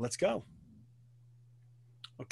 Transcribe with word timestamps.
Let's 0.00 0.16
go. 0.16 0.42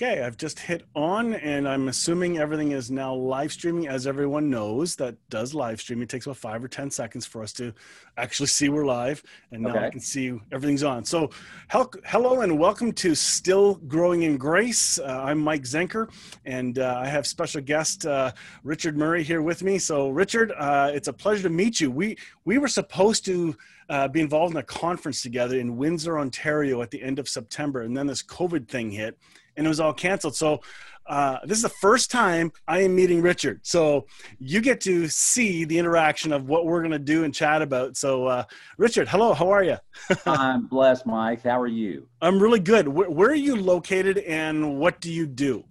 Okay, 0.00 0.22
I've 0.22 0.36
just 0.36 0.60
hit 0.60 0.84
on 0.94 1.34
and 1.34 1.68
I'm 1.68 1.88
assuming 1.88 2.38
everything 2.38 2.70
is 2.70 2.88
now 2.88 3.12
live 3.12 3.50
streaming. 3.50 3.88
As 3.88 4.06
everyone 4.06 4.48
knows, 4.48 4.94
that 4.94 5.16
does 5.28 5.54
live 5.54 5.80
stream. 5.80 6.00
It 6.02 6.08
takes 6.08 6.24
about 6.24 6.36
five 6.36 6.62
or 6.62 6.68
10 6.68 6.88
seconds 6.88 7.26
for 7.26 7.42
us 7.42 7.52
to 7.54 7.74
actually 8.16 8.46
see 8.46 8.68
we're 8.68 8.86
live. 8.86 9.20
And 9.50 9.64
now 9.64 9.70
okay. 9.70 9.86
I 9.86 9.90
can 9.90 9.98
see 9.98 10.40
everything's 10.52 10.84
on. 10.84 11.04
So, 11.04 11.30
hello 11.68 12.42
and 12.42 12.60
welcome 12.60 12.92
to 12.92 13.16
Still 13.16 13.74
Growing 13.74 14.22
in 14.22 14.36
Grace. 14.36 15.00
Uh, 15.00 15.20
I'm 15.24 15.40
Mike 15.40 15.64
Zenker 15.64 16.08
and 16.46 16.78
uh, 16.78 17.00
I 17.02 17.08
have 17.08 17.26
special 17.26 17.60
guest 17.60 18.06
uh, 18.06 18.30
Richard 18.62 18.96
Murray 18.96 19.24
here 19.24 19.42
with 19.42 19.64
me. 19.64 19.80
So, 19.80 20.10
Richard, 20.10 20.52
uh, 20.56 20.92
it's 20.94 21.08
a 21.08 21.12
pleasure 21.12 21.42
to 21.42 21.50
meet 21.50 21.80
you. 21.80 21.90
We, 21.90 22.16
we 22.44 22.58
were 22.58 22.68
supposed 22.68 23.24
to 23.24 23.56
uh, 23.88 24.06
be 24.06 24.20
involved 24.20 24.52
in 24.52 24.58
a 24.58 24.62
conference 24.62 25.22
together 25.22 25.58
in 25.58 25.76
Windsor, 25.76 26.20
Ontario 26.20 26.82
at 26.82 26.92
the 26.92 27.02
end 27.02 27.18
of 27.18 27.28
September. 27.28 27.82
And 27.82 27.96
then 27.96 28.06
this 28.06 28.22
COVID 28.22 28.68
thing 28.68 28.92
hit 28.92 29.18
and 29.58 29.66
it 29.66 29.68
was 29.68 29.80
all 29.80 29.92
canceled. 29.92 30.36
So 30.36 30.60
uh, 31.06 31.38
this 31.44 31.56
is 31.56 31.62
the 31.62 31.68
first 31.68 32.10
time 32.10 32.52
I 32.66 32.80
am 32.80 32.94
meeting 32.94 33.20
Richard. 33.22 33.60
So 33.62 34.06
you 34.38 34.60
get 34.60 34.80
to 34.82 35.08
see 35.08 35.64
the 35.64 35.78
interaction 35.78 36.32
of 36.32 36.48
what 36.48 36.66
we're 36.66 36.80
going 36.80 36.92
to 36.92 36.98
do 36.98 37.24
and 37.24 37.34
chat 37.34 37.60
about. 37.62 37.96
So, 37.96 38.26
uh, 38.26 38.44
Richard, 38.76 39.08
hello, 39.08 39.32
how 39.32 39.50
are 39.50 39.64
you? 39.64 39.78
I'm 40.26 40.66
blessed, 40.66 41.06
Mike. 41.06 41.42
How 41.42 41.58
are 41.60 41.66
you? 41.66 42.08
I'm 42.20 42.40
really 42.40 42.60
good. 42.60 42.88
Where, 42.88 43.10
where, 43.10 43.30
are 43.30 43.34
you 43.34 43.56
located 43.56 44.18
and 44.18 44.78
what 44.78 45.00
do 45.00 45.10
you 45.10 45.26
do? 45.26 45.64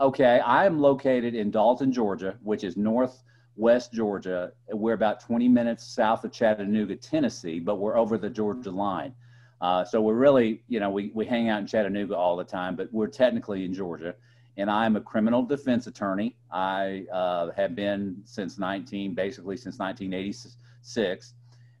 Okay, 0.00 0.40
I 0.40 0.66
am 0.66 0.80
located 0.80 1.36
in 1.36 1.52
Dalton, 1.52 1.92
Georgia, 1.92 2.36
which 2.42 2.64
is 2.64 2.76
northwest 2.76 3.92
Georgia. 3.92 4.52
We're 4.72 4.94
about 4.94 5.20
20 5.20 5.48
minutes 5.48 5.86
south 5.86 6.24
of 6.24 6.32
Chattanooga, 6.32 6.96
Tennessee, 6.96 7.60
but 7.60 7.76
we're 7.76 7.96
over 7.96 8.18
the 8.18 8.28
Georgia 8.28 8.72
line. 8.72 9.14
Uh, 9.60 9.84
so 9.84 10.00
we're 10.00 10.14
really, 10.14 10.62
you 10.68 10.80
know, 10.80 10.90
we, 10.90 11.10
we 11.14 11.24
hang 11.24 11.48
out 11.48 11.60
in 11.60 11.66
Chattanooga 11.66 12.16
all 12.16 12.36
the 12.36 12.44
time, 12.44 12.76
but 12.76 12.92
we're 12.92 13.06
technically 13.06 13.64
in 13.64 13.72
Georgia. 13.72 14.14
And 14.56 14.70
I'm 14.70 14.96
a 14.96 15.00
criminal 15.00 15.42
defense 15.42 15.86
attorney. 15.86 16.36
I 16.52 17.06
uh, 17.12 17.50
have 17.56 17.74
been 17.74 18.22
since 18.24 18.58
19, 18.58 19.14
basically 19.14 19.56
since 19.56 19.78
1986. 19.78 21.34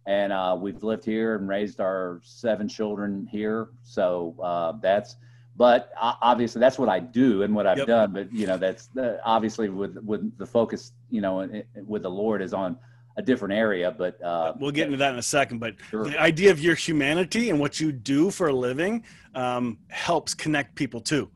And 0.06 0.32
uh, 0.32 0.56
we've 0.60 0.82
lived 0.82 1.04
here 1.04 1.36
and 1.36 1.48
raised 1.48 1.80
our 1.80 2.20
seven 2.24 2.68
children 2.68 3.26
here. 3.30 3.68
So 3.84 4.34
uh, 4.42 4.72
that's, 4.82 5.16
but 5.56 5.92
obviously 5.96 6.60
that's 6.60 6.78
what 6.78 6.88
I 6.88 6.98
do 6.98 7.42
and 7.42 7.54
what 7.54 7.66
I've 7.66 7.78
yep. 7.78 7.86
done. 7.86 8.12
But, 8.12 8.32
you 8.32 8.46
know, 8.46 8.56
that's 8.56 8.88
obviously 9.24 9.68
with, 9.68 9.96
with 9.98 10.36
the 10.36 10.46
focus, 10.46 10.92
you 11.10 11.20
know, 11.20 11.48
with 11.86 12.02
the 12.02 12.10
Lord 12.10 12.42
is 12.42 12.52
on 12.52 12.76
a 13.16 13.22
different 13.22 13.54
area, 13.54 13.90
but 13.90 14.20
uh, 14.22 14.54
we'll 14.58 14.72
get 14.72 14.86
into 14.86 14.98
that 14.98 15.12
in 15.12 15.18
a 15.18 15.22
second. 15.22 15.58
But 15.58 15.74
sure. 15.90 16.04
the 16.04 16.20
idea 16.20 16.50
of 16.50 16.60
your 16.60 16.74
humanity 16.74 17.50
and 17.50 17.60
what 17.60 17.80
you 17.80 17.92
do 17.92 18.30
for 18.30 18.48
a 18.48 18.52
living 18.52 19.04
um, 19.34 19.78
helps 19.88 20.34
connect 20.34 20.74
people 20.74 21.00
too, 21.00 21.30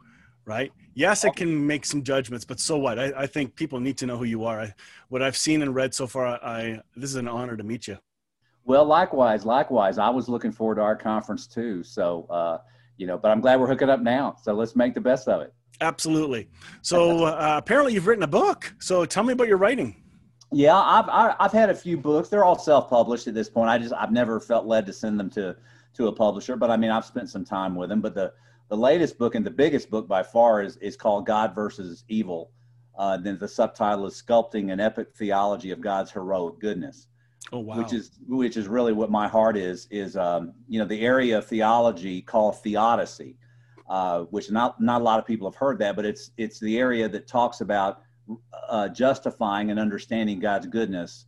right? 0.45 0.73
Yes, 0.95 1.25
it 1.25 1.37
can 1.37 1.65
make 1.65 1.87
some 1.87 2.03
judgments, 2.03 2.45
but 2.45 2.59
so 2.59 2.77
what? 2.77 2.99
I, 2.99 3.13
I 3.17 3.27
think 3.27 3.55
people 3.55 3.79
need 3.79 3.97
to 3.99 4.07
know 4.07 4.17
who 4.17 4.25
you 4.25 4.45
are. 4.45 4.61
I, 4.63 4.75
what 5.09 5.23
I've 5.23 5.37
seen 5.37 5.63
and 5.63 5.73
read 5.73 5.95
so 5.95 6.09
far, 6.09 6.27
I 6.27 6.81
this 6.97 7.11
is 7.11 7.17
an 7.17 7.29
honor 7.29 7.57
to 7.57 7.63
meet 7.63 7.87
you. 7.87 7.99
Well, 8.65 8.85
likewise, 8.85 9.47
likewise. 9.47 9.99
I 9.99 10.11
was 10.11 10.29
looking 10.29 10.51
forward 10.51 10.75
to 10.75 10.83
our 10.83 10.97
conference 10.97 11.47
too. 11.47 11.85
So, 11.85 12.27
uh, 12.29 12.59
you 12.97 13.07
know, 13.07 13.17
but 13.17 13.31
I'm 13.31 13.41
glad 13.41 13.61
we're 13.61 13.69
hooking 13.69 13.89
up 13.89 14.01
now. 14.01 14.37
So 14.43 14.53
let's 14.53 14.75
make 14.75 14.93
the 14.93 15.01
best 15.01 15.29
of 15.29 15.41
it. 15.41 15.55
Absolutely. 15.81 16.49
So 16.83 17.25
uh, 17.27 17.55
apparently, 17.57 17.95
you've 17.95 18.09
written 18.09 18.25
a 18.25 18.29
book. 18.29 18.75
So 18.81 19.05
tell 19.05 19.23
me 19.23 19.33
about 19.35 19.47
your 19.47 19.57
writing. 19.57 20.03
Yeah, 20.51 20.77
I've 20.77 21.35
I've 21.39 21.53
had 21.53 21.69
a 21.69 21.75
few 21.75 21.99
books. 21.99 22.29
They're 22.29 22.45
all 22.45 22.59
self-published 22.59 23.27
at 23.27 23.35
this 23.35 23.51
point. 23.51 23.69
I 23.69 23.79
just 23.79 23.93
I've 23.93 24.13
never 24.13 24.41
felt 24.41 24.67
led 24.67 24.87
to 24.87 24.93
send 24.93 25.21
them 25.21 25.29
to 25.31 25.57
to 25.95 26.07
a 26.07 26.13
publisher, 26.13 26.57
but 26.57 26.71
I 26.71 26.77
mean 26.77 26.91
I've 26.91 27.05
spent 27.05 27.29
some 27.29 27.45
time 27.45 27.75
with 27.75 27.91
them. 27.91 28.01
But 28.01 28.15
the 28.15 28.33
the 28.69 28.77
latest 28.77 29.19
book 29.19 29.35
and 29.35 29.45
the 29.45 29.51
biggest 29.51 29.91
book 29.91 30.09
by 30.09 30.23
far 30.23 30.63
is 30.63 30.77
is 30.79 30.97
called 30.97 31.27
God 31.27 31.55
versus 31.55 32.05
Evil. 32.09 32.51
Uh, 32.99 33.17
then 33.17 33.39
the 33.39 33.47
subtitle 33.47 34.07
is 34.07 34.21
Sculpting 34.21 34.73
an 34.73 34.81
Epic 34.81 35.15
Theology 35.15 35.71
of 35.71 35.81
God's 35.81 36.11
Heroic 36.11 36.59
Goodness. 36.59 37.09
Oh 37.53 37.61
wow! 37.61 37.79
Which 37.79 37.93
is 37.93 38.19
which 38.27 38.57
is 38.57 38.69
really 38.69 38.93
what 38.93 39.11
my 39.11 39.29
heart 39.29 39.57
is 39.57 39.87
is 39.91 40.17
um, 40.17 40.55
you 40.67 40.79
know 40.79 40.87
the 40.87 41.01
area 41.01 41.39
of 41.39 41.47
theology 41.47 42.23
called 42.23 42.61
theodicy, 42.63 43.37
uh, 43.89 44.23
which 44.25 44.51
not 44.51 44.81
not 44.81 45.01
a 45.03 45.05
lot 45.05 45.19
of 45.19 45.27
people 45.27 45.51
have 45.51 45.59
heard 45.59 45.79
that, 45.79 45.95
but 45.95 46.05
it's 46.07 46.31
it's 46.37 46.59
the 46.59 46.79
area 46.79 47.09
that 47.09 47.27
talks 47.27 47.61
about 47.61 48.03
uh, 48.69 48.89
justifying 48.89 49.71
and 49.71 49.79
understanding 49.79 50.39
God's 50.39 50.67
goodness 50.67 51.27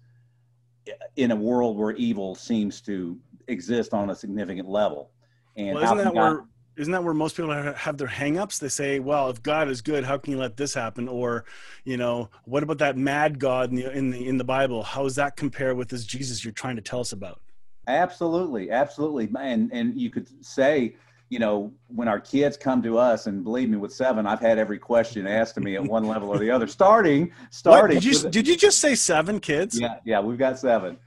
in 1.16 1.30
a 1.30 1.36
world 1.36 1.76
where 1.76 1.92
evil 1.92 2.34
seems 2.34 2.80
to 2.82 3.18
exist 3.48 3.94
on 3.94 4.10
a 4.10 4.14
significant 4.14 4.68
level. 4.68 5.10
And 5.56 5.74
well, 5.74 5.84
isn't 5.84 5.96
that 5.98 6.14
God, 6.14 6.14
where 6.14 6.44
isn't 6.76 6.92
that 6.92 7.04
where 7.04 7.12
most 7.12 7.36
people 7.36 7.52
have 7.52 7.98
their 7.98 8.08
hangups? 8.08 8.58
They 8.58 8.68
say, 8.68 9.00
"Well, 9.00 9.28
if 9.28 9.42
God 9.42 9.68
is 9.68 9.82
good, 9.82 10.04
how 10.04 10.16
can 10.16 10.32
you 10.32 10.38
let 10.38 10.56
this 10.56 10.72
happen?" 10.72 11.08
Or, 11.08 11.44
you 11.84 11.96
know, 11.96 12.30
what 12.44 12.62
about 12.62 12.78
that 12.78 12.96
mad 12.96 13.38
God 13.38 13.70
in 13.70 13.76
the 13.76 13.92
in 13.92 14.10
the 14.10 14.26
in 14.26 14.38
the 14.38 14.44
Bible? 14.44 14.82
How 14.82 15.02
does 15.02 15.16
that 15.16 15.36
compare 15.36 15.74
with 15.74 15.88
this 15.88 16.04
Jesus 16.04 16.44
you're 16.44 16.52
trying 16.52 16.76
to 16.76 16.82
tell 16.82 17.00
us 17.00 17.12
about? 17.12 17.40
Absolutely, 17.86 18.70
absolutely, 18.70 19.28
and 19.38 19.70
and 19.72 20.00
you 20.00 20.10
could 20.10 20.28
say 20.44 20.96
you 21.30 21.38
know, 21.38 21.72
when 21.86 22.08
our 22.08 22.20
kids 22.20 22.56
come 22.56 22.82
to 22.82 22.98
us, 22.98 23.26
and 23.26 23.44
believe 23.44 23.70
me, 23.70 23.76
with 23.76 23.94
seven, 23.94 24.26
I've 24.26 24.40
had 24.40 24.58
every 24.58 24.78
question 24.78 25.28
asked 25.28 25.54
to 25.54 25.60
me 25.60 25.76
at 25.76 25.82
one 25.82 26.06
level 26.06 26.28
or 26.28 26.38
the 26.38 26.50
other. 26.50 26.66
Starting, 26.66 27.32
starting. 27.50 27.96
What? 27.96 28.02
Did 28.02 28.04
you 28.04 28.30
did 28.30 28.48
you 28.48 28.56
just 28.56 28.80
say 28.80 28.96
seven 28.96 29.38
kids? 29.38 29.80
Yeah, 29.80 29.98
yeah, 30.04 30.20
we've 30.20 30.38
got 30.38 30.58
seven. 30.58 30.98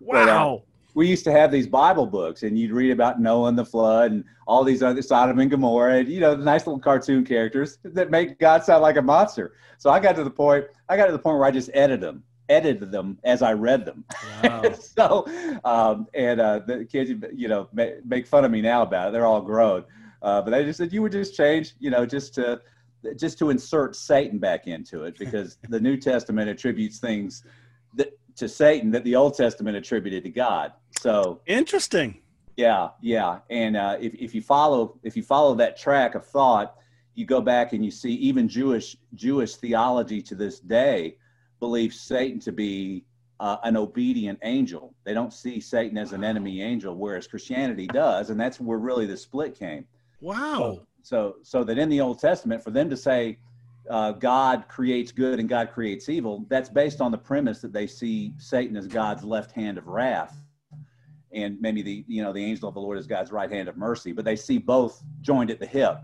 Wow. 0.00 0.12
But, 0.12 0.28
uh, 0.28 0.56
we 0.94 1.08
used 1.08 1.24
to 1.24 1.32
have 1.32 1.50
these 1.50 1.66
Bible 1.66 2.06
books, 2.06 2.42
and 2.42 2.58
you'd 2.58 2.70
read 2.70 2.90
about 2.90 3.20
Noah 3.20 3.48
and 3.48 3.58
the 3.58 3.64
flood, 3.64 4.12
and 4.12 4.24
all 4.46 4.62
these 4.62 4.82
other 4.82 5.02
Sodom 5.02 5.38
and 5.38 5.50
Gomorrah, 5.50 5.96
and 5.96 6.08
you 6.08 6.20
know, 6.20 6.34
the 6.36 6.44
nice 6.44 6.66
little 6.66 6.80
cartoon 6.80 7.24
characters 7.24 7.78
that 7.82 8.10
make 8.10 8.38
God 8.38 8.62
sound 8.62 8.82
like 8.82 8.96
a 8.96 9.02
monster. 9.02 9.54
So 9.78 9.90
I 9.90 9.98
got 9.98 10.14
to 10.16 10.22
the 10.22 10.30
point, 10.30 10.66
I 10.88 10.96
got 10.96 11.06
to 11.06 11.12
the 11.12 11.18
point 11.18 11.38
where 11.38 11.46
I 11.46 11.50
just 11.50 11.70
edited 11.74 12.02
them 12.02 12.22
edited 12.48 12.90
them 12.90 13.18
as 13.24 13.42
I 13.42 13.52
read 13.52 13.84
them. 13.84 14.04
Wow. 14.42 14.72
so, 14.80 15.60
um, 15.64 16.06
and 16.14 16.40
uh, 16.40 16.60
the 16.60 16.84
kids, 16.84 17.10
you 17.34 17.48
know, 17.48 17.68
make, 17.72 18.04
make, 18.04 18.26
fun 18.26 18.44
of 18.44 18.50
me 18.50 18.60
now 18.60 18.82
about 18.82 19.08
it. 19.08 19.12
They're 19.12 19.26
all 19.26 19.40
grown, 19.40 19.84
uh, 20.22 20.42
but 20.42 20.50
they 20.50 20.64
just 20.64 20.78
said 20.78 20.92
you 20.92 21.02
would 21.02 21.12
just 21.12 21.36
change, 21.36 21.74
you 21.78 21.90
know, 21.90 22.06
just 22.06 22.34
to 22.34 22.60
just 23.16 23.36
to 23.38 23.50
insert 23.50 23.96
Satan 23.96 24.38
back 24.38 24.66
into 24.66 25.04
it 25.04 25.16
because 25.18 25.58
the 25.68 25.80
New 25.80 25.96
Testament 25.96 26.48
attributes 26.48 26.98
things 26.98 27.44
that, 27.94 28.16
to 28.36 28.48
Satan 28.48 28.90
that 28.92 29.04
the 29.04 29.16
Old 29.16 29.36
Testament 29.36 29.76
attributed 29.76 30.24
to 30.24 30.30
God. 30.30 30.72
So 31.00 31.40
interesting. 31.46 32.18
Yeah, 32.56 32.90
yeah, 33.00 33.38
and 33.48 33.76
uh, 33.76 33.96
if 33.98 34.14
if 34.14 34.34
you 34.34 34.42
follow 34.42 34.98
if 35.02 35.16
you 35.16 35.22
follow 35.22 35.54
that 35.54 35.78
track 35.78 36.14
of 36.14 36.26
thought, 36.26 36.76
you 37.14 37.24
go 37.24 37.40
back 37.40 37.72
and 37.72 37.82
you 37.82 37.90
see 37.90 38.12
even 38.14 38.46
Jewish 38.46 38.96
Jewish 39.14 39.56
theology 39.56 40.20
to 40.22 40.34
this 40.34 40.60
day 40.60 41.16
believe 41.62 41.94
Satan 41.94 42.40
to 42.40 42.50
be 42.50 43.04
uh, 43.38 43.56
an 43.62 43.76
obedient 43.76 44.36
angel. 44.42 44.96
They 45.04 45.14
don't 45.14 45.32
see 45.32 45.60
Satan 45.60 45.96
as 45.96 46.12
an 46.12 46.24
enemy 46.24 46.60
angel, 46.60 46.96
whereas 46.96 47.28
Christianity 47.28 47.86
does, 47.86 48.30
and 48.30 48.40
that's 48.40 48.58
where 48.58 48.78
really 48.78 49.06
the 49.06 49.16
split 49.16 49.56
came. 49.56 49.86
Wow. 50.20 50.58
So, 50.58 50.86
so, 51.02 51.36
so 51.44 51.64
that 51.64 51.78
in 51.78 51.88
the 51.88 52.00
Old 52.00 52.18
Testament, 52.18 52.64
for 52.64 52.72
them 52.72 52.90
to 52.90 52.96
say 52.96 53.38
uh, 53.88 54.10
God 54.10 54.64
creates 54.66 55.12
good 55.12 55.38
and 55.38 55.48
God 55.48 55.70
creates 55.70 56.08
evil, 56.08 56.44
that's 56.48 56.68
based 56.68 57.00
on 57.00 57.12
the 57.12 57.18
premise 57.18 57.60
that 57.60 57.72
they 57.72 57.86
see 57.86 58.32
Satan 58.38 58.76
as 58.76 58.88
God's 58.88 59.22
left 59.22 59.52
hand 59.52 59.78
of 59.78 59.86
wrath, 59.86 60.36
and 61.32 61.60
maybe 61.60 61.80
the 61.80 62.04
you 62.08 62.24
know 62.24 62.32
the 62.32 62.44
angel 62.44 62.68
of 62.68 62.74
the 62.74 62.80
Lord 62.80 62.98
is 62.98 63.06
God's 63.06 63.30
right 63.30 63.50
hand 63.50 63.68
of 63.68 63.76
mercy. 63.76 64.10
But 64.10 64.24
they 64.24 64.36
see 64.36 64.58
both 64.58 65.00
joined 65.20 65.52
at 65.52 65.60
the 65.60 65.66
hip. 65.66 65.98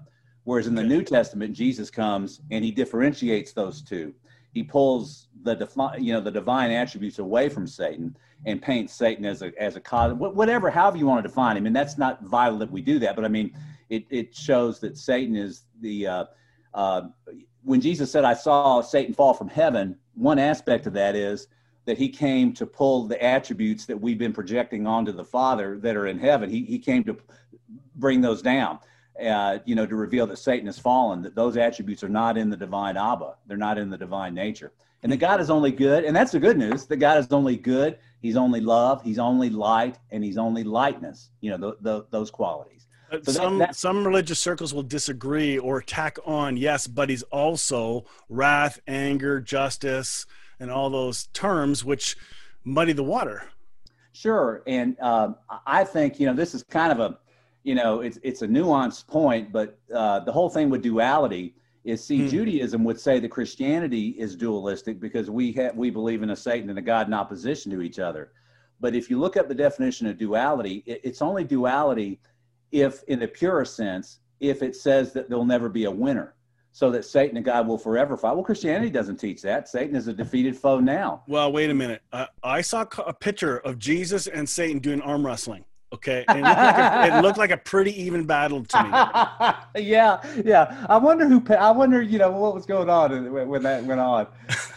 Whereas 0.45 0.69
in 0.69 0.77
the 0.77 0.85
New 0.85 1.03
Testament, 1.03 1.53
Jesus 1.53 1.91
comes 1.91 2.43
and 2.53 2.65
he 2.65 2.71
differentiates 2.71 3.53
those 3.53 3.83
two 3.83 4.15
he 4.53 4.63
pulls 4.63 5.28
the 5.43 5.55
defi- 5.55 6.01
you 6.01 6.13
know 6.13 6.21
the 6.21 6.31
divine 6.31 6.71
attributes 6.71 7.19
away 7.19 7.49
from 7.49 7.67
Satan 7.67 8.17
and 8.47 8.61
paint 8.61 8.91
Satan 8.91 9.25
as 9.25 9.43
a 9.43 9.53
as 9.61 9.77
a 9.77 9.81
cause 9.81 10.13
whatever 10.15 10.71
however 10.71 10.97
you 10.97 11.07
want 11.07 11.23
to 11.23 11.29
define 11.29 11.57
him 11.57 11.67
and 11.67 11.75
that's 11.75 11.99
not 11.99 12.23
vital 12.23 12.59
that 12.59 12.71
we 12.71 12.81
do 12.81 12.99
that 12.99 13.17
but 13.17 13.25
I 13.25 13.29
mean 13.29 13.53
it 13.89 14.05
it 14.11 14.35
shows 14.35 14.81
that 14.81 14.97
Satan 14.97 15.37
is 15.37 15.63
the 15.81 16.07
uh, 16.07 16.25
uh, 16.75 17.03
when 17.63 17.81
Jesus 17.81 18.11
said 18.11 18.25
I 18.25 18.35
saw 18.35 18.81
Satan 18.81 19.15
fall 19.15 19.35
from 19.35 19.49
heaven 19.49 19.97
one 20.15 20.39
aspect 20.39 20.87
of 20.87 20.93
that 20.95 21.15
is 21.15 21.49
that 21.85 21.97
he 21.97 22.09
came 22.09 22.53
to 22.53 22.67
pull 22.67 23.07
the 23.07 23.23
attributes 23.23 23.87
that 23.87 23.99
we've 23.99 24.19
been 24.19 24.33
projecting 24.33 24.87
onto 24.87 25.13
the 25.13 25.25
Father 25.25 25.79
that 25.79 25.97
are 25.97 26.07
in 26.07 26.19
heaven. 26.19 26.51
He 26.51 26.65
he 26.65 26.79
came 26.79 27.05
to 27.05 27.17
bring 27.97 28.21
those 28.21 28.43
down 28.43 28.79
uh, 29.25 29.59
you 29.65 29.75
know, 29.75 29.87
to 29.87 29.97
reveal 29.97 30.27
that 30.27 30.39
Satan 30.39 30.67
has 30.67 30.79
fallen, 30.79 31.23
that 31.23 31.35
those 31.35 31.57
attributes 31.57 32.03
are 32.03 32.09
not 32.09 32.37
in 32.37 32.51
the 32.51 32.57
divine 32.57 32.97
Abba. 32.97 33.35
They're 33.47 33.57
not 33.57 33.79
in 33.79 33.91
the 33.91 33.99
divine 33.99 34.35
nature. 34.35 34.73
And 35.03 35.13
that 35.13 35.19
God 35.19 35.41
is 35.41 35.51
only 35.51 35.71
good. 35.71 36.05
And 36.05 36.15
that's 36.15 36.33
the 36.33 36.41
good 36.41 36.59
news. 36.59 36.87
That 36.87 36.97
God 36.97 37.19
is 37.19 37.31
only 37.33 37.57
good. 37.57 37.99
He's 38.21 38.37
only 38.37 38.61
love. 38.61 39.03
He's 39.03 39.19
only 39.19 39.51
light. 39.51 39.99
And 40.11 40.25
he's 40.25 40.39
only 40.39 40.65
lightness, 40.65 41.31
you 41.41 41.51
know, 41.51 41.57
the, 41.57 41.77
the, 41.81 42.07
those 42.11 42.31
qualities. 42.31 42.79
So 43.11 43.33
some 43.33 43.59
that, 43.59 43.69
that, 43.69 43.77
some 43.77 44.07
religious 44.07 44.39
circles 44.39 44.75
will 44.75 44.83
disagree 44.83 45.59
or 45.59 45.81
tack 45.81 46.19
on 46.27 46.57
yes, 46.57 46.87
but 46.87 47.09
he's 47.09 47.23
also 47.25 48.05
wrath, 48.29 48.81
anger, 48.87 49.41
justice, 49.41 50.27
and 50.61 50.71
all 50.71 50.91
those 50.91 51.29
terms 51.29 51.85
which 51.85 52.17
muddy 52.65 52.93
the 52.93 53.03
water. 53.03 53.45
Sure, 54.13 54.63
and 54.67 54.99
um, 55.01 55.37
I 55.67 55.85
think 55.85 56.21
you 56.21 56.27
know 56.27 56.35
this 56.35 56.55
is 56.55 56.63
kind 56.65 56.93
of 56.93 57.01
a 57.01 57.19
you 57.65 57.75
know, 57.75 58.01
it's 58.01 58.19
it's 58.23 58.43
a 58.43 58.49
nuanced 58.49 59.07
point, 59.07 59.53
but 59.53 59.79
uh, 59.95 60.21
the 60.21 60.33
whole 60.33 60.49
thing 60.49 60.71
with 60.71 60.83
duality 60.83 61.55
is 61.85 62.05
see, 62.05 62.19
hmm. 62.19 62.29
Judaism 62.29 62.85
would 62.85 63.01
say 63.01 63.19
that 63.21 63.31
Christianity 63.31 64.09
is 64.19 64.37
dualistic 64.37 65.01
because 65.01 65.31
we 65.31 65.53
have 65.53 65.77
we 65.77 65.91
believe 65.91 66.23
in 66.23 66.31
a 66.31 66.37
Satan 66.37 66.71
and 66.71 66.79
a 66.79 66.83
God 66.83 67.07
in 67.07 67.15
opposition 67.15 67.73
to 67.73 67.83
each 67.83 67.99
other. 67.99 68.33
But 68.81 68.95
if 68.95 69.11
you 69.11 69.19
look 69.19 69.37
up 69.37 69.49
the 69.49 69.55
definition 69.55 70.07
of 70.07 70.19
duality, 70.19 70.83
it, 70.87 71.01
it's 71.03 71.23
only 71.23 71.45
duality 71.45 72.21
if, 72.71 73.03
in 73.05 73.19
the 73.19 73.29
purest 73.29 73.77
sense, 73.77 74.19
if 74.41 74.63
it 74.63 74.77
says 74.77 75.13
that 75.15 75.29
there'll 75.29 75.45
never 75.45 75.69
be 75.69 75.85
a 75.85 75.91
winner 75.91 76.35
so 76.73 76.91
that 76.91 77.05
Satan 77.05 77.37
and 77.37 77.45
God 77.45 77.67
will 77.67 77.79
forever 77.79 78.17
fight. 78.17 78.35
Well, 78.35 78.45
Christianity 78.45 78.91
doesn't 78.91 79.17
teach 79.17 79.43
that. 79.43 79.69
Satan 79.69 79.97
is 79.97 80.07
a 80.07 80.13
defeated 80.13 80.57
foe 80.57 80.79
now. 80.79 81.25
Well, 81.27 81.51
wait 81.51 81.71
a 81.71 81.75
minute. 81.75 82.03
Uh, 82.13 82.27
I 82.43 82.61
saw 82.61 82.87
a 83.05 83.13
picture 83.13 83.59
of 83.59 83.79
Jesus 83.79 84.29
and 84.29 84.49
Satan 84.49 84.79
doing 84.79 85.01
arm 85.01 85.27
wrestling. 85.27 85.65
Okay, 85.91 86.25
it 86.29 86.35
looked, 86.35 86.43
like 86.43 86.79
a, 86.79 87.17
it 87.17 87.23
looked 87.23 87.39
like 87.39 87.51
a 87.51 87.57
pretty 87.57 88.03
even 88.03 88.27
battle 88.27 88.63
to 88.63 88.83
me. 88.83 88.91
yeah, 89.87 90.21
yeah. 90.45 90.87
I 90.89 90.99
wonder 90.99 91.27
who. 91.27 91.43
I 91.55 91.71
wonder, 91.71 92.03
you 92.03 92.19
know, 92.19 92.31
what 92.31 92.55
was 92.55 92.67
going 92.67 92.91
on 92.91 93.33
when 93.49 93.63
that 93.63 93.85
went 93.85 94.01
on. 94.01 94.27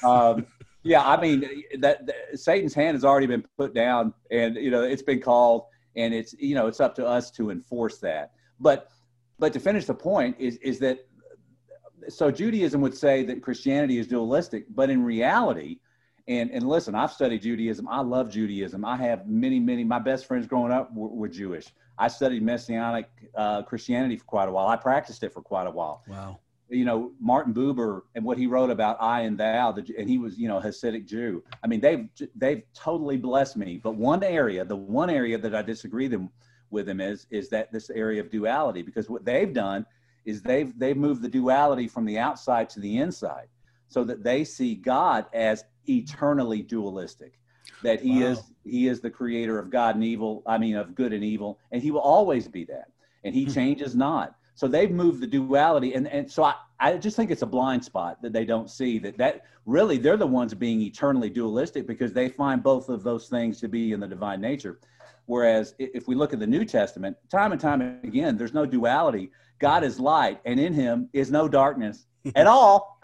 Um, 0.03 0.45
yeah, 0.83 1.05
I 1.05 1.19
mean, 1.19 1.63
that, 1.79 2.05
that, 2.05 2.39
Satan's 2.39 2.73
hand 2.73 2.95
has 2.95 3.03
already 3.03 3.27
been 3.27 3.45
put 3.57 3.73
down, 3.73 4.13
and 4.31 4.55
you 4.55 4.71
know, 4.71 4.83
it's 4.83 5.01
been 5.01 5.19
called, 5.19 5.65
and 5.97 6.13
it's 6.13 6.33
you 6.39 6.55
know, 6.55 6.67
it's 6.67 6.79
up 6.79 6.95
to 6.95 7.05
us 7.05 7.29
to 7.31 7.49
enforce 7.49 7.97
that. 7.97 8.31
But, 8.61 8.89
but 9.37 9.51
to 9.51 9.59
finish 9.59 9.85
the 9.85 9.93
point 9.93 10.37
is 10.39 10.55
is 10.57 10.79
that 10.79 10.99
so 12.07 12.31
Judaism 12.31 12.79
would 12.81 12.95
say 12.95 13.23
that 13.23 13.41
Christianity 13.43 13.97
is 13.97 14.07
dualistic, 14.07 14.65
but 14.69 14.89
in 14.89 15.03
reality, 15.03 15.79
and 16.27 16.51
and 16.51 16.67
listen, 16.67 16.95
I've 16.95 17.11
studied 17.11 17.41
Judaism. 17.41 17.87
I 17.87 18.01
love 18.01 18.29
Judaism. 18.29 18.85
I 18.85 18.97
have 18.97 19.27
many, 19.27 19.59
many. 19.59 19.83
My 19.83 19.99
best 19.99 20.25
friends 20.25 20.47
growing 20.47 20.71
up 20.71 20.93
were, 20.93 21.09
were 21.09 21.27
Jewish. 21.27 21.67
I 21.97 22.07
studied 22.07 22.41
Messianic 22.41 23.09
uh, 23.35 23.61
Christianity 23.63 24.17
for 24.17 24.25
quite 24.25 24.49
a 24.49 24.51
while. 24.51 24.67
I 24.67 24.75
practiced 24.75 25.23
it 25.23 25.33
for 25.33 25.41
quite 25.41 25.67
a 25.67 25.71
while. 25.71 26.03
Wow. 26.07 26.39
You 26.69 26.85
know, 26.85 27.11
Martin 27.19 27.53
Buber 27.53 28.01
and 28.15 28.23
what 28.23 28.37
he 28.37 28.47
wrote 28.47 28.69
about 28.69 28.97
I 29.01 29.21
and 29.21 29.37
thou, 29.37 29.73
the, 29.73 29.85
and 29.97 30.09
he 30.09 30.17
was, 30.17 30.39
you 30.39 30.47
know, 30.47 30.59
Hasidic 30.59 31.05
Jew. 31.05 31.43
I 31.63 31.67
mean, 31.67 31.81
they've 31.81 32.07
they've 32.35 32.63
totally 32.73 33.17
blessed 33.17 33.57
me. 33.57 33.77
But 33.77 33.95
one 33.95 34.23
area, 34.23 34.63
the 34.63 34.77
one 34.77 35.09
area 35.09 35.37
that 35.37 35.53
I 35.53 35.61
disagree 35.61 36.07
them 36.07 36.29
with 36.69 36.85
them 36.85 37.01
is 37.01 37.27
is 37.29 37.49
that 37.49 37.71
this 37.71 37.89
area 37.89 38.21
of 38.21 38.29
duality, 38.29 38.81
because 38.81 39.09
what 39.09 39.25
they've 39.25 39.53
done 39.53 39.85
is 40.23 40.41
they've 40.41 40.77
they've 40.79 40.97
moved 40.97 41.21
the 41.21 41.29
duality 41.29 41.87
from 41.87 42.05
the 42.05 42.17
outside 42.17 42.69
to 42.69 42.79
the 42.79 42.97
inside, 42.97 43.47
so 43.91 44.03
that 44.03 44.23
they 44.23 44.43
see 44.43 44.73
God 44.73 45.25
as 45.33 45.63
eternally 45.87 46.61
dualistic 46.61 47.33
that 47.83 48.01
he 48.01 48.23
wow. 48.23 48.29
is 48.29 48.43
he 48.63 48.87
is 48.87 49.01
the 49.01 49.09
creator 49.09 49.57
of 49.57 49.71
god 49.71 49.95
and 49.95 50.03
evil 50.03 50.43
i 50.45 50.55
mean 50.55 50.75
of 50.75 50.93
good 50.93 51.13
and 51.13 51.23
evil 51.23 51.57
and 51.71 51.81
he 51.81 51.89
will 51.89 52.01
always 52.01 52.47
be 52.47 52.63
that 52.63 52.91
and 53.23 53.35
he 53.35 53.45
hmm. 53.45 53.51
changes 53.51 53.95
not. 53.95 54.35
So 54.55 54.67
they've 54.67 54.91
moved 54.91 55.21
the 55.21 55.27
duality 55.27 55.93
and 55.93 56.07
and 56.07 56.29
so 56.29 56.43
I, 56.43 56.55
I 56.79 56.97
just 56.97 57.15
think 57.15 57.31
it's 57.31 57.41
a 57.41 57.47
blind 57.47 57.83
spot 57.83 58.21
that 58.21 58.33
they 58.33 58.45
don't 58.45 58.69
see 58.69 58.99
that 58.99 59.17
that 59.17 59.45
really 59.65 59.97
they're 59.97 60.17
the 60.17 60.27
ones 60.27 60.53
being 60.53 60.81
eternally 60.81 61.29
dualistic 61.29 61.87
because 61.87 62.13
they 62.13 62.29
find 62.29 62.61
both 62.61 62.89
of 62.89 63.03
those 63.03 63.27
things 63.27 63.59
to 63.61 63.67
be 63.67 63.93
in 63.93 63.99
the 63.99 64.07
divine 64.07 64.41
nature. 64.41 64.79
Whereas 65.25 65.73
if 65.79 66.07
we 66.07 66.15
look 66.15 66.33
at 66.33 66.39
the 66.39 66.47
new 66.47 66.65
testament 66.65 67.17
time 67.29 67.51
and 67.51 67.61
time 67.61 67.81
again 68.03 68.37
there's 68.37 68.53
no 68.53 68.65
duality. 68.65 69.31
God 69.59 69.83
is 69.83 69.99
light 69.99 70.39
and 70.45 70.59
in 70.59 70.73
him 70.73 71.09
is 71.13 71.31
no 71.31 71.47
darkness 71.47 72.05
at 72.35 72.47
all 72.47 72.99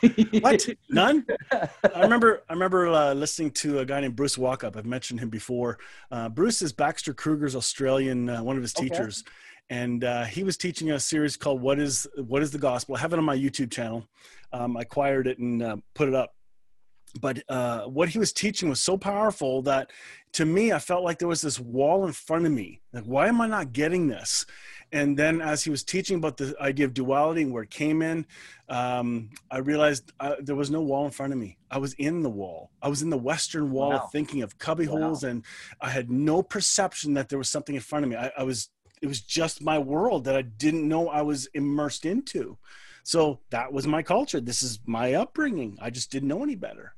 what? 0.40 0.68
None? 0.88 1.26
I 1.52 2.02
remember. 2.02 2.42
I 2.48 2.52
remember 2.52 2.88
uh, 2.88 3.14
listening 3.14 3.50
to 3.52 3.80
a 3.80 3.84
guy 3.84 4.00
named 4.00 4.16
Bruce 4.16 4.36
Walkup. 4.36 4.76
I've 4.76 4.86
mentioned 4.86 5.20
him 5.20 5.28
before. 5.28 5.78
Uh, 6.10 6.28
Bruce 6.28 6.62
is 6.62 6.72
Baxter 6.72 7.14
Kruger's 7.14 7.56
Australian, 7.56 8.28
uh, 8.28 8.42
one 8.42 8.56
of 8.56 8.62
his 8.62 8.72
teachers, 8.72 9.24
okay. 9.26 9.80
and 9.80 10.04
uh, 10.04 10.24
he 10.24 10.44
was 10.44 10.56
teaching 10.56 10.90
a 10.92 11.00
series 11.00 11.36
called 11.36 11.60
"What 11.60 11.78
Is 11.78 12.06
What 12.16 12.42
Is 12.42 12.50
the 12.50 12.58
Gospel." 12.58 12.96
I 12.96 13.00
have 13.00 13.12
it 13.12 13.18
on 13.18 13.24
my 13.24 13.36
YouTube 13.36 13.70
channel. 13.70 14.06
Um, 14.52 14.76
I 14.76 14.82
acquired 14.82 15.26
it 15.26 15.38
and 15.38 15.62
uh, 15.62 15.76
put 15.94 16.08
it 16.08 16.14
up. 16.14 16.34
But 17.20 17.42
uh, 17.48 17.82
what 17.86 18.08
he 18.08 18.18
was 18.18 18.32
teaching 18.32 18.68
was 18.68 18.80
so 18.80 18.96
powerful 18.96 19.62
that, 19.62 19.90
to 20.34 20.44
me, 20.44 20.72
I 20.72 20.78
felt 20.78 21.02
like 21.02 21.18
there 21.18 21.26
was 21.26 21.40
this 21.40 21.58
wall 21.58 22.06
in 22.06 22.12
front 22.12 22.46
of 22.46 22.52
me. 22.52 22.82
Like, 22.92 23.04
why 23.04 23.26
am 23.26 23.40
I 23.40 23.48
not 23.48 23.72
getting 23.72 24.06
this? 24.06 24.46
And 24.92 25.16
then 25.16 25.40
as 25.40 25.62
he 25.62 25.70
was 25.70 25.84
teaching 25.84 26.16
about 26.16 26.36
the 26.36 26.54
idea 26.60 26.84
of 26.84 26.94
duality 26.94 27.42
and 27.42 27.52
where 27.52 27.62
it 27.62 27.70
came 27.70 28.02
in 28.02 28.26
um, 28.68 29.30
i 29.50 29.58
realized 29.58 30.12
I, 30.20 30.28
uh, 30.28 30.36
there 30.40 30.56
was 30.56 30.70
no 30.70 30.80
wall 30.80 31.04
in 31.04 31.10
front 31.10 31.32
of 31.32 31.38
me. 31.38 31.58
I 31.70 31.78
was 31.78 31.94
in 31.94 32.22
the 32.22 32.30
wall. 32.30 32.70
I 32.82 32.88
was 32.88 33.02
in 33.02 33.10
the 33.10 33.18
western 33.18 33.70
wall 33.70 33.90
wow. 33.90 34.08
thinking 34.12 34.42
of 34.42 34.58
cubby 34.58 34.86
wow. 34.86 34.98
holes 34.98 35.24
and 35.24 35.44
i 35.80 35.90
had 35.90 36.10
no 36.10 36.42
perception 36.42 37.14
that 37.14 37.28
there 37.28 37.38
was 37.38 37.48
something 37.48 37.74
in 37.74 37.80
front 37.80 38.04
of 38.04 38.10
me. 38.10 38.16
I, 38.16 38.32
I 38.38 38.42
was 38.42 38.70
it 39.02 39.06
was 39.06 39.20
just 39.20 39.62
my 39.62 39.78
world 39.78 40.24
that 40.24 40.36
i 40.36 40.42
didn't 40.42 40.86
know 40.86 41.08
i 41.08 41.22
was 41.22 41.46
immersed 41.54 42.04
into. 42.04 42.58
So 43.02 43.40
that 43.48 43.72
was 43.72 43.86
my 43.86 44.02
culture. 44.02 44.40
This 44.40 44.62
is 44.62 44.78
my 44.84 45.14
upbringing. 45.14 45.78
I 45.80 45.88
just 45.88 46.12
didn't 46.12 46.28
know 46.28 46.42
any 46.42 46.54
better 46.54 46.94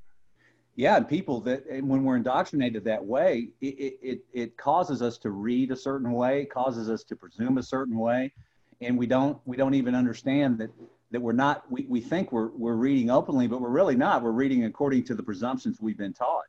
yeah 0.74 0.96
and 0.96 1.08
people 1.08 1.40
that 1.40 1.64
and 1.66 1.88
when 1.88 2.02
we're 2.04 2.16
indoctrinated 2.16 2.84
that 2.84 3.04
way 3.04 3.48
it, 3.60 3.98
it 4.02 4.24
it 4.32 4.56
causes 4.56 5.02
us 5.02 5.18
to 5.18 5.30
read 5.30 5.70
a 5.70 5.76
certain 5.76 6.12
way 6.12 6.44
causes 6.44 6.88
us 6.88 7.04
to 7.04 7.14
presume 7.14 7.58
a 7.58 7.62
certain 7.62 7.98
way 7.98 8.32
and 8.80 8.98
we 8.98 9.06
don't 9.06 9.38
we 9.44 9.56
don't 9.56 9.74
even 9.74 9.94
understand 9.94 10.58
that 10.58 10.70
that 11.12 11.20
we're 11.20 11.32
not 11.32 11.70
we, 11.70 11.86
we 11.88 12.00
think 12.00 12.32
we're 12.32 12.48
we're 12.48 12.74
reading 12.74 13.10
openly 13.10 13.46
but 13.46 13.60
we're 13.60 13.68
really 13.68 13.96
not. 13.96 14.22
We're 14.22 14.32
reading 14.32 14.64
according 14.64 15.04
to 15.04 15.14
the 15.14 15.22
presumptions 15.22 15.78
we've 15.80 15.98
been 15.98 16.14
taught. 16.14 16.46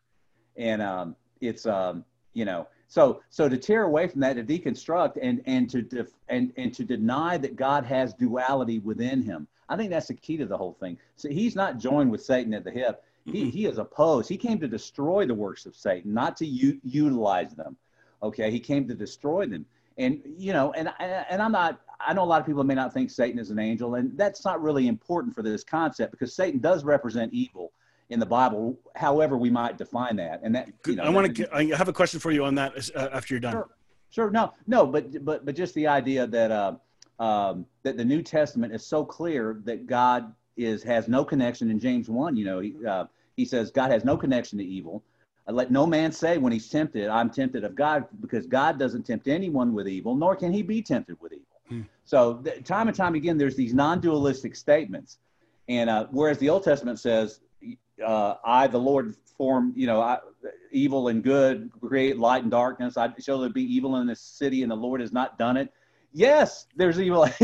And 0.58 0.82
um 0.82 1.16
it's 1.42 1.66
um 1.66 2.04
you 2.34 2.46
know 2.46 2.68
so 2.88 3.22
so 3.30 3.48
to 3.48 3.58
tear 3.58 3.84
away 3.84 4.08
from 4.08 4.22
that 4.22 4.36
to 4.36 4.44
deconstruct 4.44 5.18
and 5.22 5.42
and 5.46 5.70
to 5.70 5.82
def, 5.82 6.08
and 6.30 6.52
and 6.58 6.74
to 6.74 6.84
deny 6.84 7.38
that 7.38 7.56
god 7.56 7.86
has 7.86 8.14
duality 8.14 8.80
within 8.80 9.22
him 9.22 9.48
i 9.68 9.76
think 9.76 9.90
that's 9.90 10.08
the 10.08 10.14
key 10.14 10.38
to 10.38 10.46
the 10.46 10.58
whole 10.58 10.74
thing. 10.80 10.98
So 11.16 11.30
he's 11.30 11.56
not 11.56 11.78
joined 11.78 12.10
with 12.10 12.24
satan 12.24 12.54
at 12.54 12.64
the 12.64 12.72
hip 12.72 13.04
he, 13.26 13.50
he 13.50 13.66
is 13.66 13.78
opposed. 13.78 14.30
He 14.30 14.38
came 14.38 14.60
to 14.60 14.68
destroy 14.68 15.26
the 15.26 15.34
works 15.34 15.66
of 15.66 15.76
Satan, 15.76 16.14
not 16.14 16.36
to 16.38 16.46
u- 16.46 16.80
utilize 16.84 17.54
them. 17.56 17.78
Okay, 18.22 18.52
he 18.52 18.60
came 18.60 18.88
to 18.88 18.94
destroy 18.94 19.46
them. 19.46 19.66
And 19.98 20.22
you 20.38 20.54
know, 20.54 20.74
and 20.74 20.92
and 21.00 21.42
I'm 21.42 21.52
not. 21.52 21.82
I 22.00 22.14
know 22.14 22.24
a 22.24 22.26
lot 22.26 22.42
of 22.42 22.48
people 22.48 22.64
may 22.64 22.74
not 22.74 22.94
think 22.94 23.12
Satan 23.12 23.40
is 23.40 23.52
an 23.52 23.60
angel, 23.60 23.96
and 23.96 24.18
that's 24.18 24.44
not 24.44 24.62
really 24.62 24.88
important 24.88 25.36
for 25.36 25.44
this 25.44 25.64
concept 25.64 26.12
because 26.12 26.36
Satan 26.36 26.60
does 26.60 26.84
represent 26.84 27.32
evil 27.32 27.72
in 28.10 28.20
the 28.20 28.26
Bible. 28.26 28.78
However, 28.96 29.38
we 29.38 29.50
might 29.50 29.78
define 29.78 30.16
that. 30.18 30.42
And 30.44 30.56
that 30.56 30.70
you 30.86 30.96
know, 30.96 31.04
I 31.04 31.10
want 31.10 31.36
to. 31.36 31.56
I 31.56 31.66
have 31.76 31.88
a 31.90 31.94
question 31.94 32.20
for 32.20 32.32
you 32.32 32.44
on 32.44 32.56
that 32.56 32.90
uh, 32.96 33.10
after 33.14 33.34
you're 33.34 33.40
done. 33.40 33.54
Sure. 33.54 33.70
Sure. 34.10 34.32
No. 34.32 34.54
No. 34.68 34.86
But 34.86 35.24
but 35.24 35.46
but 35.46 35.56
just 35.56 35.74
the 35.76 35.88
idea 35.88 36.28
that 36.28 36.52
uh, 36.52 36.76
um, 37.20 37.66
that 37.84 37.98
the 37.98 38.06
New 38.06 38.22
Testament 38.22 38.74
is 38.74 38.86
so 38.86 39.06
clear 39.06 39.62
that 39.66 39.86
God 39.86 40.34
is 40.58 40.84
has 40.84 41.08
no 41.08 41.24
connection 41.24 41.70
in 41.70 41.80
James 41.80 42.10
one. 42.10 42.36
You 42.36 42.46
know, 42.46 42.60
he, 42.60 42.76
uh, 42.86 43.06
he 43.36 43.46
says 43.46 43.72
God 43.72 43.92
has 43.92 44.06
no 44.06 44.18
connection 44.18 44.58
to 44.60 44.66
evil. 44.66 45.04
Uh, 45.48 45.54
let 45.54 45.72
no 45.72 45.86
man 45.86 46.12
say 46.12 46.38
when 46.38 46.54
he's 46.54 46.70
tempted, 46.70 47.08
I'm 47.08 47.30
tempted 47.30 47.64
of 47.64 47.76
God, 47.76 48.06
because 48.22 48.48
God 48.48 48.80
doesn't 48.80 49.04
tempt 49.04 49.28
anyone 49.28 49.74
with 49.74 49.88
evil, 49.88 50.16
nor 50.16 50.36
can 50.36 50.54
he 50.54 50.62
be 50.62 50.82
tempted 50.82 51.20
with 51.20 51.34
evil. 51.34 51.46
Hmm. 51.68 51.82
So 52.06 52.36
th- 52.36 52.64
time 52.64 52.88
and 52.88 52.96
time 52.96 53.16
again, 53.16 53.38
there's 53.38 53.56
these 53.56 53.74
non-dualistic 53.74 54.56
statements, 54.56 55.18
and 55.68 55.90
uh, 55.90 56.08
whereas 56.12 56.38
the 56.38 56.50
Old 56.50 56.64
Testament 56.64 57.00
says, 57.00 57.40
uh, 58.06 58.36
"I, 58.46 58.68
the 58.68 58.80
Lord, 58.80 59.16
form 59.38 59.74
you 59.76 59.88
know 59.88 60.02
I, 60.02 60.20
evil 60.72 61.08
and 61.08 61.24
good, 61.24 61.72
create 61.82 62.20
light 62.20 62.44
and 62.44 62.52
darkness. 62.52 62.98
I 62.98 63.12
shall 63.20 63.40
there 63.40 63.50
be 63.50 63.64
evil 63.64 63.98
in 63.98 64.08
this 64.08 64.22
city, 64.22 64.62
and 64.62 64.72
the 64.72 64.76
Lord 64.76 65.02
has 65.02 65.12
not 65.12 65.38
done 65.38 65.58
it." 65.58 65.72
Yes, 66.14 66.68
there's 66.76 67.00
evil. 67.00 67.28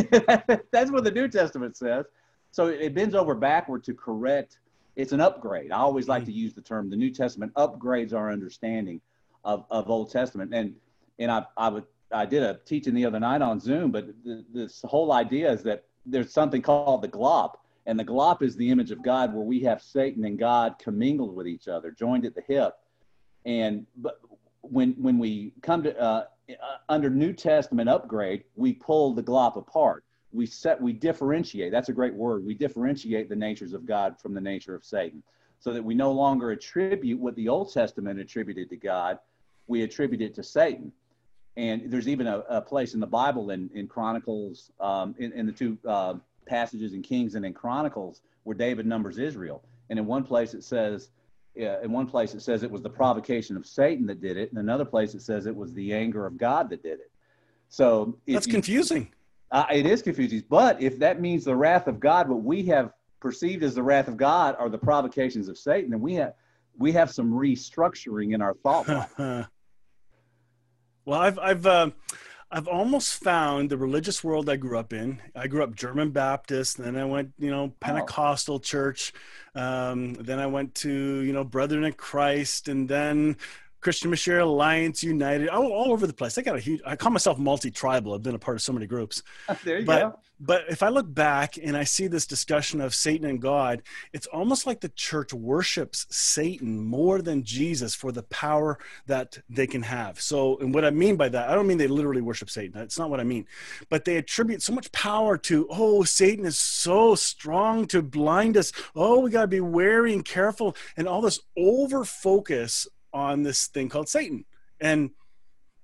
That's 0.72 0.92
what 0.92 1.04
the 1.04 1.12
New 1.12 1.28
Testament 1.28 1.76
says. 1.76 2.06
So 2.52 2.68
it 2.68 2.94
bends 2.94 3.16
over 3.16 3.36
backward 3.36 3.84
to 3.86 3.94
correct. 3.94 4.60
It's 4.96 5.12
an 5.12 5.22
upgrade. 5.22 5.72
I 5.72 5.78
always 5.78 6.08
like 6.08 6.26
to 6.26 6.32
use 6.32 6.54
the 6.54 6.62
term 6.62 6.90
the 6.90 6.96
New 6.96 7.12
Testament 7.12 7.54
upgrades 7.54 8.14
our 8.14 8.32
understanding 8.32 9.02
of, 9.44 9.66
of 9.70 9.90
Old 9.90 10.12
Testament. 10.12 10.54
And 10.54 10.76
and 11.20 11.32
I 11.32 11.46
I 11.58 11.70
would 11.70 11.86
I 12.12 12.26
did 12.26 12.44
a 12.44 12.60
teaching 12.66 12.94
the 12.94 13.06
other 13.06 13.20
night 13.20 13.42
on 13.42 13.60
Zoom, 13.60 13.92
but 13.92 14.08
the, 14.24 14.44
this 14.52 14.82
whole 14.84 15.12
idea 15.12 15.52
is 15.52 15.64
that 15.64 15.86
there's 16.06 16.34
something 16.34 16.62
called 16.62 17.02
the 17.02 17.08
glop, 17.08 17.54
and 17.86 18.00
the 18.00 18.06
glop 18.06 18.42
is 18.42 18.56
the 18.56 18.70
image 18.70 18.92
of 18.92 19.04
God, 19.04 19.34
where 19.34 19.44
we 19.44 19.60
have 19.62 19.82
Satan 19.82 20.26
and 20.26 20.38
God 20.38 20.76
commingled 20.80 21.36
with 21.36 21.48
each 21.48 21.68
other, 21.68 21.92
joined 21.92 22.26
at 22.26 22.36
the 22.36 22.42
hip. 22.48 22.74
And 23.46 23.86
but 23.98 24.20
when 24.62 24.94
when 24.94 25.20
we 25.20 25.54
come 25.62 25.84
to 25.84 26.00
uh, 26.00 26.26
uh, 26.50 26.56
under 26.90 27.10
New 27.10 27.34
Testament 27.34 27.90
upgrade, 27.90 28.44
we 28.56 28.74
pull 28.74 29.14
the 29.14 29.24
glop 29.24 29.56
apart. 29.56 30.04
We 30.32 30.46
set, 30.46 30.80
we 30.82 30.94
differentiate. 30.94 31.72
That's 31.72 31.90
a 31.90 31.94
great 31.94 32.14
word. 32.14 32.46
We 32.46 32.54
differentiate 32.54 33.30
the 33.30 33.36
natures 33.36 33.74
of 33.74 33.86
God 33.86 34.20
from 34.20 34.34
the 34.34 34.42
nature 34.42 34.76
of 34.76 34.86
Satan, 34.86 35.24
so 35.60 35.74
that 35.74 35.84
we 35.84 35.96
no 35.96 36.12
longer 36.12 36.52
attribute 36.52 37.20
what 37.20 37.36
the 37.36 37.50
Old 37.50 37.74
Testament 37.74 38.20
attributed 38.20 38.70
to 38.70 38.78
God. 38.78 39.18
We 39.68 39.84
attribute 39.84 40.22
it 40.22 40.34
to 40.36 40.44
Satan. 40.44 40.92
And 41.58 41.92
there's 41.92 42.08
even 42.08 42.28
a, 42.28 42.40
a 42.50 42.62
place 42.62 42.94
in 42.94 43.00
the 43.00 43.08
Bible 43.08 43.50
in, 43.50 43.70
in 43.74 43.88
Chronicles, 43.88 44.72
um, 44.80 45.14
in, 45.18 45.34
in, 45.34 45.46
the 45.46 45.52
two 45.52 45.78
uh, 45.86 46.14
passages 46.46 46.94
in 46.94 47.02
Kings 47.02 47.36
and 47.36 47.46
in 47.46 47.54
Chronicles, 47.54 48.22
where 48.44 48.56
David 48.56 48.86
numbers 48.86 49.18
Israel. 49.18 49.64
And 49.90 50.00
in 50.00 50.06
one 50.06 50.24
place 50.24 50.54
it 50.54 50.64
says, 50.64 51.10
uh, 51.60 51.82
in 51.82 51.92
one 51.92 52.08
place 52.08 52.34
it 52.34 52.42
says 52.42 52.64
it 52.64 52.72
was 52.72 52.82
the 52.82 52.90
provocation 52.90 53.58
of 53.58 53.66
Satan 53.66 54.06
that 54.08 54.22
did 54.22 54.38
it. 54.38 54.52
In 54.52 54.58
another 54.58 54.86
place 54.86 55.16
it 55.16 55.22
says 55.22 55.48
it 55.48 55.56
was 55.56 55.74
the 55.74 55.94
anger 55.94 56.26
of 56.26 56.38
God 56.38 56.70
that 56.70 56.82
did 56.82 57.00
it. 57.00 57.12
So 57.68 58.18
that's 58.28 58.48
you, 58.48 58.54
confusing. 58.54 59.12
Uh, 59.52 59.66
it 59.72 59.86
is 59.86 60.02
confusing. 60.02 60.44
But 60.50 60.82
if 60.82 61.00
that 61.00 61.20
means 61.20 61.46
the 61.46 61.56
wrath 61.56 61.88
of 61.88 62.00
God, 62.00 62.30
what 62.30 62.44
we 62.44 62.64
have 62.66 62.94
perceived 63.20 63.64
as 63.64 63.76
the 63.76 63.84
wrath 63.84 64.08
of 64.08 64.18
God 64.18 64.56
are 64.60 64.70
the 64.70 64.78
provocations 64.78 65.48
of 65.48 65.58
Satan, 65.58 65.90
then 65.92 66.02
we 66.02 66.16
have 66.16 66.34
we 66.78 66.92
have 66.94 67.12
some 67.12 67.32
restructuring 67.32 68.34
in 68.34 68.42
our 68.42 68.54
thought. 68.54 68.88
well, 69.18 69.48
I've 71.20 71.40
I've 71.40 71.66
uh, 71.66 71.90
I've 72.52 72.68
almost 72.68 73.24
found 73.24 73.70
the 73.70 73.78
religious 73.78 74.24
world 74.24 74.50
I 74.50 74.56
grew 74.56 74.78
up 74.78 74.92
in. 74.92 75.22
I 75.36 75.48
grew 75.48 75.64
up 75.64 75.76
German 75.76 76.10
Baptist, 76.10 76.78
then 76.78 76.96
I 76.96 77.06
went, 77.06 77.34
you 77.38 77.52
know, 77.52 77.74
Pentecostal 77.80 78.56
oh. 78.56 78.60
church. 78.60 79.14
Um, 79.54 80.16
then 80.16 80.40
I 80.40 80.48
went 80.48 80.74
to, 80.76 80.92
you 80.92 81.32
know, 81.32 81.44
Brethren 81.44 81.84
in 81.84 81.94
Christ, 81.94 82.68
and 82.68 82.90
then 82.90 83.38
Christian 83.82 84.10
Missionary 84.10 84.42
Alliance, 84.42 85.04
United, 85.04 85.50
all, 85.50 85.72
all 85.72 85.92
over 85.92 86.06
the 86.08 86.14
place. 86.14 86.38
I 86.38 86.42
got 86.42 86.56
a 86.56 86.60
huge. 86.60 86.82
I 86.86 86.96
call 86.96 87.12
myself 87.12 87.38
multi-tribal. 87.38 88.14
I've 88.14 88.24
been 88.24 88.36
a 88.36 88.40
part 88.40 88.58
of 88.58 88.62
so 88.62 88.74
many 88.74 88.88
groups. 88.88 89.24
there 89.64 89.80
you 89.80 89.86
but, 89.86 90.00
go. 90.00 90.20
But 90.42 90.66
if 90.70 90.84
I 90.84 90.90
look 90.90 91.14
back 91.14 91.58
and 91.62 91.76
I 91.76 91.84
see 91.84 92.08
this 92.08 92.26
discussion 92.26 92.80
of 92.80 92.96
Satan 92.96 93.28
and 93.28 93.42
God, 93.42 93.82
it's 94.14 94.28
almost 94.28 94.66
like 94.66 94.80
the 94.80 94.90
church 94.90 95.34
worships 95.34 96.08
Satan 96.10 96.80
more 96.80 97.22
than 97.22 97.44
Jesus 97.44 97.94
for 97.94 98.14
the 98.14 98.24
power 98.24 98.80
that 99.06 99.38
they 99.50 99.68
can 99.68 99.82
have. 99.82 100.22
So, 100.22 100.58
and 100.60 100.74
what 100.74 100.86
I 100.86 100.92
mean 100.92 101.18
by 101.18 101.28
that, 101.28 101.50
I 101.50 101.56
don't 101.56 101.68
mean 101.68 101.78
they 101.78 101.88
literally 101.88 102.22
worship 102.22 102.50
Satan. 102.50 102.72
That's 102.74 102.98
not 102.98 103.10
what 103.10 103.20
I 103.20 103.26
mean. 103.26 103.48
But 103.90 104.06
they 104.06 104.16
attribute 104.16 104.62
so 104.62 104.72
much 104.72 104.90
power 104.94 105.38
to, 105.40 105.68
oh, 105.70 106.04
Satan 106.04 106.46
is 106.46 106.58
so 106.58 107.16
strong 107.16 107.86
to 107.88 108.02
blind 108.02 108.56
us. 108.56 108.72
Oh, 108.96 109.20
we 109.20 109.32
got 109.32 109.42
to 109.42 109.48
be 109.48 109.60
wary 109.60 110.14
and 110.14 110.24
careful, 110.24 110.76
and 110.96 111.06
all 111.06 111.22
this 111.22 111.42
over 111.58 112.06
focus 112.06 112.88
on 113.14 113.44
this 113.44 113.68
thing 113.68 113.90
called 113.90 114.10
Satan. 114.10 114.46
And 114.80 115.12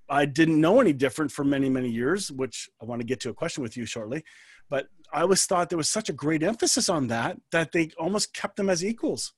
I 0.09 0.25
didn't 0.25 0.61
know 0.61 0.79
any 0.79 0.93
different 0.93 1.31
for 1.31 1.43
many, 1.43 1.69
many 1.69 1.89
years, 1.89 2.31
which 2.31 2.69
I 2.81 2.85
want 2.85 3.01
to 3.01 3.05
get 3.05 3.19
to 3.21 3.29
a 3.29 3.33
question 3.33 3.63
with 3.63 3.75
you 3.75 3.85
shortly. 3.85 4.23
But 4.69 4.87
I 5.11 5.21
always 5.21 5.45
thought 5.45 5.69
there 5.69 5.77
was 5.77 5.89
such 5.89 6.09
a 6.09 6.13
great 6.13 6.43
emphasis 6.43 6.89
on 6.89 7.07
that 7.07 7.37
that 7.51 7.71
they 7.71 7.91
almost 7.99 8.33
kept 8.33 8.55
them 8.57 8.69
as 8.69 8.83
equals. 8.83 9.33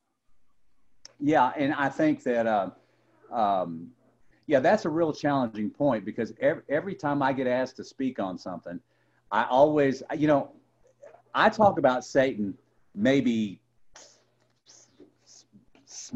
Yeah, 1.20 1.52
and 1.58 1.74
I 1.74 1.90
think 1.90 2.24
that, 2.24 2.46
uh, 2.46 2.70
um, 3.32 3.90
yeah, 4.46 4.60
that's 4.60 4.86
a 4.86 4.90
real 4.90 5.12
challenging 5.12 5.70
point 5.70 6.06
because 6.06 6.34
every, 6.40 6.64
every 6.70 6.96
time 6.96 7.22
I 7.22 7.34
get 7.34 7.48
asked 7.48 7.76
to 7.78 7.84
speak 7.84 8.20
on 8.20 8.38
something, 8.38 8.80
I 9.32 9.44
always, 9.46 10.04
you 10.16 10.28
know, 10.28 10.52
I 11.34 11.50
talk 11.50 11.78
about 11.78 12.06
Satan 12.06 12.58
maybe 12.96 13.60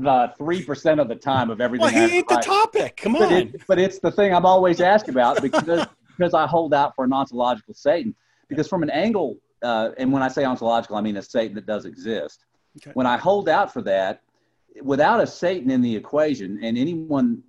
uh, 0.06 0.30
three 0.38 0.64
percent 0.64 1.00
of 1.00 1.08
the 1.08 1.16
time 1.16 1.50
of 1.50 1.62
everything. 1.62 1.94
Well, 1.94 2.08
he 2.08 2.18
ain't 2.18 2.28
the 2.28 2.38
topic. 2.38 2.98
Come 2.98 3.14
but 3.14 3.24
on. 3.24 3.34
It, 3.34 3.68
but 3.68 3.80
it's 3.80 4.00
the 4.00 4.12
thing 4.12 4.34
I'm 4.34 4.46
always 4.46 4.82
asked 4.82 5.10
about 5.10 5.42
because 5.42 5.88
because 6.18 6.34
I 6.34 6.46
hold 6.48 6.74
out 6.74 6.96
for 6.96 7.06
an 7.06 7.14
ontological 7.14 7.74
Satan. 7.74 8.16
Because 8.48 8.68
from 8.68 8.84
an 8.84 8.90
angle, 8.90 9.38
uh, 9.64 9.90
and 9.98 10.12
when 10.12 10.22
I 10.22 10.28
say 10.28 10.44
ontological, 10.44 10.98
I 10.98 11.02
mean 11.02 11.18
a 11.18 11.22
Satan 11.22 11.56
that 11.56 11.66
does 11.66 11.86
exist. 11.86 12.46
Okay. 12.78 12.92
When 12.94 13.08
I 13.08 13.18
hold 13.18 13.50
out 13.50 13.72
for 13.72 13.82
that, 13.84 14.22
without 14.82 15.22
a 15.22 15.28
Satan 15.28 15.72
in 15.72 15.82
the 15.82 15.96
equation, 15.96 16.60
and 16.64 16.78
anyone 16.78 17.44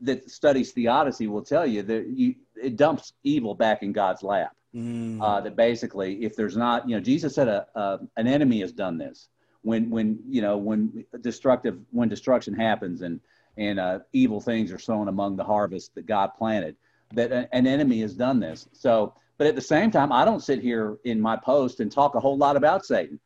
that 0.00 0.30
studies 0.30 0.72
theodicy 0.72 1.26
will 1.26 1.42
tell 1.42 1.66
you 1.66 1.82
that 1.82 2.06
you, 2.08 2.34
it 2.60 2.76
dumps 2.76 3.12
evil 3.24 3.54
back 3.54 3.82
in 3.82 3.92
God's 3.92 4.22
lap. 4.22 4.54
Mm. 4.74 5.20
Uh, 5.22 5.40
that 5.40 5.56
basically, 5.56 6.22
if 6.24 6.36
there's 6.36 6.56
not, 6.56 6.88
you 6.88 6.94
know, 6.94 7.00
Jesus 7.00 7.34
said 7.34 7.48
a, 7.48 7.66
a, 7.74 8.00
an 8.16 8.26
enemy 8.26 8.60
has 8.60 8.70
done 8.70 8.98
this 8.98 9.28
when 9.62 9.90
when 9.90 10.18
you 10.28 10.42
know 10.42 10.56
when 10.56 11.04
destructive 11.20 11.78
when 11.90 12.08
destruction 12.08 12.54
happens 12.54 13.02
and 13.02 13.20
and 13.56 13.80
uh, 13.80 13.98
evil 14.12 14.40
things 14.40 14.70
are 14.72 14.78
sown 14.78 15.08
among 15.08 15.36
the 15.36 15.44
harvest 15.44 15.94
that 15.96 16.06
God 16.06 16.30
planted, 16.38 16.76
that 17.14 17.32
an 17.52 17.66
enemy 17.66 18.00
has 18.00 18.14
done 18.14 18.38
this. 18.38 18.68
So, 18.72 19.14
but 19.36 19.48
at 19.48 19.56
the 19.56 19.60
same 19.60 19.90
time, 19.90 20.12
I 20.12 20.24
don't 20.24 20.42
sit 20.42 20.62
here 20.62 20.98
in 21.04 21.20
my 21.20 21.36
post 21.36 21.80
and 21.80 21.90
talk 21.90 22.14
a 22.14 22.20
whole 22.20 22.38
lot 22.38 22.56
about 22.56 22.86
Satan. 22.86 23.18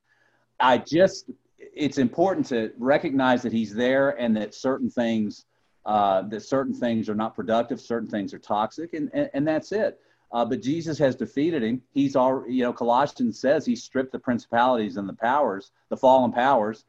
I 0.59 0.79
just 0.79 1.31
it's 1.59 1.99
important 1.99 2.47
to 2.47 2.73
recognize 2.79 3.43
that 3.43 3.53
he's 3.53 3.75
there 3.75 4.11
and 4.11 4.37
that 4.37 4.55
certain 4.55 4.91
things 4.91 5.45
uh, 5.85 6.23
that 6.23 6.43
certain 6.43 6.75
things 6.75 7.09
are 7.09 7.15
not 7.15 7.35
productive, 7.35 7.81
certain 7.81 8.09
things 8.09 8.33
are 8.33 8.39
toxic, 8.39 8.95
and 8.95 9.11
and, 9.13 9.31
and 9.35 9.47
that's 9.47 9.73
it. 9.73 10.01
Uh, 10.33 10.45
but 10.45 10.63
Jesus 10.63 10.99
has 10.99 11.15
defeated 11.15 11.63
him. 11.63 11.83
He's 11.93 12.17
all, 12.17 12.45
you 12.49 12.63
know, 12.63 12.73
Colossians 12.73 13.39
says 13.39 13.67
he 13.67 13.77
stripped 13.77 14.13
the 14.13 14.19
principalities 14.19 14.97
and 14.97 15.09
the 15.09 15.13
powers, 15.13 15.73
the 15.91 15.97
fallen 15.97 16.33
powers. 16.33 16.85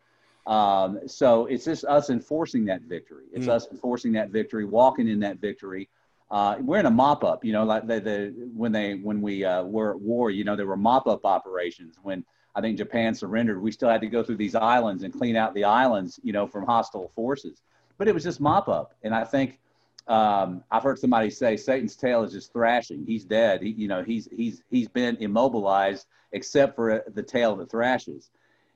Um, 0.47 0.99
so 1.07 1.45
it's 1.47 1.65
just 1.65 1.83
us 1.85 2.09
enforcing 2.09 2.65
that 2.65 2.83
victory. 2.83 3.25
It's 3.33 3.45
mm. 3.45 3.51
us 3.51 3.67
enforcing 3.71 4.13
that 4.13 4.29
victory, 4.29 4.65
walking 4.65 5.07
in 5.07 5.19
that 5.21 5.39
victory. 5.39 5.89
Uh, 6.31 6.55
we're 6.61 6.79
in 6.79 6.85
a 6.85 6.91
mop 6.91 7.23
up, 7.23 7.43
you 7.45 7.51
know, 7.51 7.63
like 7.63 7.85
the, 7.85 7.99
the 7.99 8.33
when 8.55 8.71
they 8.71 8.95
when 8.95 9.21
we 9.21 9.45
uh, 9.45 9.63
were 9.63 9.91
at 9.91 9.99
war, 9.99 10.31
you 10.31 10.43
know, 10.43 10.55
there 10.55 10.65
were 10.65 10.77
mop 10.77 11.05
up 11.07 11.25
operations. 11.25 11.97
When 12.01 12.25
I 12.55 12.61
think 12.61 12.77
Japan 12.77 13.13
surrendered, 13.13 13.61
we 13.61 13.71
still 13.71 13.89
had 13.89 14.01
to 14.01 14.07
go 14.07 14.23
through 14.23 14.37
these 14.37 14.55
islands 14.55 15.03
and 15.03 15.13
clean 15.13 15.35
out 15.35 15.53
the 15.53 15.65
islands, 15.65 16.19
you 16.23 16.33
know, 16.33 16.47
from 16.47 16.65
hostile 16.65 17.11
forces. 17.15 17.61
But 17.97 18.07
it 18.07 18.13
was 18.13 18.23
just 18.23 18.41
mop 18.41 18.67
up, 18.67 18.95
and 19.03 19.13
I 19.13 19.23
think 19.25 19.59
um, 20.07 20.63
I've 20.69 20.83
heard 20.83 20.99
somebody 20.99 21.29
say 21.29 21.55
Satan's 21.55 21.95
tail 21.95 22.23
is 22.23 22.33
just 22.33 22.51
thrashing. 22.51 23.05
He's 23.05 23.23
dead. 23.23 23.61
He, 23.61 23.69
you 23.69 23.87
know, 23.87 24.03
he's 24.03 24.27
he's 24.31 24.61
he's 24.69 24.87
been 24.87 25.15
immobilized 25.17 26.07
except 26.33 26.75
for 26.75 27.03
the 27.13 27.23
tail 27.23 27.55
that 27.57 27.71
thrashes. 27.71 28.29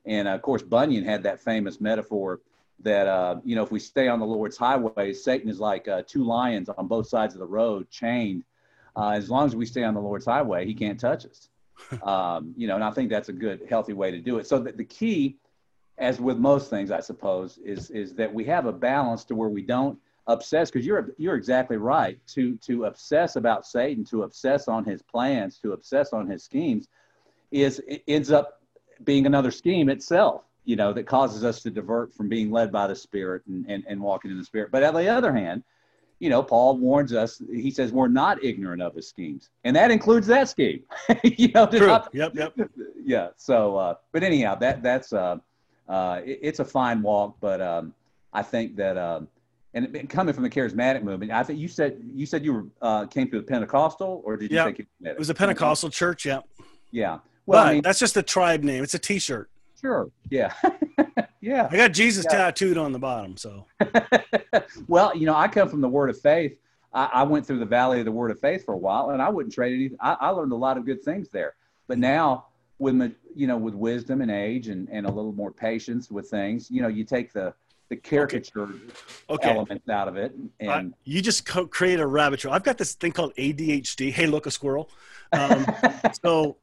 And 0.06 0.26
uh, 0.26 0.32
of 0.32 0.42
course, 0.42 0.62
Bunyan 0.62 1.04
had 1.04 1.22
that 1.24 1.40
famous 1.40 1.80
metaphor 1.80 2.40
that 2.80 3.06
uh, 3.06 3.36
you 3.44 3.56
know, 3.56 3.62
if 3.62 3.70
we 3.70 3.78
stay 3.78 4.08
on 4.08 4.20
the 4.20 4.26
Lord's 4.26 4.56
highway, 4.56 5.12
Satan 5.12 5.50
is 5.50 5.60
like 5.60 5.86
uh, 5.86 6.02
two 6.06 6.24
lions 6.24 6.68
on 6.70 6.86
both 6.86 7.08
sides 7.08 7.34
of 7.34 7.40
the 7.40 7.46
road, 7.46 7.90
chained. 7.90 8.44
Uh, 8.96 9.10
as 9.10 9.28
long 9.28 9.46
as 9.46 9.54
we 9.54 9.66
stay 9.66 9.84
on 9.84 9.94
the 9.94 10.00
Lord's 10.00 10.24
highway, 10.24 10.64
he 10.64 10.74
can't 10.74 10.98
touch 10.98 11.26
us. 11.26 11.48
um, 12.02 12.54
you 12.56 12.66
know, 12.66 12.74
and 12.74 12.82
I 12.82 12.90
think 12.90 13.10
that's 13.10 13.28
a 13.28 13.32
good, 13.32 13.66
healthy 13.68 13.92
way 13.92 14.10
to 14.10 14.18
do 14.18 14.38
it. 14.38 14.46
So 14.46 14.58
the, 14.58 14.72
the 14.72 14.84
key, 14.84 15.36
as 15.98 16.20
with 16.20 16.38
most 16.38 16.70
things, 16.70 16.90
I 16.90 17.00
suppose, 17.00 17.58
is 17.58 17.90
is 17.90 18.14
that 18.14 18.32
we 18.32 18.44
have 18.46 18.66
a 18.66 18.72
balance 18.72 19.24
to 19.24 19.34
where 19.34 19.48
we 19.50 19.62
don't 19.62 19.98
obsess 20.28 20.70
because 20.70 20.86
you're 20.86 21.14
you're 21.18 21.34
exactly 21.34 21.76
right 21.76 22.18
to 22.28 22.56
to 22.58 22.84
obsess 22.84 23.36
about 23.36 23.66
Satan, 23.66 24.04
to 24.04 24.22
obsess 24.22 24.68
on 24.68 24.84
his 24.84 25.02
plans, 25.02 25.58
to 25.58 25.72
obsess 25.72 26.12
on 26.12 26.28
his 26.28 26.44
schemes, 26.44 26.88
is 27.50 27.82
ends 28.06 28.30
up 28.30 28.60
being 29.04 29.26
another 29.26 29.50
scheme 29.50 29.88
itself. 29.88 30.44
You 30.64 30.76
know 30.76 30.92
that 30.92 31.06
causes 31.06 31.44
us 31.44 31.62
to 31.62 31.70
divert 31.70 32.14
from 32.14 32.28
being 32.28 32.50
led 32.50 32.70
by 32.70 32.86
the 32.86 32.94
Spirit 32.94 33.42
and, 33.48 33.64
and, 33.68 33.84
and 33.88 34.00
walking 34.00 34.30
in 34.30 34.38
the 34.38 34.44
Spirit. 34.44 34.70
But 34.70 34.82
on 34.84 34.94
the 34.94 35.08
other 35.08 35.32
hand, 35.32 35.64
you 36.18 36.28
know, 36.28 36.42
Paul 36.42 36.76
warns 36.76 37.14
us. 37.14 37.40
He 37.50 37.70
says 37.70 37.90
we're 37.90 38.08
not 38.08 38.44
ignorant 38.44 38.82
of 38.82 38.94
his 38.94 39.08
schemes, 39.08 39.48
and 39.64 39.74
that 39.76 39.90
includes 39.90 40.26
that 40.26 40.50
scheme. 40.50 40.84
you 41.24 41.48
know, 41.48 41.66
True. 41.66 41.86
Not, 41.86 42.10
yep, 42.12 42.34
yep. 42.34 42.54
Yeah. 43.02 43.28
So, 43.38 43.76
uh, 43.76 43.94
but 44.12 44.22
anyhow, 44.22 44.56
that 44.56 44.82
that's 44.82 45.14
uh, 45.14 45.38
uh, 45.88 46.20
it, 46.22 46.40
it's 46.42 46.58
a 46.58 46.64
fine 46.66 47.00
walk, 47.00 47.36
but 47.40 47.62
um, 47.62 47.94
I 48.34 48.42
think 48.42 48.76
that 48.76 48.98
um, 48.98 49.28
and 49.86 50.08
coming 50.08 50.34
from 50.34 50.42
the 50.42 50.50
charismatic 50.50 51.02
movement, 51.02 51.32
I 51.32 51.42
think 51.42 51.58
you 51.58 51.68
said 51.68 52.00
you 52.14 52.26
said 52.26 52.44
you 52.44 52.52
were 52.52 52.66
uh, 52.82 53.06
came 53.06 53.28
through 53.28 53.40
the 53.40 53.46
Pentecostal, 53.46 54.22
or 54.24 54.36
did 54.36 54.50
you 54.50 54.56
yeah, 54.56 55.10
it 55.10 55.18
was 55.18 55.30
a 55.30 55.34
Pentecostal 55.34 55.90
church? 55.90 56.24
Yeah. 56.24 56.40
Yeah. 56.90 57.18
Well, 57.46 57.64
I 57.64 57.74
mean, 57.74 57.82
that's 57.82 57.98
just 57.98 58.16
a 58.16 58.22
tribe 58.22 58.62
name. 58.62 58.82
It's 58.82 58.94
a 58.94 58.98
T-shirt. 58.98 59.50
Sure. 59.80 60.10
Yeah. 60.30 60.52
yeah. 61.40 61.68
I 61.70 61.76
got 61.76 61.92
Jesus 61.92 62.26
yeah. 62.30 62.36
tattooed 62.36 62.76
on 62.76 62.92
the 62.92 62.98
bottom. 62.98 63.36
So. 63.36 63.66
well, 64.88 65.16
you 65.16 65.24
know, 65.24 65.34
I 65.34 65.48
come 65.48 65.68
from 65.68 65.80
the 65.80 65.88
Word 65.88 66.10
of 66.10 66.20
Faith. 66.20 66.58
I, 66.92 67.06
I, 67.06 67.22
went 67.22 67.46
through 67.46 67.60
the 67.60 67.66
Valley 67.66 68.00
of 68.00 68.04
the 68.04 68.12
Word 68.12 68.30
of 68.30 68.40
Faith 68.40 68.64
for 68.64 68.74
a 68.74 68.78
while, 68.78 69.10
and 69.10 69.22
I 69.22 69.28
wouldn't 69.28 69.54
trade 69.54 69.74
anything. 69.74 69.98
I, 70.00 70.16
I 70.20 70.28
learned 70.30 70.52
a 70.52 70.56
lot 70.56 70.76
of 70.76 70.84
good 70.84 71.02
things 71.02 71.28
there. 71.28 71.54
But 71.86 71.98
now, 71.98 72.46
with 72.78 72.94
my 72.94 73.12
you 73.34 73.46
know, 73.46 73.56
with 73.56 73.74
wisdom 73.74 74.20
and 74.20 74.30
age, 74.30 74.68
and 74.68 74.88
and 74.90 75.06
a 75.06 75.10
little 75.10 75.32
more 75.32 75.52
patience 75.52 76.10
with 76.10 76.28
things, 76.28 76.70
you 76.70 76.82
know, 76.82 76.88
you 76.88 77.04
take 77.04 77.32
the 77.32 77.54
the 77.88 77.96
caricature 77.96 78.68
okay. 79.30 79.50
elements 79.50 79.88
out 79.88 80.08
of 80.08 80.16
it. 80.16 80.34
And 80.60 80.92
uh, 80.92 80.96
you 81.04 81.22
just 81.22 81.46
co- 81.46 81.66
create 81.66 82.00
a 82.00 82.06
rabbit 82.06 82.40
trail. 82.40 82.52
I've 82.52 82.64
got 82.64 82.78
this 82.78 82.94
thing 82.94 83.12
called 83.12 83.34
ADHD. 83.36 84.12
Hey, 84.12 84.26
look, 84.26 84.46
a 84.46 84.50
squirrel. 84.50 84.90
Um, 85.32 85.66
so 86.22 86.56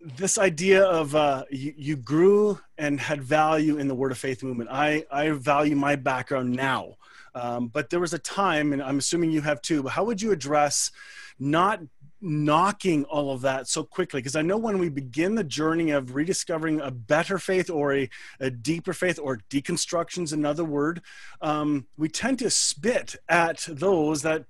this 0.00 0.38
idea 0.38 0.84
of 0.84 1.14
uh, 1.14 1.44
you, 1.50 1.74
you, 1.76 1.96
grew 1.96 2.60
and 2.76 3.00
had 3.00 3.22
value 3.22 3.78
in 3.78 3.88
the 3.88 3.94
Word 3.94 4.12
of 4.12 4.18
Faith 4.18 4.42
movement. 4.42 4.70
I, 4.70 5.04
I 5.10 5.30
value 5.30 5.74
my 5.74 5.96
background 5.96 6.52
now. 6.52 6.94
Um, 7.34 7.68
but 7.68 7.90
there 7.90 8.00
was 8.00 8.14
a 8.14 8.18
time, 8.18 8.72
and 8.72 8.82
I'm 8.82 8.98
assuming 8.98 9.30
you 9.30 9.40
have 9.42 9.60
too. 9.60 9.82
But 9.82 9.90
how 9.90 10.04
would 10.04 10.22
you 10.22 10.32
address 10.32 10.90
not 11.38 11.80
knocking 12.20 13.04
all 13.04 13.30
of 13.30 13.40
that 13.42 13.68
so 13.68 13.84
quickly 13.84 14.20
because 14.20 14.36
i 14.36 14.42
know 14.42 14.56
when 14.56 14.78
we 14.78 14.88
begin 14.88 15.34
the 15.34 15.44
journey 15.44 15.90
of 15.90 16.14
rediscovering 16.14 16.80
a 16.80 16.90
better 16.90 17.38
faith 17.38 17.70
or 17.70 17.94
a, 17.94 18.08
a 18.40 18.50
deeper 18.50 18.92
faith 18.92 19.18
or 19.22 19.38
deconstruction 19.50 20.22
is 20.24 20.32
another 20.32 20.64
word 20.64 21.00
um, 21.42 21.86
we 21.96 22.08
tend 22.08 22.38
to 22.38 22.50
spit 22.50 23.16
at 23.28 23.66
those 23.70 24.22
that 24.22 24.44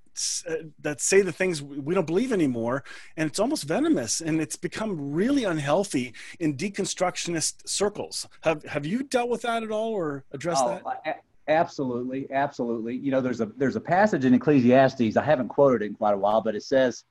uh, 0.49 0.55
that 0.81 1.01
say 1.01 1.23
the 1.23 1.31
things 1.31 1.63
we 1.63 1.95
don't 1.95 2.07
believe 2.07 2.33
anymore 2.33 2.83
and 3.17 3.31
it's 3.31 3.39
almost 3.39 3.65
venomous 3.65 4.21
and 4.21 4.41
it's 4.41 4.57
become 4.57 5.13
really 5.13 5.45
unhealthy 5.45 6.13
in 6.41 6.57
deconstructionist 6.57 7.69
circles. 7.69 8.27
Have 8.41 8.65
have 8.65 8.85
you 8.85 9.05
dealt 9.05 9.29
with 9.29 9.43
that 9.43 9.63
at 9.63 9.71
all 9.71 9.93
or 9.93 10.25
addressed 10.33 10.65
oh, 10.65 10.81
that? 11.05 11.23
absolutely 11.47 12.27
absolutely. 12.33 12.97
You 12.97 13.13
know 13.13 13.21
there's 13.21 13.41
a 13.41 13.47
there's 13.47 13.77
a 13.77 13.81
passage 13.81 14.25
in 14.25 14.35
ecclesiastes 14.35 15.17
i 15.17 15.23
haven't 15.23 15.49
quoted 15.49 15.83
it 15.83 15.87
in 15.87 15.95
quite 15.95 16.15
a 16.15 16.19
while 16.19 16.41
but 16.41 16.57
it 16.57 16.65
says 16.65 17.05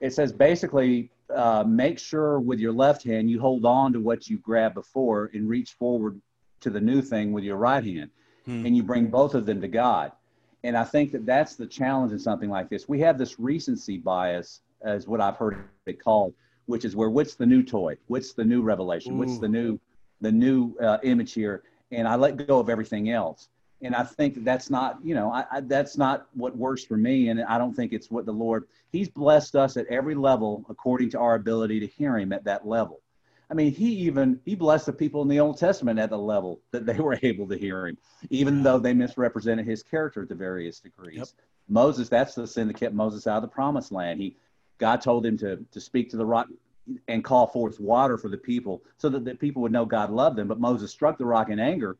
it 0.00 0.12
says 0.12 0.32
basically 0.32 1.10
uh, 1.34 1.64
make 1.66 1.98
sure 1.98 2.38
with 2.38 2.58
your 2.58 2.72
left 2.72 3.02
hand 3.02 3.30
you 3.30 3.40
hold 3.40 3.64
on 3.64 3.92
to 3.92 4.00
what 4.00 4.28
you 4.28 4.38
grabbed 4.38 4.74
before 4.74 5.30
and 5.34 5.48
reach 5.48 5.72
forward 5.72 6.20
to 6.60 6.70
the 6.70 6.80
new 6.80 7.02
thing 7.02 7.32
with 7.32 7.44
your 7.44 7.56
right 7.56 7.84
hand. 7.84 8.10
Hmm. 8.46 8.64
and 8.64 8.76
you 8.76 8.84
bring 8.84 9.08
both 9.08 9.34
of 9.34 9.44
them 9.44 9.60
to 9.60 9.68
god. 9.68 10.12
And 10.62 10.76
i 10.76 10.84
think 10.84 11.12
that 11.12 11.26
that's 11.26 11.56
the 11.56 11.66
challenge 11.66 12.12
in 12.12 12.18
something 12.18 12.48
like 12.48 12.68
this. 12.68 12.88
We 12.88 13.00
have 13.00 13.18
this 13.18 13.38
recency 13.40 13.98
bias 13.98 14.60
as 14.82 15.08
what 15.08 15.20
i've 15.20 15.36
heard 15.36 15.64
it 15.86 16.02
called 16.02 16.32
which 16.66 16.84
is 16.84 16.96
where 16.96 17.10
what's 17.10 17.34
the 17.34 17.46
new 17.46 17.62
toy? 17.62 17.96
What's 18.08 18.32
the 18.32 18.44
new 18.44 18.62
revelation? 18.62 19.14
Ooh. 19.14 19.18
what's 19.18 19.38
the 19.38 19.48
new 19.48 19.78
the 20.20 20.32
new 20.32 20.76
uh, 20.78 20.98
image 21.02 21.32
here? 21.32 21.62
And 21.90 22.06
i 22.06 22.14
let 22.14 22.46
go 22.46 22.58
of 22.58 22.68
everything 22.68 23.10
else 23.10 23.48
and 23.82 23.94
I 23.94 24.02
think 24.04 24.44
that's 24.44 24.70
not, 24.70 24.98
you 25.02 25.14
know, 25.14 25.30
I, 25.30 25.44
I, 25.50 25.60
that's 25.60 25.98
not 25.98 26.28
what 26.32 26.56
works 26.56 26.84
for 26.84 26.96
me, 26.96 27.28
and 27.28 27.42
I 27.44 27.58
don't 27.58 27.74
think 27.74 27.92
it's 27.92 28.10
what 28.10 28.24
the 28.24 28.32
Lord. 28.32 28.66
He's 28.90 29.08
blessed 29.08 29.54
us 29.54 29.76
at 29.76 29.86
every 29.86 30.14
level 30.14 30.64
according 30.68 31.10
to 31.10 31.18
our 31.18 31.34
ability 31.34 31.80
to 31.80 31.86
hear 31.86 32.18
Him 32.18 32.32
at 32.32 32.44
that 32.44 32.66
level. 32.66 33.00
I 33.50 33.54
mean, 33.54 33.72
He 33.72 33.92
even 33.92 34.40
He 34.44 34.54
blessed 34.54 34.86
the 34.86 34.92
people 34.92 35.20
in 35.22 35.28
the 35.28 35.40
Old 35.40 35.58
Testament 35.58 35.98
at 35.98 36.10
the 36.10 36.18
level 36.18 36.60
that 36.70 36.86
they 36.86 36.94
were 36.98 37.18
able 37.22 37.46
to 37.48 37.58
hear 37.58 37.88
Him, 37.88 37.98
even 38.30 38.62
though 38.62 38.78
they 38.78 38.94
misrepresented 38.94 39.66
His 39.66 39.82
character 39.82 40.24
to 40.24 40.34
various 40.34 40.80
degrees. 40.80 41.18
Yep. 41.18 41.28
Moses, 41.68 42.08
that's 42.08 42.34
the 42.34 42.46
sin 42.46 42.68
that 42.68 42.78
kept 42.78 42.94
Moses 42.94 43.26
out 43.26 43.36
of 43.36 43.42
the 43.42 43.48
Promised 43.48 43.92
Land. 43.92 44.20
He, 44.20 44.36
God 44.78 45.02
told 45.02 45.26
him 45.26 45.36
to 45.38 45.64
to 45.70 45.80
speak 45.80 46.10
to 46.10 46.16
the 46.16 46.26
rock 46.26 46.48
and 47.08 47.24
call 47.24 47.48
forth 47.48 47.80
water 47.80 48.16
for 48.16 48.28
the 48.28 48.38
people, 48.38 48.82
so 48.96 49.10
that 49.10 49.24
the 49.24 49.34
people 49.34 49.60
would 49.62 49.72
know 49.72 49.84
God 49.84 50.10
loved 50.10 50.36
them. 50.36 50.48
But 50.48 50.60
Moses 50.60 50.90
struck 50.90 51.18
the 51.18 51.26
rock 51.26 51.50
in 51.50 51.58
anger 51.58 51.98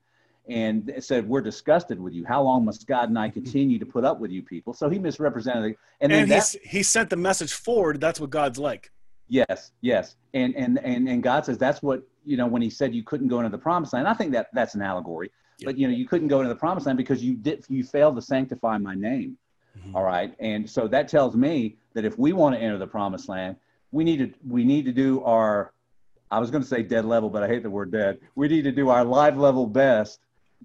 and 0.49 0.93
said, 1.01 1.29
"We're 1.29 1.41
disgusted 1.41 2.01
with 2.01 2.13
you. 2.13 2.25
How 2.25 2.43
long 2.43 2.65
must 2.65 2.87
God 2.87 3.09
and 3.09 3.19
I 3.19 3.29
continue 3.41 3.79
to 3.79 3.87
put 3.87 4.05
up 4.05 4.21
with 4.21 4.31
you 4.31 4.43
people?" 4.43 4.73
So 4.73 4.89
he 4.89 4.99
misrepresented, 4.99 5.77
and, 6.01 6.13
and 6.13 6.31
that, 6.31 6.55
he 6.63 6.83
sent 6.83 7.11
the 7.11 7.17
message 7.17 7.53
forward. 7.53 8.01
That's 8.01 8.21
what 8.21 8.31
God's 8.31 8.59
like. 8.59 8.91
Yes, 9.29 9.73
yes, 9.81 10.17
and 10.35 10.55
and 10.55 10.79
and 10.79 11.09
and 11.09 11.23
God 11.23 11.45
says 11.45 11.59
that's 11.59 11.83
what 11.83 12.03
you 12.25 12.37
know 12.37 12.47
when 12.47 12.63
He 12.63 12.71
said 12.71 12.95
you 12.95 13.03
couldn't 13.03 13.29
go 13.29 13.39
into 13.39 13.51
the 13.51 13.59
promised 13.59 13.93
land. 13.93 14.07
I 14.07 14.15
think 14.15 14.33
that 14.33 14.49
that's 14.53 14.75
an 14.75 14.83
allegory, 14.83 15.31
but 15.65 15.77
you 15.77 15.89
know 15.89 15.95
you 15.95 16.07
couldn't 16.07 16.29
go 16.29 16.41
into 16.41 16.49
the 16.49 16.59
promised 16.59 16.87
land 16.87 16.97
because 16.97 17.25
you 17.25 17.35
did 17.35 17.65
you 17.69 17.83
failed 17.83 18.15
to 18.17 18.23
sanctify 18.23 18.79
my 18.79 18.95
name. 18.95 19.37
Mm-hmm. 19.79 19.97
All 19.97 20.05
right, 20.05 20.35
and 20.39 20.69
so 20.69 20.87
that 20.89 21.09
tells 21.09 21.35
me 21.35 21.77
that 21.95 22.05
if 22.05 22.19
we 22.19 22.33
want 22.33 22.55
to 22.55 22.61
enter 22.61 22.79
the 22.79 22.87
promised 22.87 23.29
land, 23.29 23.57
we 23.91 24.05
need 24.05 24.19
to 24.19 24.33
we 24.49 24.65
need 24.65 24.85
to 24.85 24.93
do 24.93 25.25
our 25.25 25.73
I 26.31 26.39
was 26.39 26.51
going 26.51 26.63
to 26.63 26.69
say 26.69 26.83
dead 26.83 27.05
level, 27.05 27.31
but 27.31 27.43
I 27.43 27.49
hate 27.49 27.63
the 27.63 27.71
word 27.71 27.93
dead. 27.93 28.19
We 28.35 28.49
need 28.49 28.63
to 28.63 28.73
do 28.73 28.89
our 28.89 29.05
live 29.05 29.37
level 29.39 29.67
best 29.67 30.21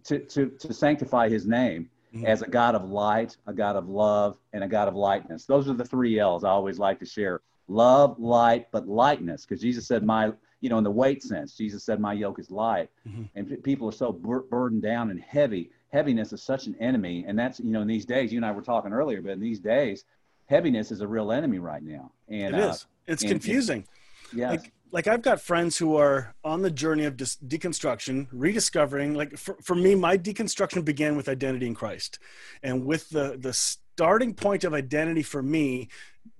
to, 0.05 0.19
to, 0.19 0.49
to 0.49 0.73
sanctify 0.73 1.29
his 1.29 1.45
name 1.45 1.89
mm-hmm. 2.13 2.25
as 2.25 2.41
a 2.41 2.47
God 2.47 2.75
of 2.75 2.89
light, 2.89 3.37
a 3.47 3.53
God 3.53 3.75
of 3.75 3.87
love, 3.89 4.37
and 4.53 4.63
a 4.63 4.67
God 4.67 4.87
of 4.87 4.95
lightness. 4.95 5.45
Those 5.45 5.69
are 5.69 5.73
the 5.73 5.85
three 5.85 6.19
L's 6.19 6.43
I 6.43 6.49
always 6.49 6.79
like 6.79 6.99
to 6.99 7.05
share 7.05 7.41
love, 7.67 8.19
light, 8.19 8.67
but 8.71 8.87
lightness. 8.87 9.45
Because 9.45 9.61
Jesus 9.61 9.87
said, 9.87 10.03
My, 10.03 10.31
you 10.59 10.69
know, 10.69 10.77
in 10.77 10.83
the 10.83 10.91
weight 10.91 11.23
sense, 11.23 11.55
Jesus 11.55 11.83
said, 11.83 11.99
My 11.99 12.13
yoke 12.13 12.39
is 12.39 12.51
light. 12.51 12.89
Mm-hmm. 13.07 13.23
And 13.35 13.49
p- 13.49 13.55
people 13.57 13.87
are 13.89 13.93
so 13.93 14.11
bur- 14.11 14.43
burdened 14.43 14.81
down 14.81 15.09
and 15.09 15.19
heavy. 15.19 15.71
Heaviness 15.91 16.33
is 16.33 16.41
such 16.41 16.67
an 16.67 16.75
enemy. 16.79 17.25
And 17.27 17.37
that's, 17.37 17.59
you 17.59 17.71
know, 17.71 17.81
in 17.81 17.87
these 17.87 18.05
days, 18.05 18.31
you 18.31 18.37
and 18.37 18.45
I 18.45 18.51
were 18.51 18.61
talking 18.61 18.93
earlier, 18.93 19.21
but 19.21 19.31
in 19.31 19.39
these 19.39 19.59
days, 19.59 20.05
heaviness 20.45 20.91
is 20.91 21.01
a 21.01 21.07
real 21.07 21.31
enemy 21.31 21.59
right 21.59 21.83
now. 21.83 22.11
And 22.29 22.55
it 22.55 22.59
is. 22.59 22.83
Uh, 22.83 22.87
it's 23.07 23.21
and, 23.23 23.31
confusing. 23.31 23.87
Yeah. 24.33 24.51
Like, 24.51 24.71
like 24.91 25.07
I've 25.07 25.21
got 25.21 25.41
friends 25.41 25.77
who 25.77 25.95
are 25.95 26.35
on 26.43 26.61
the 26.61 26.69
journey 26.69 27.05
of 27.05 27.17
dis- 27.17 27.37
deconstruction, 27.37 28.27
rediscovering. 28.31 29.15
Like 29.15 29.37
for, 29.37 29.57
for 29.61 29.75
me, 29.75 29.95
my 29.95 30.17
deconstruction 30.17 30.83
began 30.83 31.15
with 31.15 31.29
identity 31.29 31.67
in 31.67 31.75
Christ, 31.75 32.19
and 32.61 32.85
with 32.85 33.09
the 33.09 33.37
the 33.39 33.53
starting 33.53 34.33
point 34.33 34.63
of 34.63 34.73
identity 34.73 35.23
for 35.23 35.41
me 35.41 35.89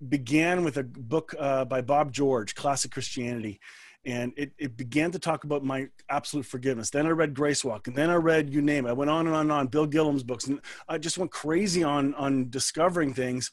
began 0.08 0.64
with 0.64 0.78
a 0.78 0.84
book 0.84 1.34
uh, 1.40 1.66
by 1.66 1.82
Bob 1.82 2.12
George, 2.12 2.54
Classic 2.56 2.92
Christianity, 2.92 3.60
and 4.06 4.34
it, 4.36 4.52
it 4.58 4.78
began 4.78 5.12
to 5.12 5.20
talk 5.20 5.44
about 5.44 5.64
my 5.64 5.88
absolute 6.10 6.46
forgiveness. 6.46 6.90
Then 6.90 7.08
I 7.08 7.12
read 7.12 7.34
Grace 7.34 7.64
Walk, 7.64 7.88
and 7.88 7.96
then 7.96 8.10
I 8.10 8.16
read 8.16 8.50
you 8.50 8.62
name 8.62 8.86
it. 8.86 8.90
I 8.90 8.94
went 8.94 9.12
on 9.12 9.28
and 9.28 9.36
on 9.36 9.42
and 9.44 9.52
on. 9.52 9.68
Bill 9.68 9.88
Gillham's 9.88 10.24
books, 10.24 10.48
and 10.48 10.60
I 10.90 10.98
just 10.98 11.18
went 11.18 11.32
crazy 11.32 11.84
on 11.84 12.14
on 12.16 12.50
discovering 12.50 13.14
things. 13.14 13.52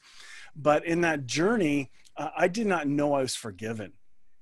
But 0.55 0.85
in 0.85 1.01
that 1.01 1.25
journey, 1.25 1.91
uh, 2.17 2.29
I 2.35 2.49
did 2.49 2.67
not 2.67 2.87
know 2.87 3.13
I 3.13 3.21
was 3.21 3.35
forgiven 3.35 3.93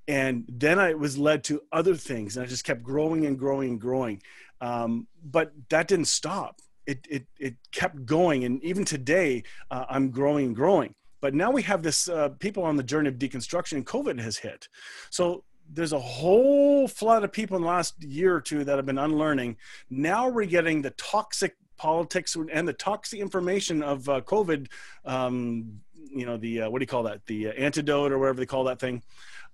and 0.08 0.46
then 0.48 0.78
I 0.78 0.94
was 0.94 1.18
led 1.18 1.44
to 1.44 1.60
other 1.70 1.94
things, 1.94 2.36
and 2.36 2.44
I 2.44 2.48
just 2.48 2.64
kept 2.64 2.82
growing 2.82 3.26
and 3.26 3.38
growing 3.38 3.70
and 3.70 3.80
growing. 3.80 4.22
Um, 4.60 5.06
but 5.22 5.52
that 5.68 5.86
didn't 5.86 6.06
stop. 6.06 6.60
It 6.86 7.06
it 7.08 7.26
it 7.38 7.56
kept 7.70 8.06
going, 8.06 8.44
and 8.44 8.64
even 8.64 8.84
today, 8.84 9.44
uh, 9.70 9.84
I'm 9.88 10.10
growing 10.10 10.46
and 10.46 10.56
growing. 10.56 10.94
But 11.20 11.34
now 11.34 11.50
we 11.50 11.62
have 11.62 11.82
this 11.82 12.08
uh, 12.08 12.30
people 12.40 12.62
on 12.62 12.76
the 12.76 12.82
journey 12.82 13.08
of 13.08 13.16
deconstruction, 13.16 13.72
and 13.72 13.86
COVID 13.86 14.18
has 14.20 14.38
hit. 14.38 14.68
So 15.10 15.44
there's 15.70 15.92
a 15.92 16.00
whole 16.00 16.88
flood 16.88 17.24
of 17.24 17.32
people 17.32 17.56
in 17.56 17.62
the 17.62 17.68
last 17.68 18.02
year 18.02 18.34
or 18.34 18.40
two 18.40 18.64
that 18.64 18.76
have 18.76 18.86
been 18.86 18.98
unlearning. 18.98 19.58
Now 19.90 20.28
we're 20.30 20.46
getting 20.46 20.80
the 20.80 20.90
toxic 20.90 21.54
politics 21.76 22.36
and 22.52 22.66
the 22.66 22.72
toxic 22.72 23.20
information 23.20 23.82
of 23.82 24.08
uh, 24.08 24.20
COVID. 24.22 24.68
Um, 25.04 25.80
you 26.14 26.26
know 26.26 26.36
the 26.36 26.62
uh, 26.62 26.70
what 26.70 26.78
do 26.78 26.82
you 26.82 26.88
call 26.88 27.04
that? 27.04 27.24
The 27.26 27.48
uh, 27.48 27.52
antidote 27.52 28.12
or 28.12 28.18
whatever 28.18 28.40
they 28.40 28.46
call 28.46 28.64
that 28.64 28.80
thing. 28.80 29.02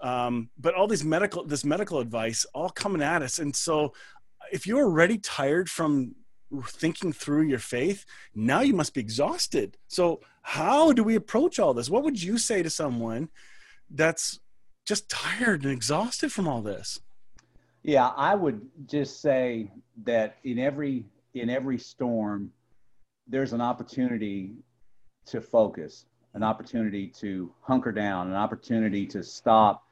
Um, 0.01 0.51
but 0.59 0.75
all 0.75 0.87
these 0.87 1.05
medical 1.05 1.45
this 1.45 1.64
medical 1.64 2.01
advice 2.01 2.45
all 2.55 2.71
coming 2.71 3.03
at 3.03 3.23
us. 3.23 3.38
And 3.38 3.55
so 3.55 3.93
if 4.53 4.67
you're 4.67 4.85
already 4.85 5.19
tired 5.19 5.71
from 5.71 6.14
thinking 6.67 7.12
through 7.12 7.43
your 7.43 7.59
faith 7.59 8.05
now 8.35 8.61
you 8.61 8.75
must 8.75 8.95
be 8.95 9.01
exhausted. 9.01 9.77
So 9.88 10.21
how 10.43 10.93
do 10.93 11.03
we 11.03 11.17
approach 11.17 11.59
all 11.59 11.75
this? 11.75 11.90
What 11.90 12.05
would 12.05 12.23
you 12.23 12.38
say 12.38 12.62
to 12.62 12.71
someone 12.71 13.31
that's 13.90 14.40
just 14.85 15.09
tired 15.09 15.64
and 15.64 15.73
exhausted 15.73 16.33
from 16.33 16.47
all 16.47 16.62
this? 16.62 17.01
Yeah 17.83 18.09
i 18.17 18.35
would 18.35 18.61
just 18.87 19.21
say 19.21 19.71
that 20.05 20.37
in 20.45 20.59
every 20.59 21.05
in 21.35 21.51
every 21.51 21.79
storm 21.79 22.51
there's 23.27 23.53
an 23.53 23.61
opportunity 23.61 24.55
to 25.27 25.40
focus 25.40 26.07
an 26.35 26.42
opportunity 26.42 27.07
to 27.09 27.53
hunker 27.62 27.92
down 27.92 28.29
an 28.29 28.35
opportunity 28.35 29.07
to 29.07 29.23
stop 29.23 29.85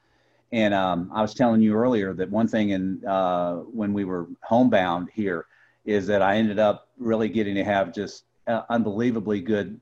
and 0.52 0.74
um, 0.74 1.10
I 1.14 1.22
was 1.22 1.34
telling 1.34 1.62
you 1.62 1.74
earlier 1.74 2.12
that 2.12 2.30
one 2.30 2.46
thing 2.46 2.70
in 2.70 3.04
uh, 3.06 3.56
when 3.56 3.94
we 3.94 4.04
were 4.04 4.28
homebound 4.42 5.08
here 5.14 5.46
is 5.86 6.06
that 6.06 6.20
I 6.22 6.36
ended 6.36 6.58
up 6.58 6.88
really 6.98 7.28
getting 7.28 7.54
to 7.54 7.64
have 7.64 7.92
just 7.92 8.24
uh, 8.46 8.62
unbelievably 8.68 9.40
good 9.40 9.80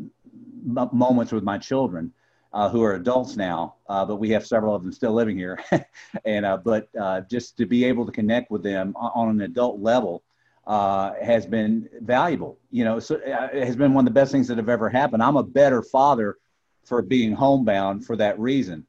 m- 0.00 0.88
moments 0.92 1.30
with 1.30 1.44
my 1.44 1.58
children, 1.58 2.12
uh, 2.54 2.70
who 2.70 2.82
are 2.82 2.94
adults 2.94 3.36
now, 3.36 3.74
uh, 3.90 4.04
but 4.04 4.16
we 4.16 4.30
have 4.30 4.46
several 4.46 4.74
of 4.74 4.82
them 4.82 4.92
still 4.92 5.12
living 5.12 5.36
here. 5.36 5.58
and 6.24 6.46
uh, 6.46 6.56
but 6.56 6.88
uh, 6.98 7.20
just 7.30 7.58
to 7.58 7.66
be 7.66 7.84
able 7.84 8.06
to 8.06 8.12
connect 8.12 8.50
with 8.50 8.62
them 8.62 8.96
on 8.96 9.28
an 9.28 9.42
adult 9.42 9.78
level 9.78 10.22
has 10.68 11.46
been 11.46 11.88
valuable. 12.00 12.58
You 12.70 12.84
know, 12.84 13.00
so 13.00 13.16
it 13.24 13.64
has 13.64 13.76
been 13.76 13.94
one 13.94 14.06
of 14.06 14.12
the 14.12 14.20
best 14.20 14.32
things 14.32 14.48
that 14.48 14.58
have 14.58 14.68
ever 14.68 14.88
happened. 14.88 15.22
I'm 15.22 15.36
a 15.36 15.42
better 15.42 15.82
father 15.82 16.36
for 16.84 17.02
being 17.02 17.32
homebound 17.32 18.06
for 18.06 18.16
that 18.16 18.38
reason 18.38 18.86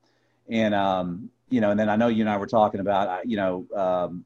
and 0.50 0.74
um, 0.74 1.30
you 1.50 1.62
know, 1.62 1.72
and 1.72 1.80
then 1.80 1.89
I 1.89 1.96
know 1.96 2.08
you 2.08 2.22
and 2.22 2.30
I 2.30 2.38
were 2.38 2.48
talking 2.48 2.80
about, 2.80 3.28
you 3.28 3.38
know, 3.38 3.65
um, 3.76 4.26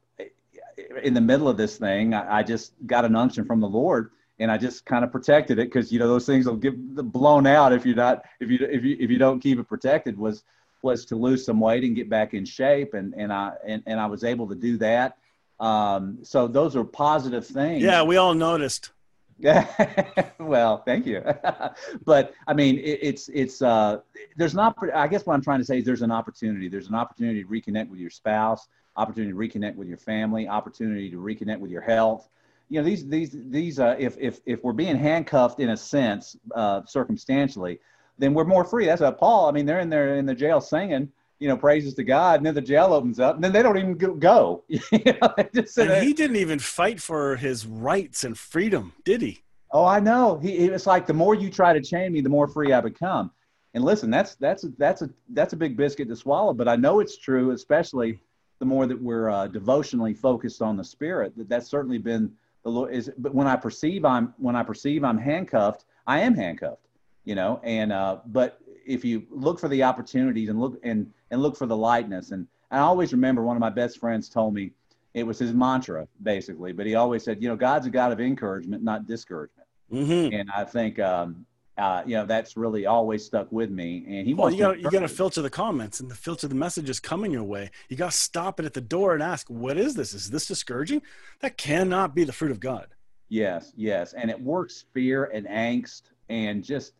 in 1.04 1.13
the 1.13 1.22
middle 1.22 1.48
of 1.48 1.58
this 1.58 1.78
thing, 1.78 2.13
I, 2.13 2.39
I, 2.39 2.44
just 2.44 2.74
got 2.88 3.06
an 3.06 3.16
unction 3.16 3.46
from 3.46 3.60
the 3.60 3.68
Lord, 3.68 4.12
and 4.39 4.52
I 4.52 4.58
just 4.58 4.86
kind 4.86 5.04
of 5.04 5.12
protected 5.12 5.60
it 5.60 5.66
because 5.72 5.92
you 5.92 6.00
know 6.00 6.08
those 6.08 6.26
things 6.26 6.48
will 6.48 6.56
get 6.56 6.76
blown 6.76 7.46
out 7.46 7.74
if 7.74 7.86
you're 7.86 7.96
not 7.96 8.26
if 8.39 8.50
you 8.50 8.58
if 8.62 8.84
you 8.84 8.98
if 9.00 9.10
you 9.12 9.18
don't 9.18 9.39
keep 9.39 9.60
it 9.60 9.66
protected. 9.66 10.18
Was 10.18 10.44
was 10.82 11.06
to 11.06 11.16
lose 11.16 11.46
some 11.46 11.60
weight 11.60 11.84
and 11.84 11.96
get 11.96 12.10
back 12.10 12.34
in 12.34 12.44
shape, 12.44 12.96
and 12.96 13.13
and 13.16 13.32
I 13.32 13.54
and, 13.68 13.84
and 13.86 14.00
I 14.00 14.08
was 14.08 14.24
able 14.24 14.48
to 14.48 14.56
do 14.56 14.78
that. 14.78 15.18
Um, 15.60 16.20
so 16.24 16.48
those 16.48 16.76
are 16.76 16.84
positive 16.84 17.46
things. 17.46 17.84
Yeah, 17.84 18.04
we 18.04 18.18
all 18.18 18.34
noticed. 18.34 18.92
Yeah. 19.39 20.30
well, 20.39 20.78
thank 20.78 21.06
you. 21.06 21.24
but 22.06 22.34
I 22.48 22.54
mean, 22.54 22.78
it, 22.80 23.00
it's 23.02 23.30
it's 23.34 23.62
uh, 23.62 24.00
there's 24.38 24.54
not. 24.54 24.78
I 24.94 25.08
guess 25.08 25.26
what 25.26 25.34
I'm 25.34 25.42
trying 25.42 25.60
to 25.60 25.66
say 25.66 25.80
is 25.80 25.86
there's 25.86 26.02
an 26.02 26.12
opportunity. 26.12 26.70
There's 26.70 26.88
an 26.88 26.96
opportunity 26.96 27.44
to 27.44 27.50
reconnect 27.50 27.89
with 27.89 28.00
your 28.00 28.10
spouse, 28.10 28.68
opportunity 28.96 29.32
to 29.32 29.38
reconnect 29.38 29.76
with 29.76 29.88
your 29.88 29.98
family, 29.98 30.48
opportunity 30.48 31.10
to 31.10 31.18
reconnect 31.18 31.60
with 31.60 31.72
your 31.72 31.82
health. 31.82 32.30
you 32.70 32.80
know 32.80 32.86
these 32.86 33.08
these 33.08 33.32
these 33.34 33.80
uh, 33.80 33.96
if 34.00 34.16
if 34.20 34.39
if 34.46 34.63
we're 34.63 34.74
being 34.74 34.96
handcuffed 34.96 35.60
in 35.60 35.70
a 35.70 35.78
sense 35.78 36.38
uh, 36.56 36.82
circumstantially, 36.86 37.80
then 38.18 38.34
we're 38.34 38.46
more 38.46 38.63
free. 38.63 38.86
That's 38.86 39.02
what 39.02 39.18
Paul. 39.18 39.50
I 39.50 39.52
mean, 39.52 39.66
they're 39.66 39.80
in 39.80 39.89
there 39.89 40.16
in 40.16 40.26
the 40.26 40.36
jail 40.36 40.62
singing, 40.62 41.12
you 41.43 41.49
know, 41.49 41.58
praises 41.58 41.93
to 41.95 42.06
God, 42.06 42.39
and 42.39 42.45
then 42.45 42.56
the 42.56 42.62
jail 42.62 42.93
opens 42.93 43.19
up, 43.19 43.36
and 43.36 43.43
then 43.43 43.51
they 43.51 43.62
don't 43.62 43.77
even 43.77 43.97
go. 44.17 44.63
you 44.67 44.79
know, 44.91 45.36
just, 45.53 45.77
and 45.77 46.01
he 46.01 46.13
didn't 46.13 46.38
even 46.38 46.58
fight 46.58 47.01
for 47.01 47.36
his 47.36 47.65
rights 47.65 48.23
and 48.23 48.38
freedom, 48.38 48.93
did 49.03 49.21
he? 49.21 49.43
Oh, 49.71 49.84
I 49.84 49.99
know. 49.99 50.38
He 50.38 50.53
it's 50.53 50.88
like 50.88 51.06
the 51.06 51.13
more 51.13 51.36
you 51.36 51.49
try 51.49 51.73
to 51.73 51.82
chain 51.82 52.13
me, 52.13 52.21
the 52.21 52.29
more 52.29 52.47
free 52.47 52.71
I 52.71 52.79
become. 52.79 53.29
And 53.73 53.84
listen, 53.84 54.10
that's 54.10 54.36
that's 54.36 54.63
a, 54.63 54.69
that's 54.77 55.01
a 55.01 55.10
that's 55.34 55.51
a 55.51 55.58
big 55.58 55.75
biscuit 55.75 56.08
to 56.08 56.15
swallow, 56.15 56.53
but 56.53 56.69
I 56.69 56.77
know 56.77 57.01
it's 57.01 57.17
true, 57.17 57.51
especially 57.51 58.21
the 58.60 58.65
more 58.65 58.88
that 58.88 59.01
we're 59.01 59.29
uh, 59.29 59.47
devotionally 59.47 60.13
focused 60.13 60.62
on 60.62 60.77
the 60.77 60.84
Spirit. 60.86 61.36
That 61.36 61.49
that's 61.49 61.67
certainly 61.67 61.97
been 61.97 62.32
the 62.63 62.69
Lord 62.69 62.93
is, 62.93 63.12
but 63.17 63.36
when 63.36 63.47
I 63.47 63.58
perceive 63.58 64.06
I'm 64.06 64.34
when 64.38 64.56
I 64.56 64.63
perceive 64.63 65.03
I'm 65.03 65.17
handcuffed, 65.17 65.84
I 66.08 66.21
am 66.21 66.36
handcuffed, 66.36 66.88
you 67.25 67.36
know. 67.36 67.60
And 67.63 67.91
uh, 67.91 68.19
but 68.27 68.62
if 68.86 69.06
you 69.06 69.26
look 69.30 69.60
for 69.60 69.67
the 69.67 69.84
opportunities 69.84 70.50
and 70.50 70.60
look 70.60 70.80
and 70.84 71.12
and 71.32 71.41
look 71.41 71.56
for 71.56 71.65
the 71.65 71.78
lightness, 71.78 72.32
and 72.32 72.48
I 72.72 72.80
always 72.80 73.13
remember 73.13 73.43
one 73.43 73.56
of 73.56 73.62
my 73.62 73.69
best 73.69 74.00
friends 74.00 74.30
told 74.30 74.54
me 74.54 74.72
it 75.13 75.24
was 75.24 75.38
his 75.38 75.54
mantra 75.54 76.08
basically, 76.24 76.74
but 76.74 76.86
he 76.86 76.96
always 76.96 77.24
said, 77.24 77.41
you 77.41 77.48
know, 77.48 77.56
God's 77.56 77.86
a 77.86 77.89
God 77.89 78.12
of 78.12 78.19
encouragement, 78.19 78.84
not 78.84 79.06
discouragement. 79.06 79.67
Mm-hmm. 79.91 80.34
And 80.34 80.50
I 80.56 80.63
think 80.63 81.00
um, 81.00 81.46
uh, 81.78 82.04
you 82.06 82.15
know 82.15 82.26
that's 82.26 82.56
really 82.58 82.86
always 82.86 83.26
stuck 83.26 83.52
with 83.52 83.69
me. 83.69 84.04
And 84.08 84.28
he 84.28 84.34
well, 84.34 84.52
you 84.52 84.60
got 84.60 84.80
you 84.80 84.89
got 84.89 85.00
to 85.00 85.08
filter 85.08 85.41
the 85.41 85.50
comments 85.50 86.00
and 86.00 86.10
the 86.10 86.15
filter 86.15 86.48
the 86.48 86.56
messages 86.56 87.00
coming 87.00 87.32
your 87.32 87.43
way. 87.43 87.72
You 87.89 87.98
got 87.98 88.12
to 88.12 88.17
stop 88.17 88.60
it 88.60 88.65
at 88.65 88.74
the 88.74 88.82
door 88.82 89.13
and 89.13 89.24
ask, 89.24 89.48
"What 89.50 89.78
is 89.78 89.96
this? 89.96 90.13
Is 90.13 90.30
this 90.30 90.46
discouraging? 90.46 91.02
That 91.41 91.58
cannot 91.58 92.15
be 92.15 92.24
the 92.24 92.34
fruit 92.34 92.52
of 92.52 92.60
God." 92.60 92.88
Yes, 93.30 93.74
yes, 93.76 94.13
and 94.13 94.30
it 94.30 94.39
works 94.39 94.86
fear 94.93 95.26
and 95.26 95.48
angst 95.48 96.04
and 96.30 96.63
just 96.63 96.93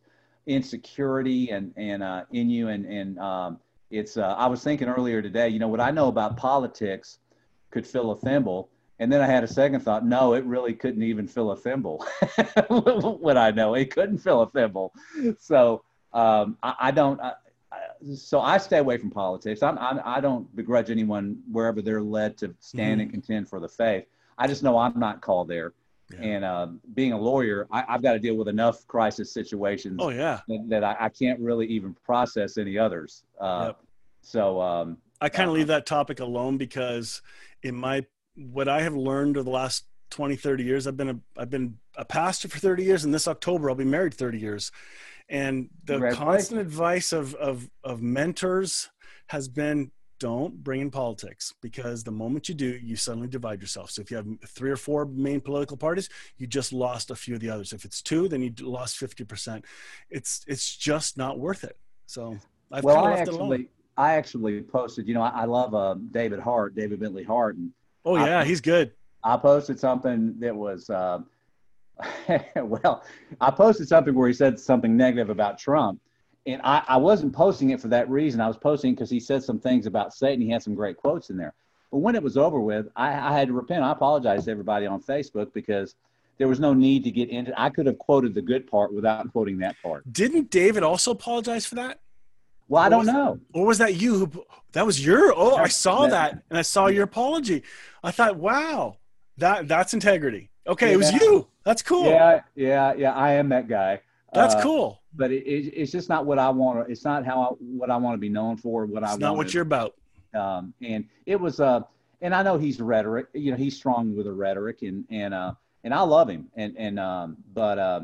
insecurity 0.48 1.52
and 1.52 1.74
and 1.78 2.04
uh, 2.04 2.24
in 2.32 2.50
you 2.50 2.70
and 2.70 2.86
and 2.86 3.20
um, 3.20 3.60
it's. 3.90 4.18
Uh, 4.18 4.36
I 4.38 4.48
was 4.48 4.64
thinking 4.64 4.88
earlier 4.88 5.22
today. 5.22 5.50
You 5.50 5.60
know 5.60 5.68
what 5.68 5.80
I 5.82 5.92
know 5.92 6.08
about 6.08 6.38
politics 6.38 7.20
could 7.72 7.88
fill 7.88 8.12
a 8.12 8.16
thimble 8.16 8.70
and 9.00 9.12
then 9.12 9.22
I 9.22 9.26
had 9.26 9.44
a 9.44 9.48
second 9.48 9.82
thought. 9.82 10.06
No, 10.06 10.34
it 10.34 10.46
really 10.46 10.74
couldn't 10.74 11.04
even 11.04 11.28
fill 11.28 11.52
a 11.52 11.58
thimble. 11.58 12.06
what 12.68 13.38
I 13.38 13.52
know, 13.52 13.74
it 13.74 13.92
couldn't 13.92 14.20
fill 14.20 14.44
a 14.44 14.50
thimble. 14.50 14.94
So 15.40 15.84
um, 16.14 16.58
I, 16.62 16.76
I, 16.80 16.92
don't. 16.92 17.20
I, 17.20 17.34
so 18.16 18.40
I 18.40 18.58
stay 18.58 18.78
away 18.78 18.98
from 18.98 19.10
politics. 19.10 19.64
I'm, 19.64 19.78
I'm, 19.80 20.00
I 20.06 20.22
do 20.22 20.28
not 20.30 20.56
begrudge 20.56 20.90
anyone 20.90 21.38
wherever 21.52 21.82
they're 21.82 22.02
led 22.02 22.38
to 22.38 22.56
stand 22.60 22.94
mm-hmm. 22.94 23.02
and 23.02 23.12
contend 23.12 23.50
for 23.50 23.60
the 23.60 23.68
faith. 23.68 24.06
I 24.38 24.48
just 24.48 24.64
know 24.64 24.78
I'm 24.78 25.00
not 25.00 25.22
called 25.22 25.48
there. 25.48 25.74
Yeah. 26.20 26.26
And 26.26 26.46
uh, 26.46 26.68
being 26.94 27.14
a 27.14 27.18
lawyer, 27.18 27.68
I, 27.72 27.84
have 27.88 28.02
got 28.02 28.14
to 28.14 28.20
deal 28.20 28.36
with 28.36 28.48
enough 28.48 28.86
crisis 28.88 29.34
situations. 29.34 29.98
Oh 30.00 30.10
yeah, 30.10 30.42
that, 30.48 30.66
that 30.70 30.84
I, 30.84 30.96
I, 31.00 31.10
can't 31.10 31.40
really 31.40 31.68
even 31.68 31.96
process 32.06 32.58
any 32.58 32.78
others. 32.78 33.24
Uh, 33.40 33.66
yep. 33.68 33.80
So 34.22 34.62
um, 34.62 34.98
I 35.22 35.30
kind 35.30 35.50
of 35.50 35.54
uh, 35.54 35.58
leave 35.58 35.68
that 35.68 35.86
topic 35.86 36.20
alone 36.20 36.58
because, 36.58 37.22
in 37.64 37.76
my 37.76 38.06
what 38.36 38.68
I 38.68 38.82
have 38.82 38.96
learned 38.96 39.38
over 39.38 39.44
the 39.44 39.50
last 39.50 39.86
20, 40.12 40.36
30 40.36 40.64
years, 40.64 40.88
I've 40.88 40.98
been 40.98 41.10
a, 41.10 41.20
I've 41.38 41.50
been 41.50 41.78
a 41.98 42.06
pastor 42.06 42.48
for 42.48 42.60
30 42.60 42.84
years 42.84 43.04
and 43.04 43.14
this 43.14 43.28
October 43.28 43.70
I'll 43.70 43.76
be 43.76 43.84
married 43.84 44.14
30 44.14 44.38
years. 44.38 44.72
And 45.30 45.70
the 45.86 46.12
constant 46.14 46.60
advice 46.60 47.14
of, 47.14 47.34
of, 47.36 47.70
of 47.84 48.02
mentors 48.02 48.90
has 49.28 49.48
been 49.48 49.92
don't 50.24 50.64
bring 50.64 50.80
in 50.80 50.90
politics 50.90 51.54
because 51.62 52.02
the 52.02 52.12
moment 52.12 52.48
you 52.48 52.56
do, 52.56 52.80
you 52.82 52.96
suddenly 52.96 53.28
divide 53.28 53.60
yourself. 53.60 53.92
So 53.92 54.02
if 54.02 54.10
you 54.10 54.16
have 54.16 54.26
three 54.48 54.72
or 54.72 54.78
four 54.78 55.04
main 55.06 55.42
political 55.42 55.76
parties, 55.76 56.08
you 56.38 56.48
just 56.48 56.72
lost 56.72 57.12
a 57.12 57.16
few 57.16 57.36
of 57.36 57.42
the 57.42 57.50
others. 57.50 57.74
If 57.74 57.84
it's 57.84 58.02
two, 58.02 58.30
then 58.30 58.42
you 58.42 58.54
lost 58.62 58.98
50%. 58.98 59.66
It's, 60.10 60.46
it's 60.48 60.78
just 60.78 61.18
not 61.18 61.40
worth 61.40 61.66
it. 61.66 61.78
So 62.06 62.38
I've 62.72 62.86
well, 62.86 63.04
I 63.04 63.18
actually, 63.18 63.68
I 63.98 64.14
actually 64.14 64.62
posted, 64.62 65.10
you 65.10 65.14
know, 65.14 65.22
I, 65.22 65.42
I 65.42 65.46
love 65.46 65.76
uh, 65.76 65.96
David 66.12 66.40
Hart, 66.40 66.74
David 66.74 67.02
Bentley 67.02 67.26
Hart, 67.26 67.58
and 67.58 67.72
Oh 68.06 68.16
yeah, 68.16 68.40
I, 68.40 68.46
he's 68.46 68.62
good. 68.62 68.92
I 69.26 69.36
posted 69.38 69.78
something 69.78 70.36
that 70.40 70.56
was 70.56 70.90
uh, 70.90 71.20
well, 72.56 73.04
I 73.42 73.52
posted 73.52 73.90
something 73.90 74.16
where 74.16 74.28
he 74.28 74.34
said 74.34 74.58
something 74.58 74.96
negative 74.96 75.30
about 75.30 75.58
Trump, 75.58 76.00
and 76.46 76.62
I, 76.64 76.84
I 76.88 76.98
wasn't 76.98 77.34
posting 77.34 77.70
it 77.70 77.80
for 77.80 77.88
that 77.90 78.10
reason. 78.10 78.42
I 78.42 78.48
was 78.48 78.58
posting 78.58 78.94
because 78.94 79.10
he 79.10 79.20
said 79.20 79.44
some 79.44 79.60
things 79.60 79.86
about 79.86 80.14
Satan. 80.14 80.42
He 80.42 80.50
had 80.50 80.64
some 80.64 80.76
great 80.76 80.98
quotes 80.98 81.30
in 81.30 81.38
there. 81.38 81.54
But 81.92 82.00
when 82.00 82.16
it 82.16 82.24
was 82.24 82.38
over 82.38 82.60
with, 82.60 82.88
I, 82.96 83.14
I 83.14 83.38
had 83.38 83.48
to 83.48 83.54
repent. 83.54 83.84
I 83.84 83.92
apologized 83.92 84.46
to 84.46 84.52
everybody 84.52 84.86
on 84.86 85.02
Facebook 85.02 85.54
because 85.54 85.96
there 86.38 86.48
was 86.48 86.60
no 86.60 86.74
need 86.74 87.04
to 87.04 87.12
get 87.12 87.30
into. 87.30 87.54
I 87.60 87.70
could 87.70 87.86
have 87.86 87.98
quoted 87.98 88.34
the 88.34 88.42
good 88.42 88.68
part 88.68 88.94
without 88.94 89.32
quoting 89.32 89.60
that 89.60 89.76
part. 89.82 90.12
Didn't 90.12 90.50
David 90.50 90.84
also 90.84 91.12
apologize 91.12 91.66
for 91.66 91.76
that? 91.76 92.00
Well, 92.68 92.82
I 92.82 92.90
don't 92.90 93.06
know. 93.06 93.40
Or 93.54 93.68
was 93.68 93.78
that 93.78 93.96
you 93.96 94.26
who? 94.26 94.46
That 94.72 94.86
was 94.86 95.06
your. 95.06 95.34
Oh, 95.36 95.56
I 95.56 95.68
saw 95.68 96.08
that, 96.08 96.42
and 96.50 96.58
I 96.58 96.64
saw 96.64 96.88
your 96.88 97.04
apology. 97.04 97.62
I 98.04 98.12
thought, 98.12 98.38
wow, 98.38 98.98
that 99.38 99.68
that's 99.68 99.94
integrity. 99.94 100.50
Okay, 100.66 100.88
yeah. 100.88 100.94
it 100.94 100.98
was 100.98 101.12
you. 101.12 101.48
That's 101.64 101.84
cool. 101.84 102.06
Yeah, 102.06 102.42
yeah, 102.56 102.94
yeah. 102.96 103.14
I 103.14 103.34
am 103.34 103.50
that 103.50 103.68
guy. 103.68 104.02
That's 104.34 104.56
uh, 104.56 104.62
cool. 104.64 105.03
But 105.16 105.32
it, 105.32 105.44
it, 105.46 105.74
it's 105.76 105.92
just 105.92 106.10
not 106.10 106.26
what 106.26 106.40
I 106.40 106.50
want. 106.50 106.90
It's 106.90 107.04
not 107.04 107.26
how 107.26 107.42
I, 107.42 107.48
what 107.60 107.90
I 107.92 107.98
want 107.98 108.16
to 108.16 108.20
be 108.20 108.30
known 108.30 108.58
for. 108.58 108.86
What 108.86 109.04
it's 109.04 109.14
I 109.14 109.18
not 109.18 109.36
what 109.36 109.54
you're 109.54 109.64
about. 109.64 109.96
Um, 110.34 110.74
and 110.82 111.06
it 111.26 111.40
was 111.40 111.60
uh, 111.60 111.82
and 112.22 112.34
I 112.34 112.42
know 112.42 112.58
he's 112.58 112.82
rhetoric. 112.82 113.28
You 113.34 113.52
know, 113.52 113.58
he's 113.58 113.76
strong 113.76 114.16
with 114.16 114.28
a 114.28 114.34
rhetoric, 114.34 114.82
and 114.82 115.06
and 115.12 115.34
uh, 115.34 115.54
and 115.84 115.94
I 115.94 116.02
love 116.02 116.30
him. 116.30 116.48
And 116.56 116.76
and 116.78 117.00
um, 117.00 117.38
but 117.54 117.78
uh, 117.78 118.02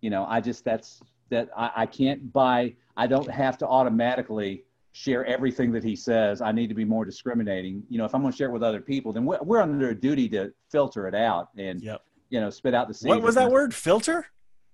you 0.00 0.10
know, 0.10 0.24
I 0.26 0.40
just 0.40 0.64
that's 0.64 1.00
that 1.30 1.48
I, 1.56 1.70
I 1.76 1.86
can't 1.86 2.32
buy. 2.32 2.74
I 2.96 3.06
don't 3.06 3.30
have 3.30 3.58
to 3.58 3.66
automatically 3.66 4.64
share 4.92 5.24
everything 5.24 5.72
that 5.72 5.82
he 5.82 5.96
says. 5.96 6.42
I 6.42 6.52
need 6.52 6.68
to 6.68 6.74
be 6.74 6.84
more 6.84 7.04
discriminating. 7.04 7.82
You 7.88 7.98
know, 7.98 8.04
if 8.04 8.14
I'm 8.14 8.20
going 8.20 8.32
to 8.32 8.36
share 8.36 8.48
it 8.48 8.52
with 8.52 8.62
other 8.62 8.82
people, 8.82 9.12
then 9.12 9.24
we're, 9.24 9.38
we're 9.42 9.62
under 9.62 9.88
a 9.88 9.94
duty 9.94 10.28
to 10.30 10.52
filter 10.70 11.08
it 11.08 11.14
out 11.14 11.48
and 11.56 11.82
yep. 11.82 12.02
you 12.28 12.40
know 12.40 12.50
spit 12.50 12.74
out 12.74 12.88
the. 12.88 13.08
What 13.08 13.22
was 13.22 13.34
that 13.34 13.50
word? 13.50 13.74
Filter? 13.74 14.26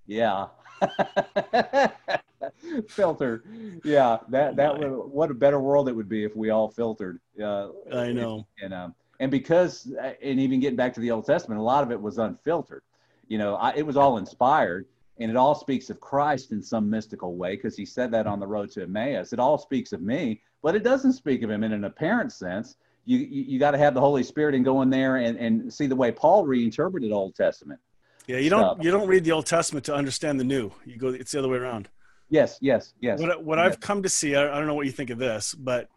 Yeah. 0.07 0.47
filter. 2.89 3.45
Yeah, 3.85 4.19
that 4.29 4.57
that 4.57 4.79
would 4.79 4.89
what 4.89 5.31
a 5.31 5.35
better 5.35 5.61
world 5.61 5.89
it 5.89 5.93
would 5.93 6.09
be 6.09 6.25
if 6.25 6.37
we 6.37 6.51
all 6.51 6.69
filtered. 6.69 7.21
Uh, 7.41 7.69
I 7.93 8.13
know. 8.13 8.47
And 8.63 8.75
um, 8.75 8.95
and 9.21 9.31
because 9.31 9.93
uh, 10.03 10.13
and 10.23 10.41
even 10.41 10.61
getting 10.61 10.77
back 10.77 10.95
to 10.95 11.01
the 11.01 11.11
Old 11.11 11.27
Testament, 11.27 11.61
a 11.61 11.65
lot 11.65 11.83
of 11.83 11.91
it 11.91 12.01
was 12.01 12.19
unfiltered. 12.19 12.83
You 13.29 13.39
know, 13.39 13.57
I, 13.57 13.75
it 13.75 13.87
was 13.87 13.97
all 13.97 14.19
inspired 14.19 14.87
and 15.21 15.31
it 15.31 15.37
all 15.37 15.55
speaks 15.55 15.91
of 15.91 16.01
Christ 16.01 16.53
in 16.53 16.63
some 16.63 16.89
mystical 16.89 17.35
way 17.35 17.57
because 17.57 17.77
he 17.77 17.85
said 17.85 18.11
that 18.13 18.27
on 18.27 18.41
the 18.41 18.47
road 18.47 18.71
to 18.73 18.83
Emmaus. 18.83 19.33
It 19.33 19.41
all 19.41 19.59
speaks 19.59 19.93
of 19.93 20.01
me, 20.01 20.41
but 20.63 20.77
it 20.77 20.85
doesn't 20.85 21.15
speak 21.15 21.43
of 21.43 21.51
him 21.51 21.65
in 21.65 21.73
an 21.73 21.85
apparent 21.85 22.33
sense. 22.33 22.77
You 23.05 23.19
you, 23.19 23.43
you 23.43 23.59
got 23.59 23.73
to 23.73 23.79
have 23.79 23.95
the 23.95 24.01
Holy 24.01 24.23
Spirit 24.23 24.55
and 24.55 24.65
go 24.65 24.83
in 24.83 24.91
there 24.91 25.17
and, 25.17 25.37
and 25.39 25.73
see 25.73 25.87
the 25.87 25.97
way 25.97 26.13
Paul 26.13 26.45
reinterpreted 26.45 27.13
Old 27.13 27.35
Testament. 27.35 27.81
Yeah, 28.29 28.37
you 28.39 28.51
don't 28.51 28.83
you 28.83 28.91
don't 28.91 29.09
read 29.09 29.25
the 29.25 29.33
Old 29.33 29.47
Testament 29.47 29.87
to 29.87 29.95
understand 29.95 30.39
the 30.39 30.45
New. 30.45 30.71
You 30.85 30.99
go 30.99 31.09
it's 31.09 31.33
the 31.33 31.39
other 31.39 31.49
way 31.49 31.59
around. 31.59 31.89
Yes, 32.29 32.59
yes, 32.61 32.93
yes. 33.01 33.21
What 33.21 33.43
what 33.43 33.59
yes. 33.59 33.67
I've 33.67 33.81
come 33.81 34.03
to 34.03 34.09
see, 34.09 34.37
I, 34.37 34.55
I 34.55 34.59
don't 34.59 34.67
know 34.67 34.75
what 34.75 34.85
you 34.87 34.93
think 34.93 35.09
of 35.09 35.19
this, 35.19 35.55
but 35.55 35.89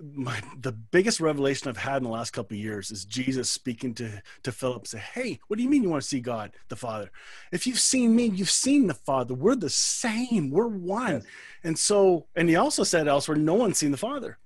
my, 0.00 0.40
the 0.60 0.72
biggest 0.72 1.20
revelation 1.20 1.68
I've 1.68 1.76
had 1.76 1.98
in 1.98 2.04
the 2.04 2.10
last 2.10 2.32
couple 2.32 2.56
of 2.56 2.62
years 2.62 2.90
is 2.92 3.04
Jesus 3.04 3.50
speaking 3.50 3.94
to 3.94 4.22
to 4.44 4.52
Philip, 4.52 4.86
say, 4.86 4.98
"Hey, 4.98 5.40
what 5.48 5.56
do 5.56 5.64
you 5.64 5.68
mean 5.68 5.82
you 5.82 5.90
want 5.90 6.02
to 6.02 6.08
see 6.08 6.20
God, 6.20 6.52
the 6.68 6.76
Father? 6.76 7.10
If 7.50 7.66
you've 7.66 7.80
seen 7.80 8.14
me, 8.14 8.26
you've 8.26 8.50
seen 8.50 8.86
the 8.86 8.94
Father. 8.94 9.34
We're 9.34 9.56
the 9.56 9.68
same. 9.68 10.50
We're 10.50 10.68
one." 10.68 11.14
Yes. 11.14 11.24
And 11.64 11.78
so, 11.78 12.26
and 12.36 12.48
he 12.48 12.54
also 12.54 12.84
said 12.84 13.08
elsewhere, 13.08 13.36
"No 13.36 13.54
one's 13.54 13.78
seen 13.78 13.90
the 13.90 13.96
Father." 13.96 14.38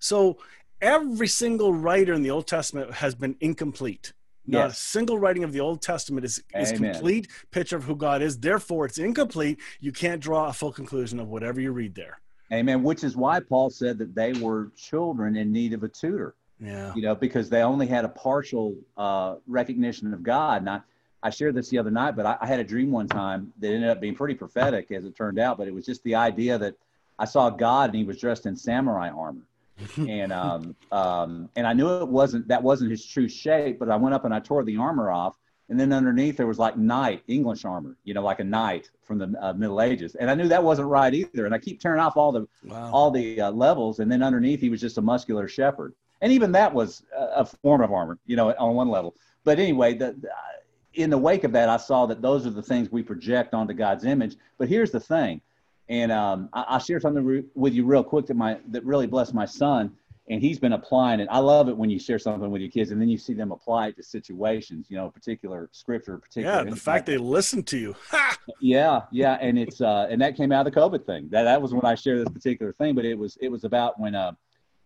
So 0.00 0.38
every 0.80 1.28
single 1.28 1.72
writer 1.72 2.14
in 2.14 2.22
the 2.22 2.30
Old 2.30 2.48
Testament 2.48 2.94
has 2.94 3.14
been 3.14 3.36
incomplete. 3.40 4.12
Not 4.50 4.58
yes. 4.58 4.72
a 4.72 4.74
single 4.74 5.18
writing 5.18 5.44
of 5.44 5.52
the 5.52 5.60
Old 5.60 5.80
Testament 5.80 6.24
is, 6.24 6.42
is 6.54 6.72
complete 6.72 7.28
picture 7.50 7.76
of 7.76 7.84
who 7.84 7.94
God 7.94 8.20
is. 8.20 8.38
Therefore, 8.38 8.86
it's 8.86 8.98
incomplete. 8.98 9.60
You 9.80 9.92
can't 9.92 10.20
draw 10.20 10.48
a 10.48 10.52
full 10.52 10.72
conclusion 10.72 11.20
of 11.20 11.28
whatever 11.28 11.60
you 11.60 11.70
read 11.72 11.94
there. 11.94 12.20
Amen. 12.52 12.82
Which 12.82 13.04
is 13.04 13.16
why 13.16 13.38
Paul 13.40 13.70
said 13.70 13.98
that 13.98 14.14
they 14.14 14.32
were 14.32 14.72
children 14.76 15.36
in 15.36 15.52
need 15.52 15.72
of 15.72 15.84
a 15.84 15.88
tutor. 15.88 16.34
Yeah. 16.58 16.92
You 16.94 17.02
know, 17.02 17.14
because 17.14 17.48
they 17.48 17.62
only 17.62 17.86
had 17.86 18.04
a 18.04 18.08
partial 18.08 18.74
uh, 18.96 19.36
recognition 19.46 20.12
of 20.12 20.22
God. 20.22 20.62
And 20.62 20.70
I, 20.70 20.80
I 21.22 21.30
shared 21.30 21.54
this 21.54 21.68
the 21.68 21.78
other 21.78 21.90
night, 21.92 22.16
but 22.16 22.26
I, 22.26 22.36
I, 22.40 22.46
had 22.46 22.60
a 22.60 22.64
dream 22.64 22.90
one 22.90 23.08
time 23.08 23.52
that 23.60 23.72
ended 23.72 23.88
up 23.88 24.00
being 24.00 24.14
pretty 24.14 24.34
prophetic 24.34 24.90
as 24.90 25.04
it 25.04 25.16
turned 25.16 25.38
out. 25.38 25.58
But 25.58 25.68
it 25.68 25.74
was 25.74 25.86
just 25.86 26.02
the 26.02 26.16
idea 26.16 26.58
that 26.58 26.74
I 27.18 27.24
saw 27.24 27.50
God 27.50 27.90
and 27.90 27.98
he 27.98 28.04
was 28.04 28.18
dressed 28.18 28.46
in 28.46 28.56
samurai 28.56 29.10
armor. 29.10 29.42
And 29.96 30.32
um, 30.32 30.76
um, 30.92 31.48
and 31.56 31.66
I 31.66 31.72
knew 31.72 31.88
it 32.00 32.08
wasn't 32.08 32.48
that 32.48 32.62
wasn't 32.62 32.90
his 32.90 33.04
true 33.04 33.28
shape, 33.28 33.78
but 33.78 33.90
I 33.90 33.96
went 33.96 34.14
up 34.14 34.24
and 34.24 34.34
I 34.34 34.40
tore 34.40 34.64
the 34.64 34.76
armor 34.76 35.10
off, 35.10 35.38
and 35.68 35.78
then 35.78 35.92
underneath 35.92 36.36
there 36.36 36.46
was 36.46 36.58
like 36.58 36.76
knight 36.76 37.22
English 37.28 37.64
armor, 37.64 37.96
you 38.04 38.14
know, 38.14 38.22
like 38.22 38.40
a 38.40 38.44
knight 38.44 38.90
from 39.02 39.18
the 39.18 39.34
uh, 39.40 39.52
Middle 39.52 39.80
Ages, 39.80 40.14
and 40.14 40.30
I 40.30 40.34
knew 40.34 40.48
that 40.48 40.62
wasn't 40.62 40.88
right 40.88 41.12
either. 41.12 41.46
And 41.46 41.54
I 41.54 41.58
keep 41.58 41.80
turning 41.80 42.00
off 42.00 42.16
all 42.16 42.32
the 42.32 42.46
wow. 42.64 42.90
all 42.92 43.10
the 43.10 43.40
uh, 43.40 43.50
levels, 43.50 44.00
and 44.00 44.10
then 44.10 44.22
underneath 44.22 44.60
he 44.60 44.68
was 44.68 44.80
just 44.80 44.98
a 44.98 45.02
muscular 45.02 45.48
shepherd, 45.48 45.94
and 46.20 46.32
even 46.32 46.52
that 46.52 46.72
was 46.72 47.02
a, 47.16 47.24
a, 47.36 47.44
form 47.44 47.82
of 47.82 47.92
armor, 47.92 48.18
you 48.26 48.36
know, 48.36 48.52
on 48.58 48.74
one 48.74 48.88
level. 48.88 49.14
But 49.44 49.58
anyway, 49.58 49.94
the, 49.94 50.12
the 50.20 50.30
in 50.94 51.10
the 51.10 51.18
wake 51.18 51.44
of 51.44 51.52
that, 51.52 51.68
I 51.68 51.76
saw 51.76 52.06
that 52.06 52.22
those 52.22 52.46
are 52.46 52.50
the 52.50 52.62
things 52.62 52.90
we 52.90 53.02
project 53.02 53.54
onto 53.54 53.74
God's 53.74 54.04
image. 54.04 54.36
But 54.58 54.68
here's 54.68 54.90
the 54.90 55.00
thing, 55.00 55.40
and 55.90 56.12
um, 56.12 56.48
I, 56.52 56.74
will 56.74 56.78
share 56.78 57.00
something 57.00 57.24
re- 57.24 57.44
with 57.54 57.74
you 57.74 57.84
real 57.84 58.04
quick 58.04 58.26
that 58.26 58.36
my 58.36 58.58
that 58.68 58.84
really 58.84 59.08
blessed 59.08 59.34
my 59.34 59.44
son, 59.44 59.92
and 60.30 60.40
he's 60.40 60.58
been 60.58 60.72
applying 60.72 61.18
it. 61.18 61.26
I 61.30 61.38
love 61.38 61.68
it 61.68 61.76
when 61.76 61.90
you 61.90 61.98
share 61.98 62.18
something 62.18 62.48
with 62.48 62.62
your 62.62 62.70
kids, 62.70 62.92
and 62.92 63.00
then 63.00 63.08
you 63.08 63.18
see 63.18 63.34
them 63.34 63.50
apply 63.50 63.88
it 63.88 63.96
to 63.96 64.02
situations, 64.02 64.86
you 64.88 64.96
know, 64.96 65.10
particular 65.10 65.68
scripture, 65.72 66.16
particular. 66.16 66.64
Yeah, 66.64 66.70
the 66.70 66.76
fact 66.76 67.06
they 67.06 67.18
listen 67.18 67.64
to 67.64 67.76
you. 67.76 67.96
yeah, 68.60 69.02
yeah, 69.10 69.36
and 69.40 69.58
it's 69.58 69.80
uh, 69.80 70.06
and 70.08 70.22
that 70.22 70.36
came 70.36 70.52
out 70.52 70.64
of 70.64 70.72
the 70.72 70.80
COVID 70.80 71.04
thing. 71.04 71.28
That 71.30 71.42
that 71.42 71.60
was 71.60 71.74
when 71.74 71.84
I 71.84 71.96
shared 71.96 72.20
this 72.20 72.32
particular 72.32 72.72
thing, 72.72 72.94
but 72.94 73.04
it 73.04 73.18
was 73.18 73.36
it 73.40 73.48
was 73.48 73.64
about 73.64 73.98
when 73.98 74.14
uh, 74.14 74.32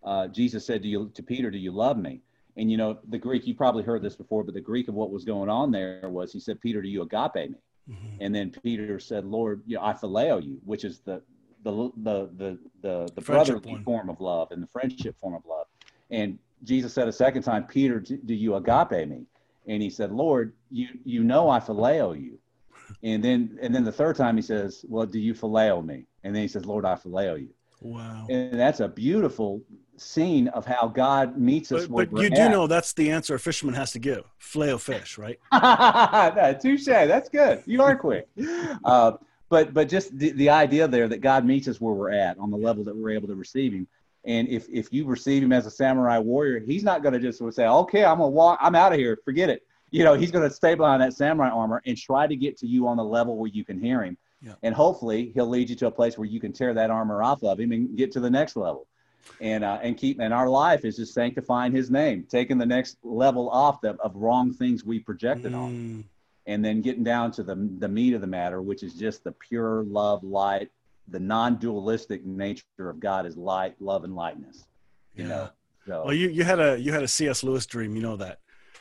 uh, 0.02 0.28
Jesus 0.28 0.66
said 0.66 0.82
to 0.82 0.88
you 0.88 1.10
to 1.14 1.22
Peter, 1.22 1.50
"Do 1.50 1.58
you 1.58 1.70
love 1.70 1.98
me?" 1.98 2.22
And 2.56 2.70
you 2.70 2.76
know, 2.76 2.98
the 3.08 3.18
Greek, 3.18 3.46
you 3.46 3.54
probably 3.54 3.82
heard 3.82 4.02
this 4.02 4.16
before, 4.16 4.44
but 4.44 4.54
the 4.54 4.60
Greek 4.60 4.88
of 4.88 4.94
what 4.94 5.10
was 5.10 5.24
going 5.24 5.50
on 5.50 5.70
there 5.70 6.08
was 6.08 6.32
he 6.32 6.38
said, 6.38 6.60
Peter, 6.60 6.80
do 6.80 6.88
you 6.88 7.02
agape 7.02 7.50
me? 7.50 7.58
Mm-hmm. 7.90 8.16
And 8.20 8.34
then 8.34 8.50
Peter 8.50 8.98
said, 8.98 9.24
Lord, 9.24 9.62
you 9.66 9.76
know, 9.76 9.82
I 9.82 9.92
phileo 9.92 10.42
you, 10.42 10.60
which 10.64 10.84
is 10.84 11.00
the 11.00 11.22
the 11.62 11.90
the 11.96 12.30
the 12.36 12.58
the, 12.82 13.08
the 13.14 13.20
brotherly 13.20 13.72
one. 13.72 13.84
form 13.84 14.08
of 14.08 14.20
love 14.20 14.52
and 14.52 14.62
the 14.62 14.66
friendship 14.66 15.16
form 15.20 15.34
of 15.34 15.44
love. 15.46 15.66
And 16.10 16.38
Jesus 16.62 16.92
said 16.92 17.08
a 17.08 17.12
second 17.12 17.42
time, 17.42 17.64
Peter, 17.64 18.00
do 18.00 18.34
you 18.34 18.54
agape 18.54 19.08
me? 19.08 19.26
And 19.66 19.82
he 19.82 19.90
said, 19.90 20.12
Lord, 20.12 20.54
you 20.70 20.88
you 21.04 21.24
know 21.24 21.48
I 21.50 21.60
phileo 21.60 22.20
you. 22.20 22.38
And 23.02 23.24
then 23.24 23.58
and 23.62 23.74
then 23.74 23.82
the 23.82 23.92
third 23.92 24.14
time 24.14 24.36
he 24.36 24.42
says, 24.42 24.84
Well, 24.86 25.06
do 25.06 25.18
you 25.18 25.32
phileo 25.32 25.84
me? 25.84 26.06
And 26.22 26.34
then 26.34 26.42
he 26.42 26.48
says, 26.48 26.66
Lord, 26.66 26.84
I 26.84 26.94
phileo 26.96 27.40
you. 27.40 27.48
Wow. 27.80 28.26
And 28.28 28.60
that's 28.60 28.80
a 28.80 28.88
beautiful 28.88 29.62
scene 29.96 30.48
of 30.48 30.66
how 30.66 30.88
God 30.88 31.38
meets 31.38 31.72
us. 31.72 31.86
But, 31.86 32.10
but 32.10 32.22
you 32.22 32.30
do 32.30 32.48
know 32.48 32.66
that's 32.66 32.92
the 32.92 33.10
answer 33.10 33.34
a 33.34 33.38
fisherman 33.38 33.74
has 33.74 33.92
to 33.92 33.98
give: 33.98 34.24
flail 34.38 34.78
fish, 34.78 35.18
right? 35.18 35.38
Touche. 36.60 36.84
That's 36.84 37.28
good. 37.28 37.62
You 37.66 37.82
are 37.82 37.96
quick. 37.96 38.28
Uh, 38.84 39.12
but 39.48 39.74
but 39.74 39.88
just 39.88 40.16
the, 40.18 40.32
the 40.32 40.50
idea 40.50 40.88
there 40.88 41.08
that 41.08 41.20
God 41.20 41.44
meets 41.44 41.68
us 41.68 41.80
where 41.80 41.94
we're 41.94 42.12
at 42.12 42.38
on 42.38 42.50
the 42.50 42.56
level 42.56 42.84
that 42.84 42.96
we're 42.96 43.10
able 43.10 43.28
to 43.28 43.34
receive 43.34 43.72
Him. 43.72 43.86
And 44.24 44.48
if 44.48 44.66
if 44.68 44.92
you 44.92 45.06
receive 45.06 45.42
Him 45.42 45.52
as 45.52 45.66
a 45.66 45.70
samurai 45.70 46.18
warrior, 46.18 46.60
He's 46.60 46.82
not 46.82 47.02
going 47.02 47.14
to 47.14 47.20
just 47.20 47.38
say, 47.54 47.66
"Okay, 47.66 48.04
I'm 48.04 48.18
gonna 48.18 48.28
walk. 48.28 48.58
I'm 48.60 48.74
out 48.74 48.92
of 48.92 48.98
here. 48.98 49.18
Forget 49.24 49.50
it." 49.50 49.62
You 49.90 50.02
know, 50.02 50.14
He's 50.14 50.30
going 50.30 50.48
to 50.48 50.54
stay 50.54 50.74
behind 50.74 51.02
that 51.02 51.12
samurai 51.12 51.50
armor 51.50 51.82
and 51.86 51.96
try 51.96 52.26
to 52.26 52.34
get 52.34 52.58
to 52.58 52.66
you 52.66 52.88
on 52.88 52.96
the 52.96 53.04
level 53.04 53.36
where 53.36 53.50
you 53.50 53.64
can 53.64 53.80
hear 53.80 54.02
Him. 54.02 54.16
Yeah. 54.42 54.54
And 54.62 54.74
hopefully, 54.74 55.30
He'll 55.34 55.48
lead 55.48 55.70
you 55.70 55.76
to 55.76 55.86
a 55.86 55.90
place 55.90 56.18
where 56.18 56.26
you 56.26 56.40
can 56.40 56.52
tear 56.52 56.74
that 56.74 56.90
armor 56.90 57.22
off 57.22 57.42
of 57.44 57.60
Him 57.60 57.72
and 57.72 57.96
get 57.96 58.12
to 58.12 58.20
the 58.20 58.30
next 58.30 58.56
level 58.56 58.86
and 59.40 59.64
uh, 59.64 59.78
and 59.82 59.96
keep 59.96 60.20
and 60.20 60.32
our 60.32 60.48
life 60.48 60.84
is 60.84 60.96
just 60.96 61.14
sanctifying 61.14 61.72
his 61.72 61.90
name 61.90 62.24
taking 62.28 62.58
the 62.58 62.66
next 62.66 62.98
level 63.02 63.48
off 63.50 63.80
the, 63.80 63.90
of 64.00 64.14
wrong 64.14 64.52
things 64.52 64.84
we 64.84 64.98
projected 64.98 65.52
mm. 65.52 65.58
on 65.58 66.04
and 66.46 66.64
then 66.64 66.80
getting 66.80 67.04
down 67.04 67.30
to 67.32 67.42
the 67.42 67.54
the 67.78 67.88
meat 67.88 68.14
of 68.14 68.20
the 68.20 68.26
matter 68.26 68.62
which 68.62 68.82
is 68.82 68.94
just 68.94 69.24
the 69.24 69.32
pure 69.32 69.84
love 69.84 70.22
light 70.22 70.70
the 71.08 71.20
non-dualistic 71.20 72.24
nature 72.24 72.64
of 72.78 73.00
god 73.00 73.26
is 73.26 73.36
light 73.36 73.74
love 73.80 74.04
and 74.04 74.14
lightness 74.14 74.66
you 75.14 75.24
yeah. 75.24 75.28
know 75.28 75.50
so. 75.86 76.02
well 76.04 76.14
you 76.14 76.28
you 76.28 76.44
had 76.44 76.60
a 76.60 76.78
you 76.78 76.92
had 76.92 77.02
a 77.02 77.08
cs 77.08 77.42
lewis 77.42 77.66
dream 77.66 77.96
you 77.96 78.02
know 78.02 78.16
that 78.16 78.38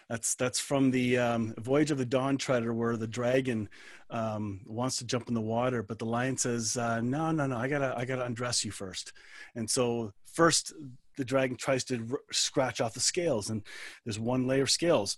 that's 0.09 0.35
that's 0.35 0.59
from 0.59 0.91
the 0.91 1.17
um, 1.17 1.53
Voyage 1.59 1.91
of 1.91 1.97
the 1.97 2.05
Dawn 2.05 2.37
Treader, 2.37 2.73
where 2.73 2.97
the 2.97 3.07
dragon 3.07 3.69
um, 4.09 4.61
wants 4.65 4.97
to 4.97 5.05
jump 5.05 5.27
in 5.27 5.33
the 5.33 5.41
water, 5.41 5.83
but 5.83 5.99
the 5.99 6.05
lion 6.05 6.37
says, 6.37 6.77
uh, 6.77 7.01
"No, 7.01 7.31
no, 7.31 7.47
no! 7.47 7.57
I 7.57 7.67
gotta, 7.67 7.93
I 7.97 8.05
gotta 8.05 8.25
undress 8.25 8.63
you 8.63 8.71
first. 8.71 9.13
And 9.55 9.69
so 9.69 10.13
first, 10.25 10.73
the 11.17 11.25
dragon 11.25 11.57
tries 11.57 11.83
to 11.85 12.05
r- 12.11 12.19
scratch 12.31 12.81
off 12.81 12.93
the 12.93 12.99
scales, 12.99 13.49
and 13.49 13.63
there's 14.05 14.19
one 14.19 14.47
layer 14.47 14.63
of 14.63 14.71
scales. 14.71 15.17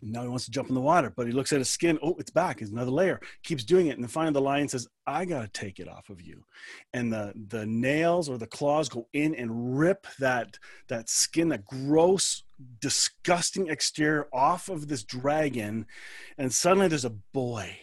Now 0.00 0.22
he 0.22 0.28
wants 0.28 0.44
to 0.44 0.52
jump 0.52 0.68
in 0.68 0.76
the 0.76 0.80
water, 0.80 1.12
but 1.16 1.26
he 1.26 1.32
looks 1.32 1.52
at 1.52 1.58
his 1.58 1.68
skin. 1.68 1.98
Oh, 2.02 2.14
it's 2.18 2.30
back. 2.30 2.62
It's 2.62 2.70
another 2.70 2.92
layer. 2.92 3.20
Keeps 3.42 3.64
doing 3.64 3.88
it, 3.88 3.94
and 3.94 4.02
then 4.02 4.08
finally 4.08 4.32
the 4.32 4.40
lion 4.40 4.68
says, 4.68 4.86
"I 5.06 5.24
gotta 5.24 5.48
take 5.48 5.80
it 5.80 5.88
off 5.88 6.08
of 6.10 6.20
you," 6.20 6.44
and 6.92 7.12
the 7.12 7.32
the 7.48 7.66
nails 7.66 8.28
or 8.28 8.38
the 8.38 8.46
claws 8.46 8.88
go 8.88 9.08
in 9.12 9.34
and 9.34 9.78
rip 9.78 10.06
that 10.20 10.58
that 10.88 11.08
skin, 11.08 11.48
that 11.48 11.64
gross, 11.64 12.44
disgusting 12.80 13.68
exterior 13.68 14.28
off 14.32 14.68
of 14.68 14.88
this 14.88 15.02
dragon, 15.02 15.86
and 16.36 16.52
suddenly 16.52 16.88
there's 16.88 17.04
a 17.04 17.10
boy, 17.32 17.76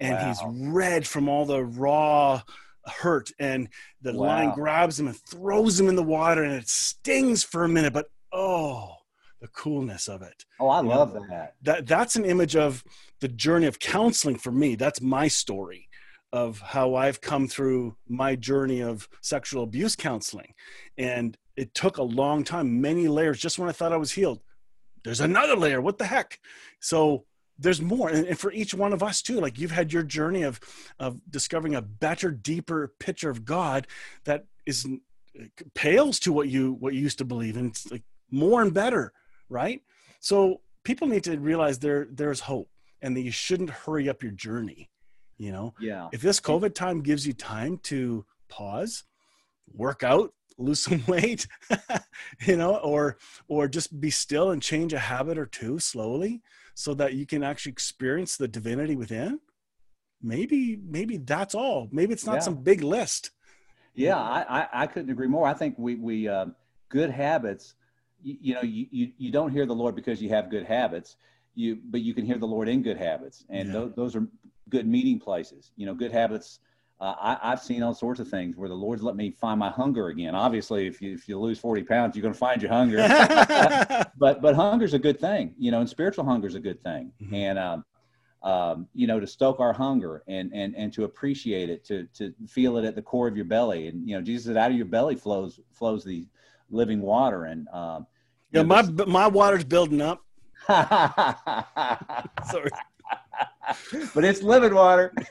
and 0.00 0.14
wow. 0.14 0.28
he's 0.28 0.42
red 0.68 1.06
from 1.06 1.28
all 1.28 1.44
the 1.44 1.64
raw 1.64 2.42
hurt, 2.86 3.30
and 3.38 3.68
the 4.02 4.14
wow. 4.14 4.26
lion 4.26 4.52
grabs 4.54 4.98
him 4.98 5.08
and 5.08 5.16
throws 5.16 5.78
him 5.78 5.88
in 5.88 5.96
the 5.96 6.02
water, 6.02 6.42
and 6.42 6.54
it 6.54 6.68
stings 6.68 7.44
for 7.44 7.64
a 7.64 7.68
minute, 7.68 7.92
but 7.92 8.10
oh 8.32 8.94
the 9.40 9.48
coolness 9.48 10.08
of 10.08 10.22
it. 10.22 10.44
Oh, 10.60 10.68
I 10.68 10.82
you 10.82 10.88
love 10.88 11.14
know, 11.14 11.24
that. 11.28 11.54
That 11.62 11.86
that's 11.86 12.16
an 12.16 12.24
image 12.24 12.56
of 12.56 12.84
the 13.20 13.28
journey 13.28 13.66
of 13.66 13.78
counseling 13.78 14.36
for 14.36 14.50
me. 14.50 14.74
That's 14.74 15.00
my 15.00 15.28
story 15.28 15.88
of 16.32 16.60
how 16.60 16.94
I've 16.94 17.20
come 17.20 17.48
through 17.48 17.96
my 18.06 18.36
journey 18.36 18.82
of 18.82 19.08
sexual 19.22 19.62
abuse 19.62 19.96
counseling. 19.96 20.54
And 20.98 21.36
it 21.58 21.74
took 21.74 21.98
a 21.98 22.02
long 22.02 22.44
time, 22.44 22.80
many 22.80 23.08
layers 23.08 23.40
just 23.40 23.58
when 23.58 23.68
I 23.68 23.72
thought 23.72 23.92
I 23.92 23.96
was 23.96 24.12
healed. 24.12 24.40
There's 25.04 25.20
another 25.20 25.56
layer. 25.56 25.80
What 25.80 25.98
the 25.98 26.06
heck? 26.06 26.38
So 26.80 27.24
there's 27.58 27.82
more 27.82 28.08
and, 28.08 28.26
and 28.26 28.38
for 28.38 28.52
each 28.52 28.72
one 28.72 28.92
of 28.92 29.02
us 29.02 29.20
too 29.20 29.40
like 29.40 29.58
you've 29.58 29.72
had 29.72 29.92
your 29.92 30.04
journey 30.04 30.44
of 30.44 30.60
of 31.00 31.20
discovering 31.28 31.74
a 31.74 31.82
better 31.82 32.30
deeper 32.30 32.94
picture 33.00 33.30
of 33.30 33.44
god 33.44 33.88
that 34.22 34.44
is 34.64 34.86
pales 35.74 36.20
to 36.20 36.32
what 36.32 36.48
you 36.48 36.74
what 36.74 36.94
you 36.94 37.00
used 37.00 37.18
to 37.18 37.24
believe 37.24 37.56
and 37.56 37.70
it's 37.70 37.90
like 37.90 38.04
more 38.30 38.62
and 38.62 38.72
better 38.72 39.12
right? 39.48 39.82
So 40.20 40.60
people 40.84 41.08
need 41.08 41.24
to 41.24 41.38
realize 41.38 41.78
there 41.78 42.08
there's 42.10 42.40
hope 42.40 42.68
and 43.02 43.16
that 43.16 43.22
you 43.22 43.30
shouldn't 43.30 43.70
hurry 43.70 44.08
up 44.08 44.22
your 44.22 44.32
journey. 44.32 44.90
You 45.36 45.52
know, 45.52 45.74
yeah. 45.78 46.08
If 46.12 46.20
this 46.20 46.40
COVID 46.40 46.74
time 46.74 47.00
gives 47.00 47.26
you 47.26 47.32
time 47.32 47.78
to 47.84 48.24
pause, 48.48 49.04
work 49.72 50.02
out, 50.02 50.32
lose 50.58 50.82
some 50.82 51.02
weight, 51.08 51.46
you 52.46 52.56
know, 52.56 52.76
or 52.76 53.16
or 53.48 53.68
just 53.68 54.00
be 54.00 54.10
still 54.10 54.50
and 54.50 54.62
change 54.62 54.92
a 54.92 54.98
habit 54.98 55.38
or 55.38 55.46
two 55.46 55.78
slowly 55.78 56.42
so 56.74 56.94
that 56.94 57.14
you 57.14 57.26
can 57.26 57.42
actually 57.42 57.72
experience 57.72 58.36
the 58.36 58.48
divinity 58.48 58.96
within. 58.96 59.40
Maybe 60.20 60.76
maybe 60.76 61.16
that's 61.16 61.54
all. 61.54 61.88
Maybe 61.90 62.12
it's 62.12 62.26
not 62.26 62.34
yeah. 62.34 62.40
some 62.40 62.56
big 62.56 62.82
list. 62.82 63.30
Yeah, 63.94 64.16
I, 64.16 64.60
I, 64.60 64.68
I 64.72 64.86
couldn't 64.86 65.10
agree 65.10 65.26
more. 65.26 65.46
I 65.46 65.54
think 65.54 65.76
we 65.78 65.96
we 65.96 66.28
uh, 66.28 66.46
good 66.88 67.10
habits 67.10 67.74
you, 68.22 68.36
you 68.40 68.54
know 68.54 68.62
you, 68.62 68.86
you 68.90 69.12
you 69.18 69.30
don't 69.30 69.50
hear 69.50 69.66
the 69.66 69.74
lord 69.74 69.94
because 69.94 70.20
you 70.20 70.28
have 70.28 70.50
good 70.50 70.64
habits 70.64 71.16
you 71.54 71.78
but 71.90 72.00
you 72.00 72.14
can 72.14 72.24
hear 72.24 72.38
the 72.38 72.46
lord 72.46 72.68
in 72.68 72.82
good 72.82 72.96
habits 72.96 73.44
and 73.48 73.68
yeah. 73.68 73.72
those, 73.72 73.92
those 73.94 74.16
are 74.16 74.26
good 74.68 74.86
meeting 74.86 75.18
places 75.18 75.72
you 75.76 75.86
know 75.86 75.94
good 75.94 76.12
habits 76.12 76.60
uh, 77.00 77.36
I, 77.42 77.50
have 77.50 77.62
seen 77.62 77.82
all 77.82 77.94
sorts 77.94 78.18
of 78.18 78.28
things 78.28 78.56
where 78.56 78.68
the 78.68 78.74
Lord's 78.74 79.02
let 79.02 79.14
me 79.14 79.30
find 79.30 79.58
my 79.58 79.70
hunger 79.70 80.08
again. 80.08 80.34
Obviously, 80.34 80.86
if 80.86 81.00
you 81.00 81.14
if 81.14 81.28
you 81.28 81.38
lose 81.38 81.58
forty 81.58 81.82
pounds, 81.82 82.16
you're 82.16 82.22
going 82.22 82.34
to 82.34 82.38
find 82.38 82.60
your 82.60 82.72
hunger. 82.72 82.96
but 84.18 84.42
but 84.42 84.54
hunger 84.54 84.84
is 84.84 84.94
a 84.94 84.98
good 84.98 85.20
thing, 85.20 85.54
you 85.58 85.70
know, 85.70 85.80
and 85.80 85.88
spiritual 85.88 86.24
hunger 86.24 86.48
is 86.48 86.54
a 86.54 86.60
good 86.60 86.82
thing. 86.82 87.12
Mm-hmm. 87.22 87.34
And 87.34 87.58
um, 87.58 87.84
um, 88.42 88.88
you 88.94 89.06
know, 89.06 89.20
to 89.20 89.26
stoke 89.26 89.60
our 89.60 89.72
hunger 89.72 90.24
and 90.26 90.52
and 90.52 90.74
and 90.76 90.92
to 90.94 91.04
appreciate 91.04 91.70
it, 91.70 91.84
to 91.84 92.08
to 92.14 92.34
feel 92.48 92.78
it 92.78 92.84
at 92.84 92.94
the 92.94 93.02
core 93.02 93.28
of 93.28 93.36
your 93.36 93.44
belly. 93.44 93.86
And 93.86 94.08
you 94.08 94.16
know, 94.16 94.22
Jesus 94.22 94.46
said, 94.46 94.56
"Out 94.56 94.70
of 94.70 94.76
your 94.76 94.86
belly 94.86 95.14
flows 95.14 95.60
flows 95.72 96.04
the 96.04 96.26
living 96.70 97.00
water. 97.00 97.44
And 97.44 97.68
um, 97.68 98.06
yeah, 98.52 98.62
my 98.62 98.82
my 98.82 99.26
water's 99.26 99.64
building 99.64 100.00
up. 100.00 100.24
Sorry. 100.68 102.70
but 104.14 104.24
it's 104.24 104.42
living 104.42 104.74
water. 104.74 105.12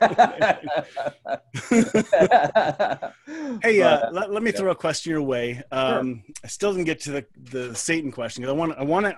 hey, 3.62 3.82
uh, 3.82 4.10
let, 4.10 4.30
let, 4.30 4.42
me 4.42 4.52
throw 4.52 4.70
a 4.70 4.74
question 4.74 5.10
your 5.10 5.22
way. 5.22 5.62
Um, 5.70 6.22
sure. 6.24 6.34
I 6.44 6.46
still 6.48 6.72
didn't 6.72 6.86
get 6.86 7.00
to 7.02 7.12
the, 7.12 7.26
the 7.50 7.74
Satan 7.74 8.12
question 8.12 8.42
because 8.42 8.52
I 8.52 8.56
want 8.56 8.78
I 8.78 8.84
want 8.84 9.06
to 9.06 9.16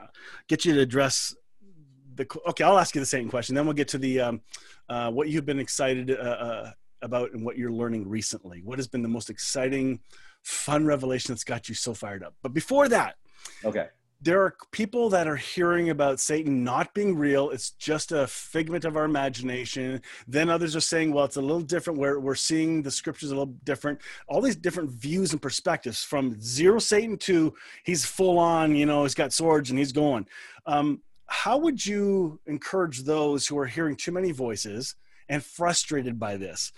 get 0.49 0.65
you 0.65 0.75
to 0.75 0.81
address 0.81 1.35
the. 2.15 2.27
Okay, 2.49 2.65
I'll 2.65 2.79
ask 2.79 2.95
you 2.95 3.01
the 3.01 3.07
Satan 3.07 3.29
question. 3.29 3.55
Then 3.55 3.67
we'll 3.67 3.75
get 3.75 3.89
to 3.89 3.99
the 3.99 4.21
um, 4.21 4.41
uh, 4.89 5.11
what 5.11 5.29
you've 5.29 5.47
been 5.47 5.61
excited 5.61 6.11
uh, 6.11 6.15
uh 6.15 6.71
about 7.03 7.33
and 7.33 7.45
what 7.45 7.57
you're 7.57 7.73
learning 7.73 8.09
recently. 8.09 8.63
What 8.63 8.79
has 8.79 8.87
been 8.89 9.03
the 9.03 9.09
most 9.09 9.31
exciting 9.31 10.01
fun 10.43 10.87
revelation 10.87 11.33
that's 11.33 11.45
got 11.45 11.69
you 11.69 11.75
so 11.75 11.95
fired 11.95 12.23
up. 12.23 12.35
But 12.43 12.55
before 12.55 12.89
that, 12.89 13.17
okay. 13.65 13.89
There 14.23 14.43
are 14.43 14.55
people 14.71 15.09
that 15.11 15.27
are 15.27 15.37
hearing 15.37 15.89
about 15.89 16.21
Satan 16.21 16.63
not 16.63 16.93
being 16.93 17.17
real. 17.17 17.51
It's 17.51 17.71
just 17.71 18.13
a 18.13 18.27
figment 18.27 18.85
of 18.85 18.97
our 18.97 19.05
imagination. 19.05 20.03
Then 20.29 20.51
others 20.51 20.77
are 20.77 20.81
saying, 20.81 21.13
well, 21.13 21.25
it's 21.25 21.37
a 21.37 21.41
little 21.41 21.63
different. 21.63 21.99
Where 21.99 22.21
we're 22.21 22.35
seeing 22.35 22.83
the 22.83 22.91
scriptures 22.91 23.31
a 23.31 23.35
little 23.35 23.55
different. 23.65 24.01
All 24.29 24.43
these 24.43 24.57
different 24.57 24.91
views 24.91 25.33
and 25.33 25.41
perspectives 25.41 26.05
from 26.05 26.41
zero 26.41 26.79
Satan 26.79 27.17
to 27.19 27.55
he's 27.85 28.05
full 28.05 28.39
on, 28.39 28.77
you 28.77 28.85
know, 28.85 29.05
he's 29.05 29.15
got 29.15 29.33
swords 29.33 29.71
and 29.71 29.79
he's 29.79 29.93
going. 29.93 30.27
Um, 30.67 31.01
how 31.27 31.57
would 31.59 31.85
you 31.85 32.41
encourage 32.47 33.05
those 33.05 33.47
who 33.47 33.57
are 33.57 33.67
hearing 33.67 33.97
too 33.97 34.13
many 34.13 34.33
voices 34.33 34.97
and 35.29 35.43
frustrated 35.43 36.19
by 36.19 36.37
this? 36.37 36.73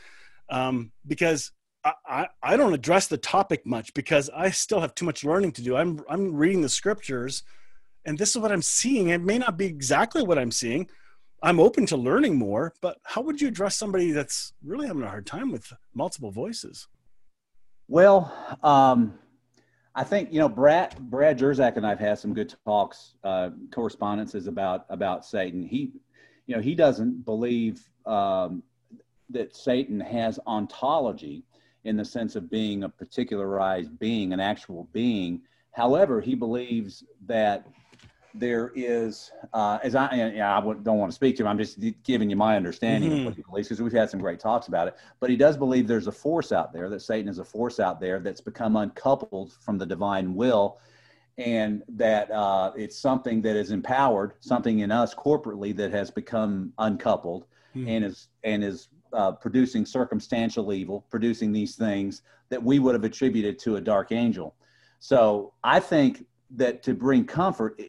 Um, 0.49 0.93
because 1.07 1.51
I, 1.85 2.29
I 2.43 2.57
don't 2.57 2.75
address 2.75 3.09
the 3.09 3.17
topic 3.17 3.67
much 3.67 3.93
because 3.95 4.31
I 4.31 4.51
still 4.51 4.81
have 4.81 4.95
too 4.95 5.05
much 5.05 5.25
learning 5.25 5.53
to 5.53 5.63
do. 5.63 5.77
I'm 5.77 6.01
I'm 6.09 6.35
reading 6.35 6.63
the 6.63 6.69
scriptures, 6.69 7.43
and 8.05 8.17
this 8.17 8.31
is 8.31 8.39
what 8.39 8.53
I'm 8.53 8.63
seeing. 8.63 9.09
It 9.09 9.21
may 9.21 9.39
not 9.39 9.57
be 9.57 9.67
exactly 9.67 10.23
what 10.23 10.39
I'm 10.39 10.53
seeing. 10.53 10.89
I'm 11.43 11.59
open 11.59 11.87
to 11.87 11.97
learning 11.97 12.37
more, 12.37 12.73
but 12.81 12.99
how 13.05 13.21
would 13.23 13.41
you 13.41 13.49
address 13.49 13.77
somebody 13.77 14.13
that's 14.13 14.53
really 14.65 14.87
having 14.87 15.03
a 15.03 15.09
hard 15.09 15.27
time 15.27 15.51
with 15.51 15.73
multiple 15.93 16.31
voices? 16.31 16.87
Well, 17.89 18.33
um, 18.63 19.19
I 19.95 20.05
think 20.05 20.33
you 20.33 20.39
know 20.39 20.49
Brad 20.49 20.97
Brad 21.11 21.37
Jersak 21.37 21.77
and 21.77 21.87
I've 21.87 21.99
had 21.99 22.19
some 22.19 22.33
good 22.33 22.55
talks, 22.65 23.15
uh, 23.25 23.51
correspondences 23.73 24.47
about 24.47 24.87
about 24.89 25.25
Satan. 25.25 25.65
He, 25.65 25.91
you 26.47 26.55
know, 26.55 26.63
he 26.63 26.77
doesn't 26.77 27.25
believe 27.25 27.83
um, 28.07 28.63
that 29.31 29.57
Satan 29.57 29.99
has 29.99 30.39
ontology 30.47 31.45
in 31.85 31.97
the 31.97 32.05
sense 32.05 32.37
of 32.37 32.51
being 32.51 32.85
a 32.85 32.89
particularized 32.89 33.99
being, 33.99 34.33
an 34.33 34.41
actual 34.41 34.89
being. 34.93 35.41
However, 35.73 36.21
he 36.21 36.35
believes 36.35 37.05
that 37.27 37.67
there 38.35 38.73
is, 38.75 39.31
uh, 39.53 39.79
as 39.83 39.95
I, 39.95 40.07
I 40.07 40.61
don't 40.61 40.99
want 40.99 41.11
to 41.11 41.15
speak 41.15 41.37
to 41.37 41.43
him, 41.43 41.49
I'm 41.49 41.59
just 41.59 41.79
giving 42.03 42.31
you 42.31 42.37
my 42.37 42.57
understanding 42.57 43.11
mm-hmm. 43.11 43.21
of 43.21 43.27
what 43.27 43.35
he 43.35 43.43
believes 43.43 43.69
because 43.69 43.83
we've 43.83 43.93
had 43.93 44.09
some 44.09 44.21
great 44.21 44.41
talks 44.41 44.69
about 44.69 44.89
it. 44.89 44.97
But 45.21 45.31
he 45.31 45.37
does 45.37 45.57
believe 45.57 45.87
there's 45.87 46.07
a 46.07 46.13
force 46.13 46.53
out 46.53 46.73
there, 46.73 46.89
that 46.89 47.01
Satan 47.01 47.29
is 47.29 47.39
a 47.39 47.45
force 47.45 47.79
out 47.79 48.01
there 48.01 48.21
that's 48.21 48.41
become 48.41 48.77
uncoupled 48.77 49.53
from 49.61 49.77
the 49.77 49.87
divine 49.87 50.35
will, 50.35 50.79
and 51.39 51.83
that 51.89 52.31
uh, 52.31 52.73
it's 52.77 52.99
something 52.99 53.43
that 53.43 53.57
is 53.57 53.71
empowered, 53.71 54.35
something 54.41 54.81
in 54.81 54.91
us 54.91 55.15
corporately 55.15 55.75
that 55.77 55.91
has 55.91 56.11
become 56.11 56.73
uncoupled 56.79 57.47
mm-hmm. 57.75 57.89
and 57.89 58.05
is 58.05 58.29
and 58.45 58.65
is 58.65 58.89
uh, 59.13 59.33
producing 59.33 59.85
circumstantial 59.85 60.73
evil, 60.73 61.07
producing 61.11 61.53
these 61.53 61.77
things 61.77 62.23
that 62.49 62.63
we 62.63 62.79
would 62.79 62.95
have 62.95 63.05
attributed 63.05 63.59
to 63.59 63.77
a 63.77 63.81
dark 63.81 64.13
angel. 64.13 64.55
So 65.01 65.53
I 65.65 65.81
think 65.81 66.27
that 66.57 66.83
to 66.85 66.95
bring 66.95 67.25
comfort, 67.25 67.81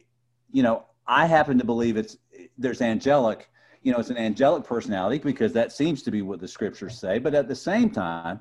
you 0.50 0.62
know, 0.62 0.86
I 1.06 1.26
happen 1.26 1.58
to 1.58 1.64
believe 1.64 1.96
it's 1.96 2.16
there's 2.58 2.80
angelic, 2.80 3.48
you 3.82 3.92
know, 3.92 3.98
it's 3.98 4.10
an 4.10 4.16
angelic 4.16 4.64
personality 4.64 5.18
because 5.18 5.52
that 5.52 5.72
seems 5.72 6.02
to 6.02 6.10
be 6.10 6.22
what 6.22 6.40
the 6.40 6.48
scriptures 6.48 6.98
say. 6.98 7.18
But 7.18 7.34
at 7.34 7.48
the 7.48 7.54
same 7.54 7.90
time, 7.90 8.40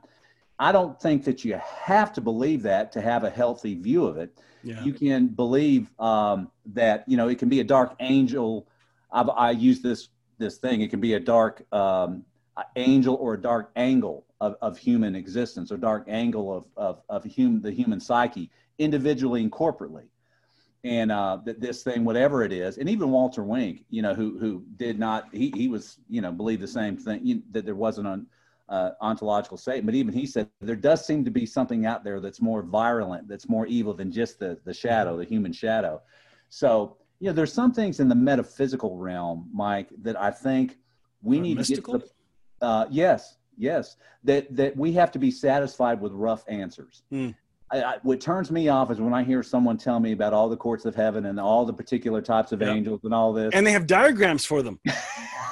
I 0.59 0.71
don't 0.71 0.99
think 0.99 1.25
that 1.25 1.43
you 1.43 1.59
have 1.61 2.13
to 2.13 2.21
believe 2.21 2.63
that 2.63 2.91
to 2.93 3.01
have 3.01 3.23
a 3.23 3.29
healthy 3.29 3.75
view 3.75 4.05
of 4.05 4.17
it. 4.17 4.37
Yeah. 4.63 4.81
You 4.83 4.93
can 4.93 5.27
believe 5.27 5.89
um, 5.99 6.49
that 6.67 7.03
you 7.07 7.17
know 7.17 7.27
it 7.27 7.37
can 7.37 7.49
be 7.49 7.59
a 7.59 7.63
dark 7.63 7.95
angel. 7.99 8.67
I've, 9.11 9.29
I 9.29 9.51
use 9.51 9.81
this 9.81 10.09
this 10.37 10.57
thing. 10.57 10.81
It 10.81 10.89
can 10.89 11.01
be 11.01 11.15
a 11.15 11.19
dark 11.19 11.63
um, 11.73 12.23
angel 12.75 13.15
or 13.15 13.33
a 13.33 13.41
dark 13.41 13.71
angle 13.75 14.25
of, 14.41 14.55
of 14.61 14.77
human 14.77 15.15
existence, 15.15 15.71
or 15.71 15.77
dark 15.77 16.05
angle 16.07 16.55
of 16.55 16.65
of, 16.77 17.01
of 17.09 17.23
human 17.23 17.61
the 17.61 17.71
human 17.71 17.99
psyche, 17.99 18.49
individually 18.77 19.41
and 19.41 19.51
corporately 19.51 20.05
and 20.83 21.11
uh, 21.11 21.37
that 21.45 21.61
this 21.61 21.83
thing, 21.83 22.03
whatever 22.03 22.43
it 22.43 22.51
is, 22.51 22.77
and 22.77 22.89
even 22.89 23.09
Walter 23.09 23.43
Wink, 23.43 23.85
you 23.89 24.01
know, 24.01 24.13
who 24.13 24.37
who 24.37 24.63
did 24.75 24.99
not, 24.99 25.29
he 25.33 25.51
he 25.55 25.67
was, 25.67 25.99
you 26.09 26.21
know, 26.21 26.31
believe 26.31 26.59
the 26.59 26.67
same 26.67 26.97
thing 26.97 27.21
you, 27.23 27.41
that 27.51 27.65
there 27.65 27.75
wasn't 27.75 28.07
an 28.07 28.27
uh, 28.67 28.91
ontological 28.99 29.57
state, 29.57 29.85
but 29.85 29.95
even 29.95 30.13
he 30.13 30.25
said 30.25 30.49
there 30.59 30.75
does 30.75 31.05
seem 31.05 31.23
to 31.23 31.31
be 31.31 31.45
something 31.45 31.85
out 31.85 32.03
there 32.03 32.19
that's 32.19 32.41
more 32.41 32.61
virulent, 32.61 33.27
that's 33.29 33.47
more 33.47 33.65
evil 33.65 33.93
than 33.93 34.11
just 34.11 34.39
the 34.39 34.59
the 34.65 34.73
shadow, 34.73 35.15
the 35.15 35.25
human 35.25 35.53
shadow. 35.53 36.01
So 36.49 36.97
you 37.19 37.27
know, 37.27 37.33
there's 37.33 37.53
some 37.53 37.71
things 37.71 38.01
in 38.01 38.09
the 38.09 38.15
metaphysical 38.15 38.97
realm, 38.97 39.49
Mike, 39.53 39.87
that 40.01 40.19
I 40.19 40.31
think 40.31 40.77
we 41.21 41.39
need 41.39 41.57
mystical? 41.59 41.93
to 41.93 41.99
get. 41.99 42.07
The, 42.07 42.13
uh, 42.63 42.88
yes, 42.89 43.38
yes, 43.58 43.97
that 44.23 44.56
that 44.56 44.76
we 44.76 44.93
have 44.93 45.12
to 45.12 45.19
be 45.19 45.30
satisfied 45.30 46.02
with 46.02 46.12
rough 46.13 46.43
answers. 46.47 47.04
Mm. 47.12 47.36
I, 47.71 47.84
I, 47.84 47.97
what 48.04 48.21
turns 48.21 48.52
me 48.52 48.69
off 48.69 48.91
is 48.91 49.02
when 49.02 49.13
I 49.13 49.23
hear 49.23 49.41
someone 49.41 49.78
tell 49.78 49.99
me 49.99 50.12
about 50.12 50.32
all 50.32 50.47
the 50.47 50.58
courts 50.58 50.86
of 50.86 50.95
heaven 50.95 51.26
and 51.26 51.39
all 51.39 51.65
the 51.65 51.73
particular 51.73 52.21
types 52.21 52.52
of 52.52 52.62
angels 52.62 53.02
and 53.04 53.13
all 53.13 53.34
this. 53.34 53.52
And 53.54 53.65
they 53.65 53.71
have 53.71 53.88
diagrams 53.88 54.45
for 54.45 54.62
them. 54.62 54.80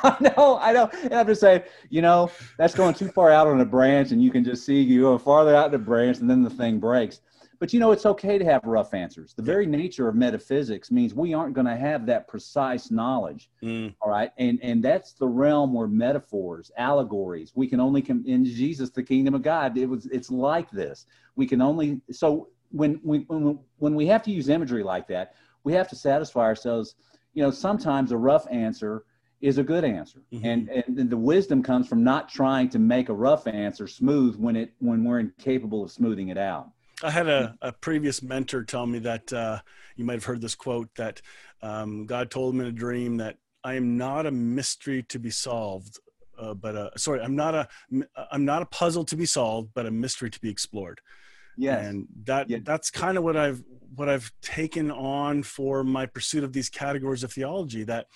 I 0.04 0.18
know, 0.20 0.58
I 0.60 0.72
know. 0.72 0.90
And 1.04 1.14
I'm 1.14 1.28
just 1.28 1.42
saying, 1.42 1.64
you 1.90 2.02
know, 2.02 2.32
that's 2.58 2.74
going 2.74 2.94
too 2.94 3.10
far 3.10 3.32
out 3.32 3.48
on 3.48 3.62
a 3.62 3.66
branch, 3.66 4.12
and 4.12 4.24
you 4.24 4.32
can 4.32 4.44
just 4.44 4.66
see 4.66 4.82
you 4.82 5.02
go 5.02 5.18
farther 5.18 5.56
out 5.56 5.72
the 5.72 5.78
branch, 5.78 6.20
and 6.20 6.30
then 6.30 6.44
the 6.44 6.50
thing 6.50 6.80
breaks. 6.80 7.22
But 7.62 7.74
you 7.74 7.80
know, 7.80 7.92
it's 7.92 8.08
okay 8.08 8.40
to 8.40 8.46
have 8.46 8.64
rough 8.64 8.96
answers. 8.96 9.36
The 9.36 9.44
very 9.44 9.68
nature 9.68 10.08
of 10.08 10.16
metaphysics 10.16 10.90
means 10.90 11.14
we 11.14 11.36
aren't 11.36 11.54
going 11.54 11.68
to 11.68 11.76
have 11.76 12.08
that 12.08 12.28
precise 12.28 12.90
knowledge. 12.90 13.52
Mm. 13.62 13.94
All 14.02 14.10
right. 14.10 14.32
And 14.40 14.58
and 14.64 14.84
that's 14.84 15.14
the 15.14 15.28
realm 15.28 15.72
where 15.72 15.88
metaphors, 15.88 16.72
allegories, 16.76 17.52
we 17.54 17.68
can 17.68 17.80
only 17.80 18.02
come 18.02 18.24
in 18.26 18.46
Jesus, 18.46 18.90
the 18.90 19.04
kingdom 19.04 19.36
of 19.36 19.44
God. 19.44 19.78
It 19.78 19.86
was 19.86 20.08
it's 20.08 20.32
like 20.32 20.72
this. 20.72 21.06
We 21.36 21.46
can 21.46 21.62
only 21.62 22.02
so 22.12 22.50
when 22.72 23.00
we 23.04 23.26
when, 23.28 23.60
when 23.78 23.94
we 23.94 24.08
have 24.08 24.24
to 24.24 24.32
use 24.32 24.50
imagery 24.50 24.82
like 24.82 25.08
that, 25.10 25.36
we 25.64 25.72
have 25.74 25.88
to 25.90 25.96
satisfy 25.96 26.42
ourselves. 26.42 26.96
You 27.36 27.44
know, 27.44 27.52
sometimes 27.52 28.12
a 28.12 28.18
rough 28.18 28.48
answer 28.50 29.06
is 29.40 29.60
a 29.60 29.64
good 29.64 29.84
answer 29.84 30.22
mm-hmm. 30.32 30.46
and, 30.46 30.70
and 30.70 31.10
the 31.10 31.18
wisdom 31.18 31.64
comes 31.64 31.88
from 31.88 32.04
not 32.04 32.30
trying 32.30 32.70
to 32.70 32.78
make 32.78 33.10
a 33.10 33.14
rough 33.14 33.48
answer 33.48 33.88
smooth 33.88 34.36
when 34.36 34.56
it 34.56 34.72
when 34.78 35.04
we're 35.04 35.20
incapable 35.20 35.84
of 35.84 35.92
smoothing 35.92 36.30
it 36.30 36.38
out 36.38 36.70
I 37.04 37.12
had 37.12 37.28
a, 37.28 37.56
a 37.62 37.72
previous 37.72 38.22
mentor 38.22 38.64
tell 38.64 38.86
me 38.86 39.00
that 39.00 39.32
uh, 39.34 39.60
you 39.96 40.06
might 40.06 40.14
have 40.14 40.26
heard 40.26 40.42
this 40.42 40.56
quote 40.56 40.90
that 40.96 41.22
um, 41.62 42.06
God 42.06 42.32
told 42.32 42.54
him 42.54 42.62
in 42.62 42.68
a 42.68 42.72
dream 42.72 43.18
that 43.18 43.38
I 43.64 43.76
am 43.76 43.98
not 43.98 44.26
a 44.26 44.32
mystery 44.32 45.04
to 45.04 45.20
be 45.20 45.30
solved, 45.30 46.00
uh, 46.38 46.54
but 46.54 46.76
a, 46.76 46.92
sorry, 46.98 47.22
I'm 47.22 47.36
not 47.36 47.54
a 47.56 47.68
I'm 48.32 48.46
not 48.46 48.62
a 48.62 48.66
puzzle 48.66 49.06
to 49.06 49.16
be 49.16 49.26
solved, 49.26 49.72
but 49.74 49.86
a 49.86 49.92
mystery 49.92 50.30
to 50.30 50.40
be 50.40 50.50
explored. 50.50 51.02
Yeah, 51.58 51.78
and 51.78 52.08
that 52.24 52.50
yeah. 52.50 52.60
that's 52.64 52.90
kind 52.90 53.18
of 53.18 53.24
what 53.24 53.38
I've 53.38 53.64
what 53.96 54.10
I've 54.10 54.32
taken 54.42 54.90
on 54.90 55.44
for 55.44 55.84
my 55.84 56.06
pursuit 56.06 56.44
of 56.44 56.54
these 56.54 56.70
categories 56.70 57.24
of 57.24 57.32
theology. 57.32 57.84
That 57.84 58.08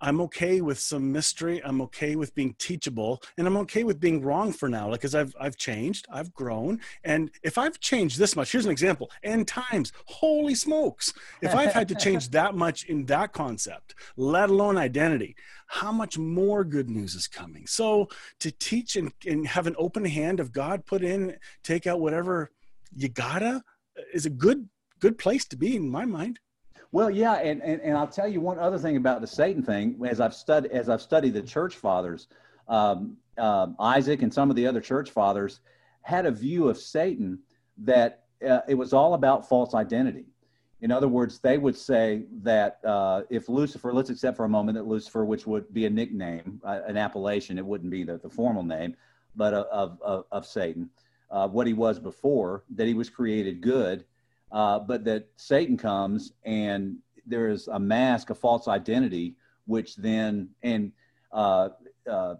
I'm 0.00 0.20
okay 0.22 0.60
with 0.60 0.78
some 0.78 1.12
mystery. 1.12 1.62
I'm 1.64 1.80
okay 1.82 2.16
with 2.16 2.34
being 2.34 2.54
teachable, 2.58 3.22
and 3.36 3.46
I'm 3.46 3.56
okay 3.58 3.84
with 3.84 4.00
being 4.00 4.22
wrong 4.22 4.52
for 4.52 4.68
now. 4.68 4.90
Like, 4.90 5.02
cause 5.02 5.14
I've 5.14 5.34
I've 5.40 5.56
changed, 5.56 6.06
I've 6.10 6.32
grown, 6.32 6.80
and 7.04 7.30
if 7.42 7.58
I've 7.58 7.80
changed 7.80 8.18
this 8.18 8.36
much, 8.36 8.52
here's 8.52 8.64
an 8.64 8.70
example. 8.70 9.10
End 9.22 9.46
times, 9.46 9.92
holy 10.06 10.54
smokes! 10.54 11.12
If 11.42 11.54
I've 11.54 11.72
had 11.72 11.88
to 11.88 11.94
change 11.94 12.30
that 12.30 12.54
much 12.54 12.84
in 12.84 13.06
that 13.06 13.32
concept, 13.32 13.94
let 14.16 14.50
alone 14.50 14.78
identity, 14.78 15.36
how 15.66 15.92
much 15.92 16.18
more 16.18 16.64
good 16.64 16.90
news 16.90 17.14
is 17.14 17.28
coming? 17.28 17.66
So 17.66 18.08
to 18.40 18.50
teach 18.50 18.96
and, 18.96 19.12
and 19.26 19.46
have 19.46 19.66
an 19.66 19.76
open 19.78 20.04
hand 20.04 20.40
of 20.40 20.52
God 20.52 20.84
put 20.86 21.02
in, 21.02 21.36
take 21.62 21.86
out 21.86 22.00
whatever 22.00 22.50
you 22.94 23.08
gotta, 23.08 23.62
is 24.12 24.26
a 24.26 24.30
good 24.30 24.68
good 24.98 25.18
place 25.18 25.46
to 25.46 25.56
be 25.56 25.76
in 25.76 25.88
my 25.88 26.04
mind. 26.04 26.38
Well, 26.92 27.10
yeah, 27.10 27.34
and, 27.34 27.62
and, 27.62 27.80
and 27.82 27.96
I'll 27.96 28.08
tell 28.08 28.26
you 28.26 28.40
one 28.40 28.58
other 28.58 28.78
thing 28.78 28.96
about 28.96 29.20
the 29.20 29.26
Satan 29.26 29.62
thing. 29.62 30.00
As 30.06 30.20
I've 30.20 30.34
studied 30.34 30.72
as 30.72 30.88
I've 30.88 31.02
studied 31.02 31.34
the 31.34 31.42
church 31.42 31.76
fathers, 31.76 32.26
um, 32.68 33.16
uh, 33.38 33.68
Isaac 33.78 34.22
and 34.22 34.32
some 34.32 34.50
of 34.50 34.56
the 34.56 34.66
other 34.66 34.80
church 34.80 35.10
fathers 35.10 35.60
had 36.02 36.26
a 36.26 36.30
view 36.30 36.68
of 36.68 36.78
Satan 36.78 37.38
that 37.78 38.24
uh, 38.46 38.60
it 38.68 38.74
was 38.74 38.92
all 38.92 39.14
about 39.14 39.48
false 39.48 39.74
identity. 39.74 40.24
In 40.82 40.90
other 40.90 41.08
words, 41.08 41.40
they 41.40 41.58
would 41.58 41.76
say 41.76 42.24
that 42.42 42.80
uh, 42.84 43.22
if 43.28 43.48
Lucifer, 43.48 43.92
let's 43.92 44.08
accept 44.08 44.36
for 44.36 44.46
a 44.46 44.48
moment 44.48 44.76
that 44.76 44.86
Lucifer, 44.86 45.24
which 45.26 45.46
would 45.46 45.72
be 45.74 45.84
a 45.84 45.90
nickname, 45.90 46.60
uh, 46.64 46.80
an 46.86 46.96
appellation, 46.96 47.58
it 47.58 47.66
wouldn't 47.66 47.90
be 47.90 48.02
the, 48.02 48.16
the 48.18 48.30
formal 48.30 48.62
name, 48.62 48.96
but 49.36 49.52
of, 49.52 50.00
of, 50.00 50.24
of 50.32 50.46
Satan, 50.46 50.88
uh, 51.30 51.46
what 51.46 51.66
he 51.66 51.74
was 51.74 51.98
before, 51.98 52.64
that 52.74 52.86
he 52.86 52.94
was 52.94 53.10
created 53.10 53.60
good 53.60 54.04
uh, 54.52 54.78
but 54.78 55.04
that 55.04 55.28
Satan 55.36 55.76
comes 55.76 56.32
and 56.44 56.96
there 57.26 57.48
is 57.48 57.68
a 57.68 57.78
mask, 57.78 58.30
a 58.30 58.34
false 58.34 58.68
identity, 58.68 59.36
which 59.66 59.96
then 59.96 60.48
and 60.62 60.92
uh, 61.32 61.68
uh, 62.10 62.34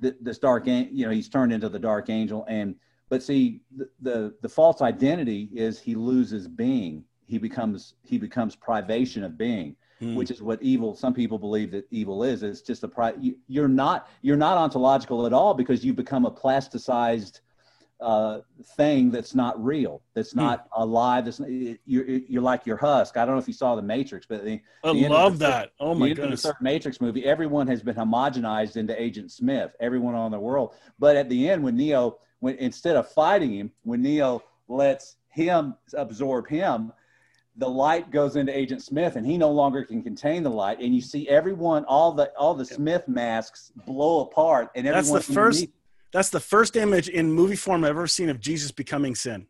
the, 0.00 0.16
this 0.20 0.38
dark, 0.38 0.66
you 0.66 1.04
know, 1.04 1.10
he's 1.10 1.28
turned 1.28 1.52
into 1.52 1.68
the 1.68 1.78
dark 1.78 2.10
angel. 2.10 2.44
And 2.48 2.76
but 3.08 3.22
see, 3.22 3.60
the, 3.76 3.88
the 4.00 4.34
the 4.42 4.48
false 4.48 4.82
identity 4.82 5.50
is 5.54 5.80
he 5.80 5.94
loses 5.94 6.46
being. 6.46 7.04
He 7.26 7.38
becomes 7.38 7.94
he 8.02 8.18
becomes 8.18 8.54
privation 8.54 9.24
of 9.24 9.36
being. 9.36 9.76
Hmm. 10.00 10.14
which 10.14 10.30
is 10.30 10.40
what 10.40 10.62
evil 10.62 10.94
some 10.94 11.12
people 11.12 11.40
believe 11.40 11.72
that 11.72 11.84
evil 11.90 12.22
is 12.22 12.44
it's 12.44 12.60
just 12.60 12.84
a 12.84 12.88
pri- 12.88 13.16
you're 13.48 13.66
not 13.66 14.08
you're 14.22 14.36
not 14.36 14.56
ontological 14.56 15.26
at 15.26 15.32
all 15.32 15.54
because 15.54 15.84
you 15.84 15.92
become 15.92 16.24
a 16.24 16.30
plasticized 16.30 17.40
uh, 18.00 18.40
thing 18.76 19.10
that's 19.10 19.34
not 19.34 19.62
real, 19.62 20.02
that's 20.14 20.32
hmm. 20.32 20.40
not 20.40 20.68
hmm. 20.72 20.82
alive. 20.82 21.24
That's 21.24 21.40
you're 21.40 22.06
you're 22.06 22.42
like 22.42 22.66
your 22.66 22.76
husk. 22.76 23.16
I 23.16 23.24
don't 23.24 23.34
know 23.34 23.40
if 23.40 23.48
you 23.48 23.54
saw 23.54 23.74
the 23.74 23.82
Matrix, 23.82 24.26
but 24.26 24.44
the, 24.44 24.60
I 24.84 24.92
the 24.92 25.08
love 25.08 25.38
that. 25.40 25.72
oh 25.80 25.94
my 25.94 26.12
goodness! 26.12 26.42
The 26.42 26.54
Matrix 26.60 27.00
movie, 27.00 27.24
everyone 27.24 27.66
has 27.66 27.82
been 27.82 27.96
homogenized 27.96 28.76
into 28.76 29.00
Agent 29.00 29.32
Smith. 29.32 29.72
Everyone 29.80 30.14
on 30.14 30.30
the 30.30 30.38
world, 30.38 30.74
but 30.98 31.16
at 31.16 31.28
the 31.28 31.48
end, 31.48 31.62
when 31.62 31.76
Neo, 31.76 32.18
when 32.40 32.56
instead 32.56 32.96
of 32.96 33.10
fighting 33.10 33.52
him, 33.52 33.72
when 33.82 34.02
Neo 34.02 34.42
lets 34.68 35.16
him 35.30 35.74
absorb 35.94 36.48
him, 36.48 36.92
the 37.56 37.68
light 37.68 38.12
goes 38.12 38.36
into 38.36 38.56
Agent 38.56 38.82
Smith, 38.82 39.16
and 39.16 39.26
he 39.26 39.36
no 39.36 39.50
longer 39.50 39.84
can 39.84 40.02
contain 40.02 40.44
the 40.44 40.50
light. 40.50 40.78
And 40.80 40.94
you 40.94 41.00
see 41.00 41.28
everyone, 41.28 41.84
all 41.86 42.12
the 42.12 42.32
all 42.38 42.54
the 42.54 42.64
Smith 42.64 43.08
masks 43.08 43.72
blow 43.86 44.20
apart, 44.20 44.70
and 44.76 44.86
everyone. 44.86 45.14
That's 45.14 45.26
the 45.26 45.32
first. 45.32 45.66
That's 46.12 46.30
the 46.30 46.40
first 46.40 46.76
image 46.76 47.08
in 47.08 47.32
movie 47.32 47.56
form 47.56 47.84
I've 47.84 47.90
ever 47.90 48.06
seen 48.06 48.30
of 48.30 48.40
Jesus 48.40 48.70
becoming 48.72 49.14
sin. 49.14 49.46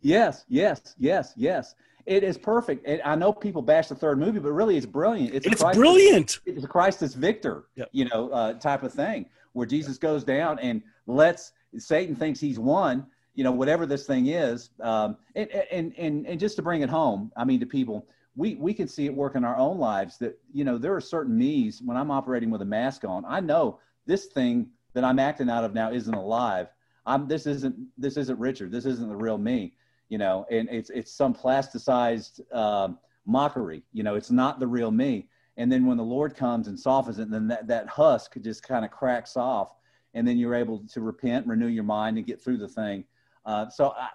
Yes, 0.00 0.44
yes, 0.48 0.94
yes, 0.98 1.32
yes. 1.36 1.74
it 2.08 2.24
is 2.24 2.38
perfect. 2.38 2.86
And 2.86 3.02
I 3.02 3.14
know 3.14 3.32
people 3.32 3.60
bash 3.60 3.88
the 3.88 3.94
third 3.94 4.18
movie, 4.18 4.38
but 4.38 4.52
really, 4.52 4.76
it's 4.76 4.86
brilliant. 4.86 5.34
It's, 5.34 5.46
it's 5.46 5.62
brilliant. 5.76 6.40
It's 6.46 6.64
a 6.64 6.68
Christ 6.68 7.02
as 7.02 7.14
victor, 7.14 7.64
yep. 7.76 7.90
you 7.92 8.06
know, 8.06 8.30
uh, 8.30 8.54
type 8.54 8.82
of 8.82 8.92
thing, 8.92 9.26
where 9.52 9.66
Jesus 9.66 9.98
goes 9.98 10.24
down 10.24 10.58
and 10.60 10.82
lets 11.06 11.52
Satan 11.76 12.16
thinks 12.16 12.40
he's 12.40 12.58
won, 12.58 13.06
you 13.34 13.44
know, 13.44 13.52
whatever 13.52 13.84
this 13.84 14.06
thing 14.06 14.28
is. 14.28 14.70
Um, 14.80 15.18
and, 15.36 15.50
and 15.50 15.94
and 15.98 16.26
and 16.26 16.40
just 16.40 16.56
to 16.56 16.62
bring 16.62 16.80
it 16.80 16.88
home, 16.88 17.30
I 17.36 17.44
mean, 17.44 17.60
to 17.60 17.66
people, 17.66 18.06
we 18.36 18.54
we 18.54 18.72
can 18.72 18.88
see 18.88 19.04
it 19.04 19.14
work 19.14 19.34
in 19.34 19.44
our 19.44 19.56
own 19.56 19.78
lives. 19.78 20.16
That 20.18 20.38
you 20.50 20.64
know, 20.64 20.78
there 20.78 20.94
are 20.94 21.02
certain 21.02 21.36
me's 21.36 21.82
when 21.82 21.96
I'm 21.96 22.10
operating 22.10 22.50
with 22.50 22.62
a 22.62 22.66
mask 22.66 23.04
on. 23.04 23.26
I 23.26 23.40
know 23.40 23.80
this 24.06 24.26
thing 24.26 24.70
that 24.98 25.06
I'm 25.06 25.18
acting 25.18 25.48
out 25.48 25.64
of 25.64 25.72
now 25.72 25.90
isn't 25.90 26.12
alive. 26.12 26.68
I'm 27.06 27.26
this 27.26 27.46
isn't 27.46 27.76
this 27.96 28.16
isn't 28.16 28.38
Richard. 28.38 28.70
This 28.70 28.84
isn't 28.84 29.08
the 29.08 29.16
real 29.16 29.38
me 29.38 29.72
you 30.08 30.18
know, 30.18 30.46
and 30.50 30.68
it's 30.70 30.90
it's 30.90 31.12
some 31.12 31.34
plasticized 31.34 32.40
uh, 32.52 32.88
mockery. 33.26 33.82
You 33.92 34.02
know, 34.02 34.14
it's 34.14 34.30
not 34.30 34.58
the 34.58 34.66
real 34.66 34.90
me. 34.90 35.28
And 35.56 35.70
then 35.70 35.86
when 35.86 35.96
the 35.96 36.04
Lord 36.04 36.36
comes 36.36 36.68
and 36.68 36.78
softens 36.78 37.18
it, 37.18 37.30
then 37.30 37.48
that, 37.48 37.66
that 37.66 37.88
husk 37.88 38.36
just 38.40 38.62
kind 38.62 38.84
of 38.84 38.90
cracks 38.90 39.36
off, 39.36 39.74
and 40.14 40.26
then 40.26 40.38
you're 40.38 40.54
able 40.54 40.84
to 40.92 41.00
repent, 41.00 41.46
renew 41.46 41.66
your 41.66 41.84
mind, 41.84 42.16
and 42.16 42.26
get 42.26 42.40
through 42.40 42.58
the 42.58 42.68
thing. 42.68 43.04
Uh, 43.44 43.68
so 43.68 43.92
I, 43.98 44.10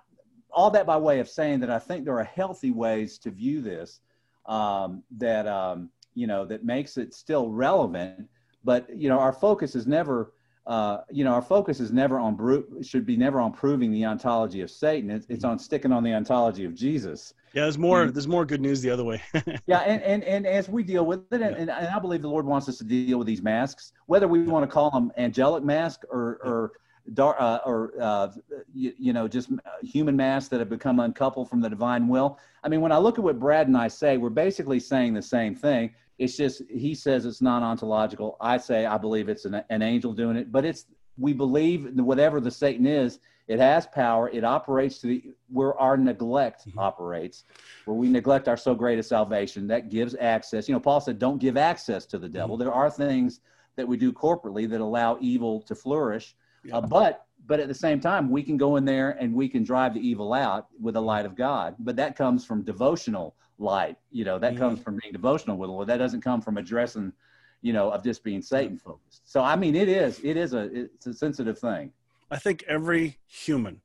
all 0.51 0.69
that 0.71 0.86
by 0.86 0.97
way 0.97 1.19
of 1.19 1.27
saying 1.27 1.59
that 1.59 1.69
I 1.69 1.79
think 1.79 2.05
there 2.05 2.17
are 2.19 2.23
healthy 2.23 2.71
ways 2.71 3.17
to 3.19 3.31
view 3.31 3.61
this 3.61 3.99
um, 4.45 5.03
that 5.17 5.47
um, 5.47 5.89
you 6.15 6.27
know 6.27 6.45
that 6.45 6.65
makes 6.65 6.97
it 6.97 7.13
still 7.13 7.49
relevant. 7.49 8.27
But 8.63 8.89
you 8.95 9.09
know, 9.09 9.19
our 9.19 9.34
focus 9.34 9.75
is 9.75 9.86
never 9.86 10.34
uh, 10.66 10.99
you 11.11 11.26
know, 11.26 11.32
our 11.32 11.41
focus 11.41 11.80
is 11.82 11.91
never 11.91 12.18
on 12.18 12.38
should 12.82 13.05
be 13.05 13.18
never 13.18 13.41
on 13.41 13.51
proving 13.51 13.91
the 13.91 14.05
ontology 14.05 14.61
of 14.61 14.72
Satan. 14.72 15.11
It's, 15.11 15.26
it's 15.28 15.43
on 15.43 15.59
sticking 15.59 15.91
on 15.91 16.03
the 16.03 16.14
ontology 16.14 16.64
of 16.64 16.74
Jesus. 16.74 17.34
Yeah, 17.53 17.64
there's 17.64 17.78
more. 17.78 18.03
And, 18.03 18.14
there's 18.14 18.30
more 18.30 18.45
good 18.45 18.61
news 18.61 18.82
the 18.82 18.89
other 18.89 19.03
way. 19.03 19.22
yeah, 19.68 19.80
and, 19.80 20.01
and 20.03 20.24
and 20.24 20.47
as 20.47 20.70
we 20.70 20.84
deal 20.84 21.05
with 21.05 21.20
it, 21.32 21.41
and, 21.41 21.41
yeah. 21.41 21.47
and, 21.47 21.70
and, 21.70 21.88
I 21.88 21.99
believe 21.99 22.22
the 22.22 22.30
Lord 22.30 22.45
wants 22.45 22.70
us 22.70 22.78
to 22.78 22.86
deal 22.86 23.18
with 23.18 23.28
these 23.28 23.41
masks, 23.41 23.91
whether 24.05 24.28
we 24.28 24.43
want 24.43 24.64
to 24.64 24.74
call 24.74 24.89
them 24.89 25.11
angelic 25.18 25.64
mask 25.64 26.03
or 26.09 26.39
or 26.43 26.72
dark 27.14 27.36
uh, 27.39 27.59
or 27.66 27.91
uh, 27.99 28.30
you, 28.74 28.93
you, 28.97 29.14
know 29.14 29.28
just 29.28 29.49
human 29.82 30.16
masks 30.16 30.47
that 30.49 30.59
have 30.59 30.70
become 30.70 31.01
uncoupled 31.01 31.49
from 31.49 31.59
the 31.59 31.70
divine 31.70 32.07
will. 32.07 32.39
I 32.64 32.70
mean, 32.70 32.80
when 32.80 32.93
I 32.93 32.97
look 32.97 33.18
at 33.18 33.24
what 33.24 33.38
Brad 33.38 33.68
and 33.68 33.78
I 33.78 33.89
say, 33.89 34.18
we're 34.18 34.30
basically 34.30 34.80
saying 34.80 35.14
the 35.14 35.22
same 35.22 35.55
thing. 35.55 35.93
It's 36.24 36.38
just 36.38 36.61
he 36.69 36.95
says 36.95 37.26
it's 37.26 37.41
non-ontological. 37.41 38.38
I 38.39 38.57
say 38.57 38.86
I 38.86 38.97
believe 38.97 39.30
it's 39.30 39.45
an, 39.45 39.63
an 39.69 39.82
angel 39.82 40.13
doing 40.13 40.38
it, 40.38 40.51
but 40.51 40.65
it's 40.65 40.86
we 41.17 41.34
believe 41.34 41.91
whatever 41.99 42.39
the 42.39 42.49
Satan 42.49 42.86
is, 42.88 43.19
it 43.47 43.59
has 43.59 43.86
power. 43.88 44.30
It 44.30 44.43
operates 44.43 44.99
to 44.99 45.07
the 45.07 45.24
where 45.49 45.78
our 45.78 45.97
neglect 45.97 46.67
mm-hmm. 46.67 46.80
operates, 46.80 47.43
where 47.86 47.97
we 47.97 48.07
neglect 48.07 48.47
our 48.47 48.57
so 48.57 48.74
great 48.74 48.99
a 48.99 49.03
salvation. 49.03 49.67
That 49.67 49.89
gives 49.89 50.15
access. 50.15 50.69
You 50.69 50.74
know, 50.74 50.80
Paul 50.80 51.01
said, 51.01 51.19
"Don't 51.19 51.39
give 51.39 51.57
access 51.57 52.05
to 52.07 52.17
the 52.17 52.30
devil." 52.30 52.55
Mm-hmm. 52.55 52.63
There 52.63 52.74
are 52.74 52.89
things 52.89 53.41
that 53.76 53.88
we 53.88 53.97
do 53.97 54.13
corporately 54.13 54.69
that 54.69 54.80
allow 54.80 55.17
evil 55.19 55.61
to 55.63 55.76
flourish, 55.76 56.36
yeah. 56.63 56.78
uh, 56.78 56.82
but 56.82 57.26
but 57.45 57.59
at 57.59 57.67
the 57.67 57.74
same 57.74 57.99
time, 57.99 58.32
we 58.32 58.43
can 58.43 58.55
go 58.55 58.78
in 58.78 58.86
there 58.86 59.11
and 59.19 59.34
we 59.34 59.49
can 59.49 59.63
drive 59.63 59.93
the 59.93 59.99
evil 59.99 60.34
out 60.34 60.67
with 60.80 60.93
the 60.93 61.01
light 61.01 61.26
of 61.26 61.36
God. 61.36 61.76
But 61.80 61.97
that 61.97 62.15
comes 62.15 62.45
from 62.45 62.63
devotional 62.63 63.36
light. 63.57 63.97
You 64.11 64.25
know, 64.25 64.39
that 64.39 64.53
mm-hmm. 64.53 64.61
comes 64.61 64.79
from 64.81 64.99
being 65.01 65.13
devotional 65.13 65.57
with 65.57 65.67
the 65.67 65.73
Lord. 65.73 65.87
That 65.87 65.97
doesn't 65.97 66.21
come 66.21 66.41
from 66.41 66.57
addressing, 66.57 67.13
you 67.61 67.73
know, 67.73 67.91
of 67.91 68.03
just 68.03 68.23
being 68.23 68.41
Satan 68.41 68.77
focused. 68.77 69.29
So 69.29 69.41
I 69.41 69.55
mean, 69.55 69.75
it 69.75 69.89
is 69.89 70.19
it 70.23 70.37
is 70.37 70.53
a 70.53 70.69
it's 70.73 71.07
a 71.07 71.13
sensitive 71.13 71.57
thing. 71.57 71.91
I 72.31 72.37
think 72.37 72.63
every 72.67 73.19
human, 73.27 73.81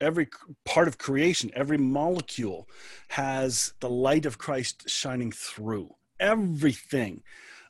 every 0.00 0.28
part 0.64 0.88
of 0.88 0.98
creation, 0.98 1.50
every 1.54 1.78
molecule 1.78 2.68
has 3.08 3.72
the 3.80 3.88
light 3.88 4.26
of 4.26 4.38
Christ 4.38 4.88
shining 4.88 5.32
through 5.32 5.94
everything. 6.20 7.22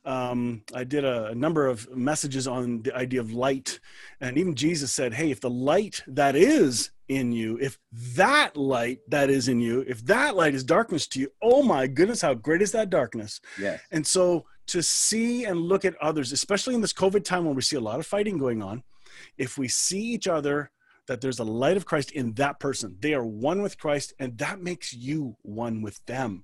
Um, 0.05 0.63
I 0.73 0.85
did 0.85 1.03
a, 1.03 1.27
a, 1.27 1.35
number 1.35 1.67
of 1.67 1.95
messages 1.95 2.47
on 2.47 2.81
the 2.83 2.95
idea 2.95 3.19
of 3.19 3.33
light, 3.33 3.79
and 4.21 4.37
even 4.37 4.55
Jesus 4.55 4.91
said, 4.91 5.13
"Hey, 5.13 5.29
if 5.29 5.41
the 5.41 5.49
light 5.49 6.03
that 6.07 6.35
is 6.35 6.91
in 7.09 7.31
you, 7.31 7.57
if 7.59 7.77
that 8.15 8.55
light 8.55 8.99
that 9.09 9.29
is 9.29 9.47
in 9.47 9.59
you, 9.59 9.83
if 9.87 10.05
that 10.05 10.35
light 10.35 10.53
is 10.53 10.63
darkness 10.63 11.07
to 11.07 11.19
you, 11.19 11.29
oh 11.41 11.63
my 11.63 11.87
goodness, 11.87 12.21
how 12.21 12.35
great 12.35 12.61
is 12.61 12.71
that 12.71 12.89
darkness? 12.89 13.41
Yes. 13.59 13.81
And 13.91 14.05
so 14.05 14.45
to 14.67 14.83
see 14.83 15.45
and 15.45 15.59
look 15.59 15.83
at 15.83 15.97
others, 15.97 16.31
especially 16.31 16.75
in 16.75 16.81
this 16.81 16.93
COVID 16.93 17.23
time 17.25 17.45
when 17.45 17.55
we 17.55 17.63
see 17.63 17.75
a 17.75 17.81
lot 17.81 17.99
of 17.99 18.05
fighting 18.05 18.37
going 18.37 18.61
on, 18.61 18.83
if 19.37 19.57
we 19.57 19.67
see 19.67 20.01
each 20.01 20.27
other 20.27 20.71
that 21.07 21.19
there's 21.19 21.39
a 21.39 21.43
light 21.43 21.75
of 21.75 21.85
Christ 21.85 22.11
in 22.11 22.33
that 22.33 22.59
person, 22.59 22.95
they 22.99 23.15
are 23.15 23.25
one 23.25 23.63
with 23.63 23.79
Christ, 23.79 24.13
and 24.19 24.37
that 24.37 24.61
makes 24.61 24.93
you 24.93 25.35
one 25.41 25.81
with 25.81 26.05
them. 26.05 26.43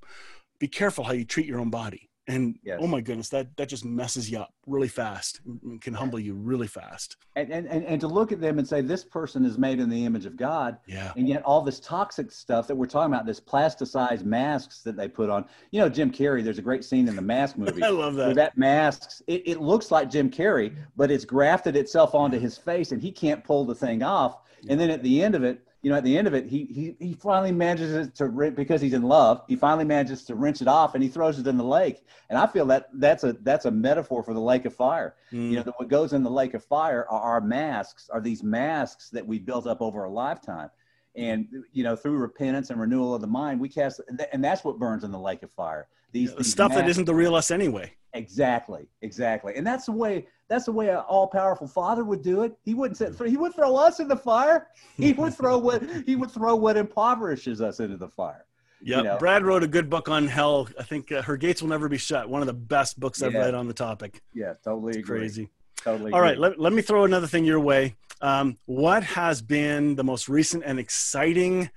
Be 0.57 0.68
careful 0.68 1.03
how 1.03 1.13
you 1.13 1.26
treat 1.26 1.45
your 1.45 1.59
own 1.59 1.70
body 1.70 2.05
and 2.28 2.55
oh 2.57 2.61
yes. 2.63 2.80
oh 2.82 2.88
my 2.88 3.01
goodness 3.01 3.30
that 3.30 3.55
that 3.57 3.69
just 3.69 3.86
messes 3.86 4.30
you 4.30 4.39
up 4.39 4.53
really 4.65 4.88
fast 4.88 5.41
and 5.45 5.82
can 5.82 5.93
humble 5.93 6.19
you 6.19 6.34
really 6.34 6.67
fast. 6.67 7.17
And, 7.36 7.51
and 7.51 7.67
and 7.67 8.01
to 8.01 8.07
look 8.07 8.32
at 8.32 8.41
them 8.41 8.57
and 8.57 8.67
say 8.67 8.82
this 8.82 9.03
person 9.03 9.45
is 9.45 9.57
made 9.57 9.80
in 9.80 9.89
the 9.89 10.05
image 10.05 10.26
of 10.26 10.36
god 10.36 10.78
yeah. 10.88 11.13
and 11.15 11.28
yet 11.28 11.43
all 11.43 11.61
this 11.61 11.80
toxic 11.80 12.32
stuff 12.32 12.67
that 12.67 12.76
we're 12.76 12.86
talking 12.88 13.13
about 13.13 13.26
this 13.26 13.39
plasticized 13.39 14.23
masks 14.23 14.82
that 14.84 14.95
they 14.95 15.07
put 15.07 15.30
on. 15.30 15.45
You 15.71 15.82
know 15.82 15.89
jim 15.89 16.11
carrey 16.11 16.43
there's 16.43 16.57
a 16.57 16.63
great 16.63 16.84
scene 16.84 17.07
in 17.07 17.15
the 17.15 17.21
mask 17.21 17.57
movie 17.57 17.84
i 17.84 17.89
love 17.89 18.15
that. 18.15 18.36
that 18.36 18.57
masks 18.57 19.21
it, 19.28 19.43
it 19.45 19.61
looks 19.61 19.91
like 19.91 20.09
jim 20.09 20.30
carrey 20.30 20.76
but 20.95 21.11
it's 21.11 21.26
grafted 21.26 21.76
itself 21.76 22.15
onto 22.15 22.39
his 22.39 22.57
face 22.57 22.91
and 22.91 23.01
he 23.01 23.11
can't 23.11 23.43
pull 23.43 23.65
the 23.65 23.76
thing 23.76 24.03
off. 24.03 24.41
And 24.67 24.80
then 24.80 24.89
at 24.89 25.03
the 25.03 25.23
end 25.23 25.36
of 25.36 25.43
it 25.43 25.61
you 25.86 25.91
know, 25.91 25.97
at 25.97 26.03
the 26.03 26.17
end 26.17 26.25
of 26.25 26.33
it, 26.33 26.47
he 26.47 26.65
he 26.65 26.95
he 26.99 27.13
finally 27.13 27.51
manages 27.51 28.11
to 28.13 28.27
because 28.55 28.81
he's 28.81 28.93
in 28.93 29.03
love. 29.03 29.43
He 29.47 29.55
finally 29.55 29.86
manages 29.86 30.23
to 30.23 30.33
wrench 30.33 30.59
it 30.63 30.67
off, 30.67 30.95
and 30.95 31.03
he 31.03 31.07
throws 31.07 31.38
it 31.38 31.45
in 31.45 31.57
the 31.57 31.63
lake. 31.63 32.03
And 32.31 32.39
I 32.39 32.47
feel 32.47 32.65
that 32.65 32.89
that's 32.95 33.23
a 33.23 33.33
that's 33.43 33.65
a 33.65 33.71
metaphor 33.71 34.23
for 34.23 34.33
the 34.33 34.39
lake 34.39 34.65
of 34.65 34.73
fire. 34.73 35.13
Mm. 35.31 35.51
You 35.51 35.55
know, 35.57 35.73
what 35.77 35.88
goes 35.88 36.13
in 36.13 36.23
the 36.23 36.29
lake 36.31 36.55
of 36.55 36.63
fire 36.63 37.05
are 37.07 37.21
our 37.21 37.39
masks, 37.39 38.09
are 38.09 38.19
these 38.19 38.41
masks 38.41 39.11
that 39.11 39.27
we 39.27 39.38
built 39.38 39.67
up 39.67 39.79
over 39.79 40.05
a 40.05 40.09
lifetime. 40.09 40.71
And 41.15 41.47
you 41.71 41.83
know, 41.83 41.95
through 41.95 42.17
repentance 42.17 42.71
and 42.71 42.81
renewal 42.81 43.13
of 43.13 43.21
the 43.21 43.27
mind, 43.27 43.59
we 43.59 43.69
cast, 43.69 44.01
and 44.33 44.43
that's 44.43 44.63
what 44.63 44.79
burns 44.79 45.03
in 45.03 45.11
the 45.11 45.19
lake 45.19 45.43
of 45.43 45.51
fire. 45.51 45.88
These, 46.13 46.29
yeah, 46.29 46.38
the 46.38 46.43
these 46.45 46.51
stuff 46.51 46.69
masks, 46.69 46.81
that 46.81 46.89
isn't 46.89 47.05
the 47.05 47.13
real 47.13 47.36
us 47.36 47.51
anyway. 47.51 47.93
Exactly, 48.13 48.88
exactly, 49.03 49.53
and 49.55 49.67
that's 49.67 49.86
the 49.86 49.91
way 49.91 50.25
that's 50.47 50.65
the 50.65 50.71
way 50.71 50.89
an 50.89 50.97
all-powerful 50.97 51.67
father 51.67 52.03
would 52.03 52.21
do 52.21 52.43
it. 52.43 52.55
He 52.63 52.73
wouldn't 52.73 52.97
set, 52.97 53.13
he 53.27 53.37
would 53.37 53.55
throw 53.55 53.75
us 53.75 53.99
in 53.99 54.07
the 54.07 54.17
fire. 54.17 54.67
He 54.97 55.13
would 55.13 55.33
throw 55.33 55.57
what 55.57 55.83
he 56.05 56.15
would 56.15 56.31
throw 56.31 56.55
what 56.55 56.77
impoverishes 56.77 57.61
us 57.61 57.79
into 57.81 57.97
the 57.97 58.07
fire. 58.07 58.45
Yeah, 58.81 58.97
you 58.97 59.03
know? 59.03 59.17
Brad 59.17 59.43
wrote 59.43 59.63
a 59.63 59.67
good 59.67 59.89
book 59.89 60.07
on 60.07 60.27
hell. 60.27 60.69
I 60.79 60.83
think 60.83 61.11
uh, 61.11 61.21
her 61.23 61.37
gates 61.37 61.61
will 61.61 61.69
never 61.69 61.89
be 61.89 61.97
shut. 61.97 62.29
One 62.29 62.41
of 62.41 62.47
the 62.47 62.53
best 62.53 62.99
books 62.99 63.21
I've 63.21 63.33
yeah. 63.33 63.39
read 63.39 63.53
on 63.55 63.67
the 63.67 63.73
topic. 63.73 64.21
Yeah, 64.33 64.53
totally 64.63 65.01
crazy. 65.01 65.49
Totally. 65.77 66.13
All 66.13 66.21
right, 66.21 66.37
let, 66.37 66.59
let 66.59 66.71
me 66.71 66.81
throw 66.81 67.03
another 67.03 67.27
thing 67.27 67.45
your 67.45 67.59
way. 67.59 67.95
Um, 68.21 68.57
what 68.65 69.03
has 69.03 69.41
been 69.41 69.95
the 69.95 70.03
most 70.03 70.29
recent 70.29 70.63
and 70.65 70.79
exciting 70.79 71.69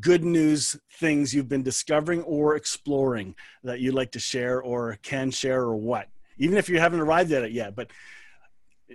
good 0.00 0.24
news 0.24 0.78
things 0.98 1.34
you've 1.34 1.48
been 1.48 1.62
discovering 1.62 2.22
or 2.22 2.56
exploring 2.56 3.34
that 3.62 3.80
you'd 3.80 3.94
like 3.94 4.12
to 4.12 4.18
share 4.18 4.62
or 4.62 4.98
can 5.02 5.30
share 5.30 5.62
or 5.62 5.76
what? 5.76 6.08
Even 6.42 6.58
if 6.58 6.68
you 6.68 6.78
haven't 6.78 7.00
arrived 7.00 7.32
at 7.32 7.44
it 7.44 7.52
yet. 7.52 7.74
But 7.74 7.90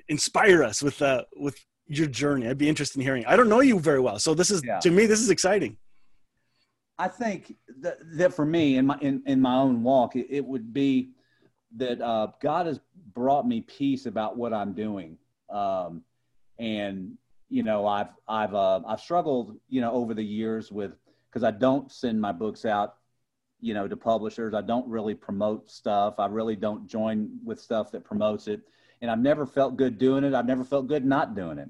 inspire 0.10 0.64
us 0.64 0.84
with 0.84 1.02
uh, 1.02 1.24
with 1.36 1.58
your 1.88 2.08
journey. 2.08 2.48
I'd 2.48 2.58
be 2.58 2.70
interested 2.70 2.98
in 2.98 3.04
hearing. 3.04 3.26
I 3.26 3.36
don't 3.36 3.50
know 3.50 3.62
you 3.62 3.80
very 3.80 4.00
well, 4.00 4.20
so 4.20 4.34
this 4.34 4.52
is 4.52 4.62
yeah. 4.64 4.80
to 4.80 4.92
me 4.92 5.06
this 5.06 5.22
is 5.22 5.30
exciting. 5.30 5.78
I 7.00 7.08
think 7.08 7.56
that, 7.82 8.00
that 8.18 8.34
for 8.34 8.46
me 8.46 8.78
in 8.78 8.88
my 8.88 8.98
in, 9.02 9.24
in 9.26 9.40
my 9.42 9.56
own 9.56 9.84
walk, 9.84 10.16
it, 10.16 10.28
it 10.30 10.46
would 10.46 10.74
be 10.74 11.12
that 11.78 12.02
uh, 12.02 12.28
God 12.42 12.66
has 12.66 12.80
brought 13.14 13.48
me 13.48 13.62
peace 13.62 14.06
about 14.06 14.38
what 14.38 14.54
I'm 14.54 14.74
doing, 14.74 15.18
um, 15.50 16.04
and 16.60 17.18
you 17.50 17.64
know 17.64 17.88
I've 17.88 18.10
I've 18.28 18.54
uh, 18.54 18.82
I've 18.86 19.00
struggled 19.00 19.58
you 19.70 19.80
know 19.80 19.92
over 19.92 20.14
the 20.14 20.24
years 20.24 20.72
with 20.72 20.92
because 21.30 21.44
I 21.44 21.52
don't 21.52 21.92
send 21.92 22.20
my 22.20 22.32
books 22.32 22.66
out 22.66 22.96
you 23.62 23.74
know, 23.74 23.88
to 23.88 23.98
publishers. 23.98 24.54
I 24.54 24.62
don't 24.62 24.88
really 24.88 25.16
promote 25.16 25.70
stuff. 25.70 26.16
I 26.20 26.28
really 26.28 26.56
don't 26.56 26.88
join 26.88 27.30
with 27.44 27.60
stuff 27.60 27.92
that 27.92 28.04
promotes 28.04 28.48
it. 28.48 28.62
And 29.02 29.12
I've 29.12 29.20
never 29.20 29.46
felt 29.46 29.78
good 29.78 29.98
doing 29.98 30.24
it. 30.24 30.34
I've 30.34 30.46
never 30.46 30.64
felt 30.64 30.88
good 30.88 31.06
not 31.06 31.36
doing 31.36 31.58
it. 31.58 31.70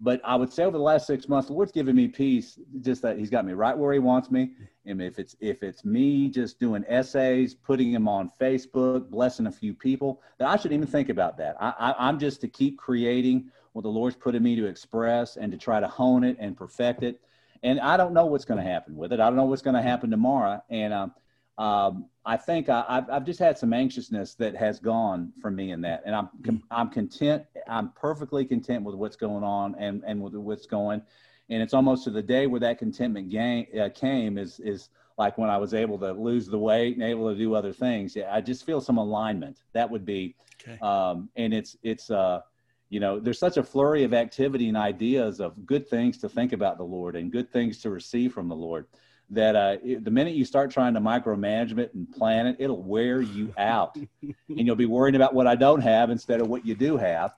But 0.00 0.20
I 0.24 0.36
would 0.36 0.52
say 0.52 0.64
over 0.64 0.76
the 0.76 0.84
last 0.84 1.06
six 1.06 1.28
months, 1.28 1.48
the 1.48 1.54
Lord's 1.54 1.72
given 1.72 1.96
me 1.96 2.08
peace, 2.08 2.58
just 2.80 3.00
that 3.02 3.18
He's 3.18 3.30
got 3.30 3.46
me 3.46 3.52
right 3.52 3.76
where 3.76 3.92
He 3.92 3.98
wants 3.98 4.30
me. 4.30 4.52
And 4.86 5.00
if 5.00 5.18
it's 5.18 5.34
if 5.40 5.62
it's 5.62 5.84
me 5.84 6.28
just 6.28 6.60
doing 6.60 6.84
essays, 6.88 7.54
putting 7.54 7.92
them 7.92 8.06
on 8.06 8.30
Facebook, 8.40 9.08
blessing 9.08 9.46
a 9.46 9.52
few 9.52 9.72
people, 9.72 10.20
that 10.38 10.48
I 10.48 10.56
should 10.56 10.72
even 10.72 10.86
think 10.86 11.08
about 11.08 11.36
that. 11.38 11.56
I, 11.60 11.72
I, 11.78 12.08
I'm 12.08 12.18
just 12.18 12.40
to 12.42 12.48
keep 12.48 12.76
creating 12.76 13.50
what 13.72 13.82
the 13.82 13.88
Lord's 13.88 14.16
put 14.16 14.34
in 14.34 14.42
me 14.42 14.56
to 14.56 14.66
express 14.66 15.36
and 15.36 15.50
to 15.52 15.58
try 15.58 15.80
to 15.80 15.88
hone 15.88 16.22
it 16.22 16.36
and 16.38 16.56
perfect 16.56 17.02
it. 17.02 17.20
And 17.62 17.80
I 17.80 17.96
don't 17.96 18.12
know 18.12 18.26
what's 18.26 18.44
going 18.44 18.62
to 18.62 18.68
happen 18.68 18.96
with 18.96 19.12
it. 19.12 19.20
I 19.20 19.26
don't 19.26 19.36
know 19.36 19.46
what's 19.46 19.62
going 19.62 19.74
to 19.76 19.82
happen 19.82 20.10
tomorrow. 20.10 20.62
And 20.68 20.92
um, 20.92 21.12
um, 21.58 22.06
I 22.24 22.36
think 22.36 22.68
I, 22.68 22.84
have 22.88 23.10
I've 23.10 23.24
just 23.24 23.38
had 23.38 23.58
some 23.58 23.72
anxiousness 23.72 24.34
that 24.34 24.56
has 24.56 24.80
gone 24.80 25.32
from 25.40 25.54
me 25.54 25.70
in 25.72 25.80
that, 25.82 26.02
and 26.04 26.14
I'm 26.14 26.28
I'm 26.70 26.90
content. 26.90 27.44
I'm 27.68 27.90
perfectly 27.90 28.44
content 28.44 28.82
with 28.82 28.94
what's 28.96 29.16
going 29.16 29.44
on 29.44 29.74
and 29.78 30.02
and 30.06 30.20
with 30.20 30.34
what's 30.34 30.66
going, 30.66 31.02
and 31.50 31.62
it's 31.62 31.74
almost 31.74 32.04
to 32.04 32.10
the 32.10 32.22
day 32.22 32.46
where 32.46 32.60
that 32.60 32.78
contentment 32.78 33.30
gain, 33.30 33.66
uh, 33.78 33.88
came 33.90 34.38
is 34.38 34.58
is 34.60 34.88
like 35.16 35.38
when 35.38 35.48
I 35.48 35.58
was 35.58 35.74
able 35.74 35.98
to 35.98 36.12
lose 36.12 36.48
the 36.48 36.58
weight 36.58 36.96
and 36.96 37.04
able 37.04 37.30
to 37.30 37.38
do 37.38 37.54
other 37.54 37.72
things. 37.72 38.16
Yeah, 38.16 38.34
I 38.34 38.40
just 38.40 38.66
feel 38.66 38.80
some 38.80 38.98
alignment. 38.98 39.58
That 39.72 39.88
would 39.88 40.04
be, 40.04 40.34
okay. 40.60 40.78
um, 40.80 41.28
and 41.36 41.54
it's 41.54 41.76
it's 41.84 42.10
uh, 42.10 42.40
you 42.88 43.00
know, 43.00 43.18
there's 43.18 43.38
such 43.38 43.56
a 43.56 43.62
flurry 43.62 44.04
of 44.04 44.14
activity 44.14 44.68
and 44.68 44.76
ideas 44.76 45.40
of 45.40 45.66
good 45.66 45.88
things 45.88 46.18
to 46.18 46.28
think 46.28 46.52
about 46.52 46.78
the 46.78 46.84
Lord 46.84 47.16
and 47.16 47.30
good 47.30 47.50
things 47.50 47.80
to 47.82 47.90
receive 47.90 48.32
from 48.32 48.48
the 48.48 48.56
Lord. 48.56 48.86
That 49.30 49.56
uh, 49.56 49.76
the 49.82 50.10
minute 50.10 50.34
you 50.34 50.44
start 50.44 50.70
trying 50.70 50.94
to 50.94 51.00
micromanage 51.00 51.76
it 51.78 51.94
and 51.94 52.10
plan 52.12 52.46
it, 52.46 52.56
it'll 52.58 52.82
wear 52.82 53.20
you 53.20 53.52
out, 53.58 53.96
and 53.96 54.36
you'll 54.48 54.76
be 54.76 54.86
worrying 54.86 55.16
about 55.16 55.34
what 55.34 55.46
I 55.46 55.54
don't 55.54 55.80
have 55.80 56.10
instead 56.10 56.40
of 56.40 56.48
what 56.48 56.66
you 56.66 56.74
do 56.74 56.96
have, 56.96 57.34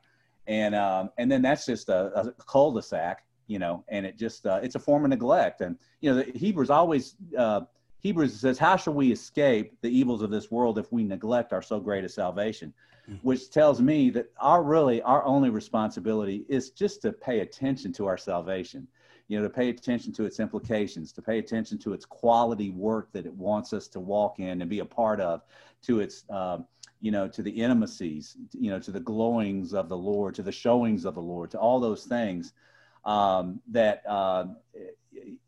and 0.46 0.74
um, 0.74 1.10
and 1.18 1.30
then 1.30 1.42
that's 1.42 1.66
just 1.66 1.88
a, 1.88 2.20
a 2.20 2.32
cul-de-sac 2.44 3.22
you 3.46 3.58
know, 3.58 3.84
and 3.88 4.04
it 4.04 4.18
just 4.18 4.46
uh, 4.46 4.60
it's 4.62 4.74
a 4.74 4.78
form 4.78 5.04
of 5.04 5.10
neglect. 5.10 5.60
And 5.60 5.78
you 6.00 6.10
know, 6.10 6.22
the 6.22 6.38
Hebrews 6.38 6.70
always 6.70 7.14
uh, 7.38 7.62
Hebrews 8.00 8.38
says, 8.40 8.58
"How 8.58 8.76
shall 8.76 8.94
we 8.94 9.12
escape 9.12 9.76
the 9.82 9.88
evils 9.88 10.22
of 10.22 10.30
this 10.30 10.50
world 10.50 10.78
if 10.78 10.92
we 10.92 11.04
neglect 11.04 11.52
our 11.52 11.62
so 11.62 11.80
great 11.80 12.04
a 12.04 12.08
salvation?" 12.08 12.72
Mm-hmm. 13.08 13.18
Which 13.26 13.50
tells 13.50 13.80
me 13.80 14.10
that 14.10 14.30
our 14.40 14.62
really 14.62 15.00
our 15.02 15.24
only 15.24 15.50
responsibility 15.50 16.44
is 16.48 16.70
just 16.70 17.02
to 17.02 17.12
pay 17.12 17.40
attention 17.40 17.92
to 17.94 18.06
our 18.06 18.16
salvation. 18.16 18.88
You 19.28 19.38
know, 19.38 19.42
to 19.42 19.52
pay 19.52 19.68
attention 19.70 20.12
to 20.14 20.24
its 20.24 20.38
implications, 20.38 21.12
to 21.12 21.22
pay 21.22 21.38
attention 21.38 21.78
to 21.78 21.92
its 21.92 22.04
quality 22.04 22.70
work 22.70 23.12
that 23.12 23.26
it 23.26 23.34
wants 23.34 23.72
us 23.72 23.88
to 23.88 24.00
walk 24.00 24.38
in 24.38 24.60
and 24.60 24.70
be 24.70 24.78
a 24.78 24.84
part 24.84 25.20
of, 25.20 25.42
to 25.82 26.00
its 26.00 26.24
uh, 26.30 26.58
you 27.00 27.10
know, 27.10 27.28
to 27.28 27.42
the 27.42 27.50
intimacies, 27.50 28.36
you 28.52 28.70
know, 28.70 28.78
to 28.78 28.90
the 28.90 29.00
glowings 29.00 29.74
of 29.74 29.88
the 29.88 29.96
Lord, 29.96 30.34
to 30.36 30.42
the 30.42 30.52
showings 30.52 31.04
of 31.04 31.14
the 31.14 31.20
Lord, 31.20 31.50
to 31.50 31.58
all 31.58 31.78
those 31.78 32.04
things 32.04 32.52
um, 33.04 33.60
that 33.68 34.02
uh, 34.06 34.46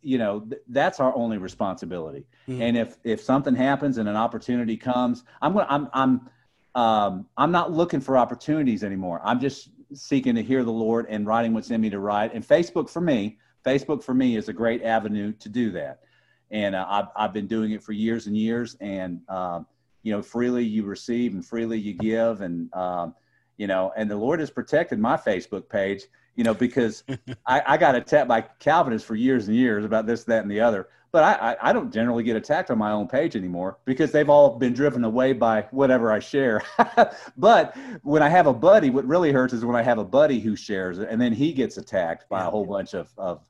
you 0.00 0.18
know 0.18 0.40
th- 0.40 0.62
that's 0.68 1.00
our 1.00 1.14
only 1.14 1.38
responsibility. 1.38 2.26
Mm-hmm. 2.48 2.62
And 2.62 2.76
if 2.76 2.96
if 3.04 3.20
something 3.20 3.54
happens 3.54 3.98
and 3.98 4.08
an 4.08 4.16
opportunity 4.16 4.76
comes, 4.76 5.24
I'm 5.42 5.54
gonna, 5.54 5.66
I'm 5.68 5.88
I'm 5.92 6.30
um, 6.74 7.26
I'm 7.36 7.50
not 7.50 7.72
looking 7.72 8.00
for 8.00 8.16
opportunities 8.16 8.84
anymore. 8.84 9.20
I'm 9.24 9.40
just 9.40 9.70
seeking 9.94 10.34
to 10.36 10.42
hear 10.42 10.64
the 10.64 10.72
Lord 10.72 11.06
and 11.08 11.26
writing 11.26 11.54
what's 11.54 11.70
in 11.70 11.80
me 11.80 11.90
to 11.90 11.98
write. 11.98 12.34
And 12.34 12.46
Facebook 12.46 12.88
for 12.88 13.00
me, 13.00 13.38
Facebook 13.64 14.02
for 14.02 14.14
me 14.14 14.36
is 14.36 14.48
a 14.48 14.52
great 14.52 14.82
avenue 14.82 15.32
to 15.34 15.48
do 15.48 15.70
that. 15.72 16.00
And 16.50 16.74
uh, 16.74 16.86
I've, 16.88 17.06
I've 17.16 17.32
been 17.32 17.46
doing 17.46 17.72
it 17.72 17.82
for 17.82 17.92
years 17.92 18.26
and 18.26 18.36
years. 18.36 18.76
And, 18.80 19.20
um, 19.28 19.66
you 20.02 20.12
know, 20.12 20.22
freely 20.22 20.64
you 20.64 20.84
receive 20.84 21.34
and 21.34 21.44
freely 21.44 21.78
you 21.78 21.94
give. 21.94 22.40
And, 22.40 22.72
um, 22.74 23.14
you 23.58 23.66
know, 23.66 23.92
and 23.96 24.10
the 24.10 24.16
Lord 24.16 24.40
has 24.40 24.50
protected 24.50 24.98
my 24.98 25.16
Facebook 25.16 25.68
page 25.68 26.04
you 26.38 26.44
know, 26.44 26.54
because 26.54 27.02
I, 27.46 27.62
I, 27.66 27.76
got 27.76 27.96
attacked 27.96 28.28
by 28.28 28.42
Calvinists 28.60 29.06
for 29.06 29.16
years 29.16 29.48
and 29.48 29.56
years 29.56 29.84
about 29.84 30.06
this, 30.06 30.22
that, 30.24 30.42
and 30.42 30.50
the 30.50 30.60
other. 30.60 30.88
But 31.10 31.24
I, 31.24 31.32
I, 31.50 31.70
I, 31.70 31.72
don't 31.72 31.92
generally 31.92 32.22
get 32.22 32.36
attacked 32.36 32.70
on 32.70 32.78
my 32.78 32.92
own 32.92 33.08
page 33.08 33.34
anymore 33.34 33.78
because 33.84 34.12
they've 34.12 34.30
all 34.30 34.56
been 34.56 34.72
driven 34.72 35.02
away 35.02 35.32
by 35.32 35.62
whatever 35.72 36.12
I 36.12 36.20
share. 36.20 36.62
but 37.36 37.76
when 38.02 38.22
I 38.22 38.28
have 38.28 38.46
a 38.46 38.54
buddy, 38.54 38.88
what 38.88 39.04
really 39.04 39.32
hurts 39.32 39.52
is 39.52 39.64
when 39.64 39.74
I 39.74 39.82
have 39.82 39.98
a 39.98 40.04
buddy 40.04 40.38
who 40.38 40.54
shares 40.54 41.00
it 41.00 41.08
and 41.10 41.20
then 41.20 41.32
he 41.32 41.52
gets 41.52 41.76
attacked 41.76 42.28
by 42.28 42.44
a 42.44 42.50
whole 42.50 42.64
bunch 42.64 42.94
of, 42.94 43.10
of 43.18 43.44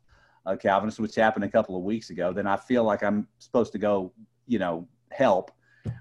uh, 0.47 0.57
Calvinists, 0.57 0.99
which 0.99 1.15
happened 1.15 1.45
a 1.45 1.51
couple 1.51 1.77
of 1.77 1.83
weeks 1.83 2.09
ago. 2.09 2.33
Then 2.33 2.47
I 2.47 2.57
feel 2.57 2.85
like 2.85 3.03
I'm 3.03 3.29
supposed 3.39 3.73
to 3.73 3.79
go, 3.79 4.13
you 4.47 4.59
know, 4.59 4.89
help 5.11 5.51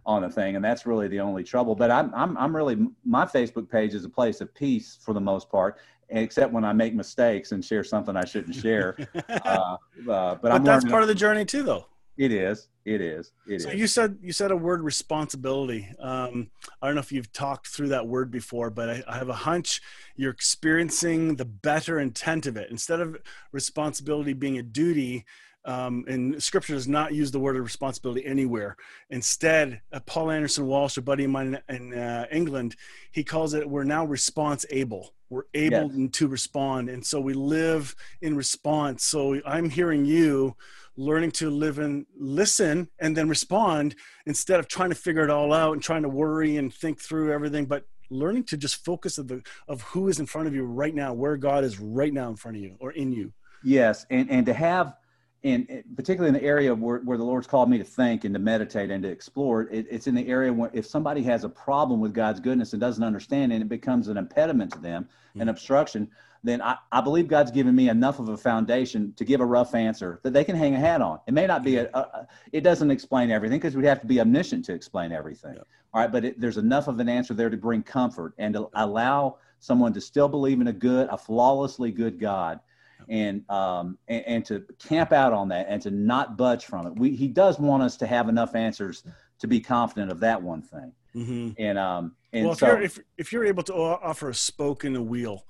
on 0.06 0.22
the 0.22 0.30
thing, 0.30 0.56
and 0.56 0.64
that's 0.64 0.86
really 0.86 1.08
the 1.08 1.20
only 1.20 1.44
trouble. 1.44 1.76
But 1.76 1.92
I'm, 1.92 2.14
I'm, 2.14 2.38
I'm 2.38 2.56
really 2.56 2.78
my 3.06 3.26
Facebook 3.26 3.70
page 3.70 3.94
is 3.94 4.06
a 4.06 4.10
place 4.10 4.42
of 4.42 4.54
peace 4.54 4.98
for 5.02 5.14
the 5.14 5.22
most 5.22 5.50
part, 5.50 5.78
except 6.10 6.54
when 6.54 6.64
I 6.64 6.74
make 6.74 6.94
mistakes 6.94 7.52
and 7.52 7.64
share 7.64 7.84
something 7.84 8.16
I 8.16 8.26
shouldn't 8.26 8.56
share. 8.56 8.98
uh, 9.30 9.42
uh, 9.46 9.78
but, 10.06 10.42
but 10.42 10.64
that's 10.64 10.86
part 10.86 11.02
of 11.02 11.08
the 11.08 11.16
journey 11.16 11.46
too, 11.46 11.64
though. 11.64 11.86
It 12.18 12.32
is. 12.32 12.68
It 12.84 13.00
is. 13.00 13.32
It 13.48 13.62
so 13.62 13.70
is. 13.70 13.76
you 13.76 13.86
said 13.86 14.18
you 14.22 14.34
said 14.34 14.50
a 14.50 14.56
word 14.56 14.82
responsibility. 14.82 15.88
Um, 16.00 16.50
I 16.82 16.88
don't 16.88 16.96
know 16.96 17.02
if 17.02 17.12
you've 17.12 17.32
talked 17.32 17.68
through 17.68 17.90
that 17.90 18.08
word 18.08 18.32
before, 18.32 18.70
but 18.70 18.90
I, 18.90 19.04
I 19.08 19.18
have 19.18 19.30
a 19.30 19.34
hunch 19.34 19.82
you're 20.16 20.32
experiencing 20.32 21.36
the 21.36 21.46
better 21.46 22.00
intent 22.00 22.48
of 22.48 22.58
it. 22.58 22.72
Instead 22.72 23.02
of 23.02 23.18
responsibility 23.52 24.34
being 24.34 24.58
a 24.58 24.64
duty, 24.64 25.26
um, 25.68 26.06
and 26.08 26.42
scripture 26.42 26.74
does 26.74 26.88
not 26.88 27.14
use 27.14 27.30
the 27.30 27.40
word 27.40 27.58
of 27.58 27.64
responsibility 27.64 28.26
anywhere. 28.26 28.78
Instead, 29.10 29.82
uh, 29.92 30.00
Paul 30.06 30.32
Anderson 30.32 30.66
Walsh, 30.66 30.96
a 30.96 31.02
buddy 31.02 31.26
of 31.26 31.30
mine 31.30 31.60
in 31.68 31.94
uh, 31.94 32.26
England, 32.32 32.78
he 33.12 33.24
calls 33.24 33.54
it 33.54 33.70
we're 33.70 33.84
now 33.84 34.06
response 34.06 34.66
able. 34.70 35.14
We're 35.30 35.44
able 35.54 35.92
yes. 35.92 36.12
to 36.14 36.28
respond. 36.28 36.90
And 36.90 37.06
so 37.06 37.20
we 37.20 37.34
live 37.34 37.94
in 38.22 38.38
response. 38.38 39.04
So 39.04 39.42
I'm 39.46 39.70
hearing 39.70 40.06
you 40.06 40.56
learning 40.96 41.32
to 41.32 41.50
live 41.50 41.80
and 41.80 42.06
listen 42.18 42.88
and 43.00 43.16
then 43.16 43.28
respond 43.28 43.96
instead 44.26 44.62
of 44.62 44.70
trying 44.70 44.90
to 44.90 44.96
figure 44.96 45.24
it 45.24 45.30
all 45.30 45.52
out 45.54 45.74
and 45.74 45.84
trying 45.84 46.02
to 46.04 46.10
worry 46.10 46.56
and 46.56 46.74
think 46.74 47.00
through 47.02 47.34
everything, 47.34 47.66
but 47.66 47.84
learning 48.10 48.46
to 48.46 48.56
just 48.56 48.86
focus 48.86 49.18
of 49.18 49.28
the 49.28 49.44
of 49.68 49.82
who 49.82 50.08
is 50.08 50.22
in 50.22 50.26
front 50.26 50.48
of 50.48 50.56
you 50.56 50.64
right 50.64 50.96
now, 50.96 51.14
where 51.14 51.36
God 51.36 51.66
is 51.66 51.78
right 51.78 52.14
now 52.14 52.30
in 52.30 52.38
front 52.38 52.56
of 52.56 52.64
you 52.64 52.78
or 52.80 52.92
in 52.92 53.12
you. 53.12 53.34
Yes, 53.64 54.06
and 54.10 54.32
and 54.32 54.46
to 54.46 54.54
have 54.54 54.96
and 55.44 55.84
particularly 55.96 56.36
in 56.36 56.42
the 56.42 56.48
area 56.48 56.74
where, 56.74 56.98
where 57.00 57.18
the 57.18 57.24
Lord's 57.24 57.48
called 57.48 57.70
me 57.70 57.78
to 57.78 57.84
think 57.84 58.26
and 58.26 58.34
to 58.34 58.40
meditate 58.40 58.90
and 58.90 59.04
to 59.04 59.10
explore, 59.10 59.64
it, 59.64 59.86
it's 59.90 60.08
in 60.08 60.16
the 60.16 60.28
area 60.28 60.52
where 60.52 60.72
if 60.74 60.86
somebody 60.86 61.22
has 61.24 61.44
a 61.44 61.50
problem 61.50 62.00
with 62.00 62.14
God's 62.14 62.40
goodness 62.40 62.74
and 62.74 62.80
doesn't 62.80 63.04
understand 63.04 63.54
and 63.54 63.62
it 63.62 63.70
becomes 63.70 64.08
an 64.08 64.18
impediment 64.18 64.74
to 64.74 64.80
them, 64.80 65.04
mm-hmm. 65.04 65.42
an 65.42 65.50
obstruction, 65.50 66.10
then 66.44 66.62
I, 66.62 66.78
I 66.92 67.02
believe 67.02 67.28
God's 67.28 67.52
given 67.52 67.76
me 67.76 67.90
enough 67.90 68.20
of 68.20 68.30
a 68.30 68.38
foundation 68.38 69.14
to 69.18 69.26
give 69.26 69.42
a 69.42 69.46
rough 69.46 69.76
answer 69.76 70.20
that 70.24 70.34
they 70.34 70.44
can 70.44 70.56
hang 70.56 70.76
a 70.76 70.80
hat 70.80 71.02
on. 71.02 71.20
It 71.28 71.34
may 71.34 71.46
not 71.46 71.64
be 71.64 71.78
a, 71.78 71.90
a 71.94 72.28
it 72.52 72.62
doesn't 72.62 72.90
explain 72.90 73.32
everything 73.32 73.60
because 73.60 73.76
we'd 73.76 73.86
have 73.86 74.02
to 74.02 74.08
be 74.08 74.20
omniscient 74.20 74.66
to 74.66 74.74
explain 74.74 75.12
everything. 75.12 75.54
Yeah. 75.56 75.62
All 75.94 76.02
right, 76.02 76.12
but 76.12 76.26
it, 76.26 76.40
there's 76.40 76.58
enough 76.58 76.88
of 76.88 77.00
an 77.00 77.10
answer 77.10 77.34
there 77.34 77.50
to 77.50 77.58
bring 77.58 77.84
comfort 77.84 78.34
and 78.38 78.54
to 78.54 78.70
allow 78.74 79.38
someone 79.60 79.94
to 79.94 80.02
still 80.02 80.28
believe 80.28 80.62
in 80.62 80.68
a 80.68 80.74
good, 80.74 81.08
a 81.10 81.18
flawlessly 81.18 81.92
good 81.92 82.20
God 82.20 82.60
and 83.10 83.50
um, 83.50 83.98
and, 84.08 84.24
and, 84.26 84.46
to 84.46 84.64
camp 84.80 85.12
out 85.12 85.34
on 85.34 85.48
that 85.50 85.68
and 85.70 85.82
to 85.82 85.92
not 85.92 86.38
budge 86.38 86.66
from 86.66 86.88
it. 86.88 86.96
We, 86.96 87.16
he 87.16 87.28
does 87.28 87.60
want 87.60 87.84
us 87.84 87.98
to 87.98 88.08
have 88.08 88.30
enough 88.30 88.56
answers 88.56 89.04
to 89.40 89.48
be 89.48 89.60
confident 89.60 90.12
of 90.12 90.20
that 90.22 90.42
one 90.42 90.62
thing. 90.62 90.92
Mm-hmm. 91.16 91.50
And 91.58 91.78
um, 91.78 92.16
and 92.34 92.46
well, 92.46 92.54
if 92.54 92.60
so, 92.60 92.68
you're 92.68 92.82
if, 92.82 93.00
if 93.18 93.34
you're 93.34 93.46
able 93.46 93.64
to 93.64 93.74
offer 93.74 94.30
a 94.30 94.36
spoke 94.36 94.86
in 94.86 94.96
a 94.96 95.02
wheel, 95.02 95.46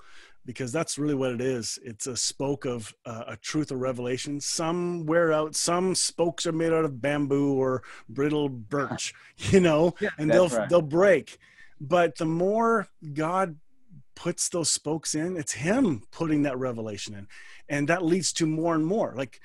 because 0.48 0.72
that's 0.72 0.98
really 0.98 1.14
what 1.14 1.32
it 1.32 1.42
is. 1.42 1.78
It's 1.84 2.08
a 2.08 2.16
spoke 2.16 2.66
of 2.66 2.96
uh, 3.06 3.26
a 3.28 3.38
truth 3.38 3.72
or 3.72 3.78
revelation. 3.78 4.40
Some 4.40 5.06
wear 5.06 5.34
out. 5.34 5.56
Some 5.56 5.94
spokes 5.94 6.48
are 6.48 6.54
made 6.54 6.72
out 6.72 6.86
of 6.86 7.02
bamboo 7.02 7.54
or 7.54 7.84
brittle 8.08 8.50
birch, 8.50 9.14
you 9.38 9.60
know, 9.60 9.94
yeah, 10.00 10.10
and 10.18 10.32
they'll 10.32 10.48
right. 10.48 10.70
they'll 10.70 10.82
break. 10.82 11.38
But 11.80 12.16
the 12.16 12.26
more 12.26 12.88
God 13.14 13.58
puts 14.18 14.50
those 14.50 14.72
spokes 14.72 15.14
in 15.14 15.38
it's 15.38 15.54
him 15.54 16.02
putting 16.12 16.42
that 16.44 16.58
revelation 16.58 17.14
in. 17.14 17.28
And 17.70 17.88
that 17.88 18.04
leads 18.04 18.34
to 18.34 18.48
more 18.48 18.74
and 18.74 18.86
more. 18.86 19.14
Like 19.16 19.40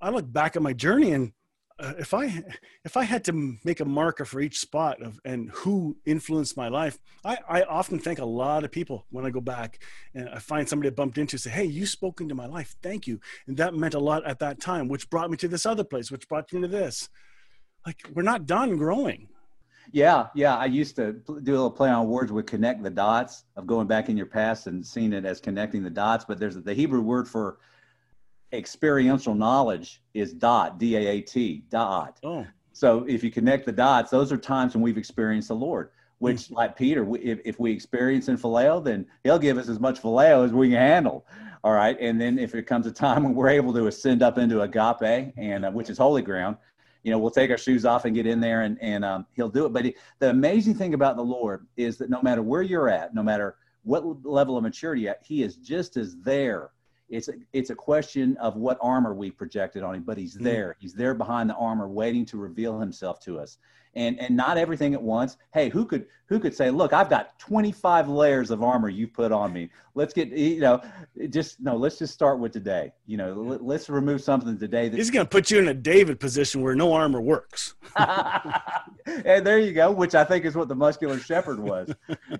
i 0.00 0.08
look 0.10 0.30
back 0.32 0.56
at 0.56 0.62
my 0.62 0.72
journey 0.72 1.12
and 1.12 1.32
uh, 1.78 1.92
if 1.98 2.14
i 2.14 2.42
if 2.84 2.96
i 2.96 3.02
had 3.02 3.24
to 3.24 3.56
make 3.64 3.80
a 3.80 3.84
marker 3.84 4.24
for 4.24 4.40
each 4.40 4.58
spot 4.60 5.02
of 5.02 5.20
and 5.24 5.50
who 5.50 5.96
influenced 6.04 6.56
my 6.56 6.68
life 6.68 6.98
i 7.24 7.36
i 7.48 7.62
often 7.62 7.98
thank 7.98 8.18
a 8.18 8.24
lot 8.24 8.64
of 8.64 8.70
people 8.70 9.06
when 9.10 9.26
i 9.26 9.30
go 9.30 9.40
back 9.40 9.82
and 10.14 10.28
i 10.28 10.38
find 10.38 10.68
somebody 10.68 10.88
i 10.88 10.92
bumped 10.92 11.18
into 11.18 11.36
say 11.36 11.50
hey 11.50 11.64
you 11.64 11.86
spoke 11.86 12.20
into 12.20 12.34
my 12.34 12.46
life. 12.46 12.76
Thank 12.82 13.06
you. 13.06 13.20
And 13.46 13.56
that 13.56 13.74
meant 13.74 13.94
a 13.94 13.98
lot 13.98 14.24
at 14.26 14.38
that 14.38 14.60
time 14.60 14.88
which 14.88 15.10
brought 15.10 15.30
me 15.30 15.36
to 15.38 15.48
this 15.48 15.66
other 15.66 15.84
place 15.84 16.10
which 16.10 16.28
brought 16.28 16.52
me 16.52 16.60
to 16.62 16.68
this. 16.68 17.08
Like 17.86 18.00
we're 18.14 18.22
not 18.22 18.46
done 18.46 18.76
growing 18.76 19.28
yeah, 19.92 20.28
yeah. 20.34 20.56
I 20.56 20.66
used 20.66 20.96
to 20.96 21.12
do 21.12 21.52
a 21.52 21.56
little 21.56 21.70
play 21.70 21.90
on 21.90 22.08
words 22.08 22.32
with 22.32 22.46
connect 22.46 22.82
the 22.82 22.90
dots 22.90 23.44
of 23.56 23.66
going 23.66 23.86
back 23.86 24.08
in 24.08 24.16
your 24.16 24.26
past 24.26 24.66
and 24.66 24.84
seeing 24.84 25.12
it 25.12 25.24
as 25.24 25.40
connecting 25.40 25.82
the 25.82 25.90
dots. 25.90 26.24
But 26.24 26.38
there's 26.38 26.56
the 26.56 26.74
Hebrew 26.74 27.00
word 27.00 27.28
for 27.28 27.58
experiential 28.52 29.34
knowledge 29.34 30.02
is 30.14 30.32
dot, 30.32 30.78
D 30.78 30.96
A 30.96 31.06
A 31.06 31.20
T, 31.20 31.64
dot. 31.70 32.18
Oh. 32.22 32.46
So 32.72 33.04
if 33.08 33.22
you 33.22 33.30
connect 33.30 33.66
the 33.66 33.72
dots, 33.72 34.10
those 34.10 34.32
are 34.32 34.36
times 34.36 34.74
when 34.74 34.82
we've 34.82 34.98
experienced 34.98 35.48
the 35.48 35.56
Lord. 35.56 35.90
Which, 36.18 36.42
mm-hmm. 36.42 36.54
like 36.54 36.76
Peter, 36.76 37.04
we, 37.04 37.18
if, 37.18 37.40
if 37.44 37.60
we 37.60 37.72
experience 37.72 38.28
in 38.28 38.38
phileo, 38.38 38.82
then 38.82 39.04
He'll 39.24 39.38
give 39.38 39.58
us 39.58 39.68
as 39.68 39.80
much 39.80 40.00
phileo 40.00 40.44
as 40.44 40.52
we 40.52 40.70
can 40.70 40.78
handle. 40.78 41.26
All 41.64 41.72
right, 41.72 41.96
and 41.98 42.20
then 42.20 42.38
if 42.38 42.54
it 42.54 42.66
comes 42.66 42.86
a 42.86 42.92
time 42.92 43.24
when 43.24 43.34
we're 43.34 43.48
able 43.48 43.72
to 43.72 43.86
ascend 43.86 44.22
up 44.22 44.38
into 44.38 44.60
agape, 44.60 45.32
and 45.36 45.64
uh, 45.64 45.70
which 45.70 45.88
is 45.88 45.96
holy 45.96 46.22
ground, 46.22 46.56
you 47.04 47.10
know, 47.10 47.18
we'll 47.18 47.30
take 47.30 47.50
our 47.50 47.58
shoes 47.58 47.84
off 47.84 48.06
and 48.06 48.14
get 48.14 48.26
in 48.26 48.40
there 48.40 48.62
and, 48.62 48.78
and 48.80 49.04
um, 49.04 49.26
he'll 49.34 49.50
do 49.50 49.66
it. 49.66 49.72
But 49.72 49.84
he, 49.84 49.94
the 50.18 50.30
amazing 50.30 50.74
thing 50.74 50.94
about 50.94 51.16
the 51.16 51.22
Lord 51.22 51.66
is 51.76 51.98
that 51.98 52.10
no 52.10 52.20
matter 52.22 52.42
where 52.42 52.62
you're 52.62 52.88
at, 52.88 53.14
no 53.14 53.22
matter 53.22 53.56
what 53.84 54.04
level 54.24 54.56
of 54.56 54.62
maturity 54.62 55.06
at, 55.08 55.20
he 55.22 55.42
is 55.42 55.56
just 55.56 55.96
as 55.98 56.16
there 56.16 56.70
It's 57.14 57.28
a, 57.28 57.34
it's 57.52 57.70
a 57.70 57.74
question 57.74 58.36
of 58.38 58.56
what 58.56 58.78
armor 58.80 59.14
we 59.14 59.30
projected 59.30 59.82
on 59.82 59.94
him, 59.94 60.02
but 60.02 60.18
he's 60.18 60.34
mm-hmm. 60.34 60.44
there. 60.44 60.76
He's 60.80 60.94
there 60.94 61.14
behind 61.14 61.48
the 61.48 61.54
armor, 61.54 61.88
waiting 61.88 62.26
to 62.26 62.36
reveal 62.36 62.78
himself 62.78 63.20
to 63.20 63.38
us. 63.38 63.58
And 63.96 64.18
and 64.18 64.36
not 64.36 64.58
everything 64.58 64.92
at 64.92 65.00
once. 65.00 65.36
Hey, 65.52 65.68
who 65.68 65.84
could 65.84 66.06
who 66.26 66.40
could 66.40 66.52
say, 66.52 66.70
look, 66.70 66.92
I've 66.92 67.08
got 67.08 67.38
25 67.38 68.08
layers 68.08 68.50
of 68.50 68.60
armor 68.60 68.88
you 68.88 69.06
put 69.06 69.30
on 69.30 69.52
me. 69.52 69.70
Let's 69.94 70.12
get 70.12 70.30
you 70.30 70.58
know, 70.58 70.82
just 71.30 71.60
no. 71.60 71.76
Let's 71.76 71.98
just 71.98 72.12
start 72.12 72.40
with 72.40 72.52
today. 72.52 72.92
You 73.06 73.18
know, 73.18 73.32
let, 73.32 73.82
us 73.82 73.88
remove 73.88 74.20
something 74.20 74.58
today. 74.58 74.88
That, 74.88 74.96
He's 74.96 75.10
going 75.10 75.24
to 75.24 75.30
put 75.30 75.52
you 75.52 75.60
in 75.60 75.68
a 75.68 75.74
David 75.74 76.18
position 76.18 76.60
where 76.62 76.74
no 76.74 76.92
armor 76.92 77.20
works. 77.20 77.76
and 77.96 79.46
there 79.46 79.60
you 79.60 79.72
go, 79.72 79.92
which 79.92 80.16
I 80.16 80.24
think 80.24 80.44
is 80.44 80.56
what 80.56 80.66
the 80.66 80.74
muscular 80.74 81.20
shepherd 81.20 81.60
was. 81.60 81.94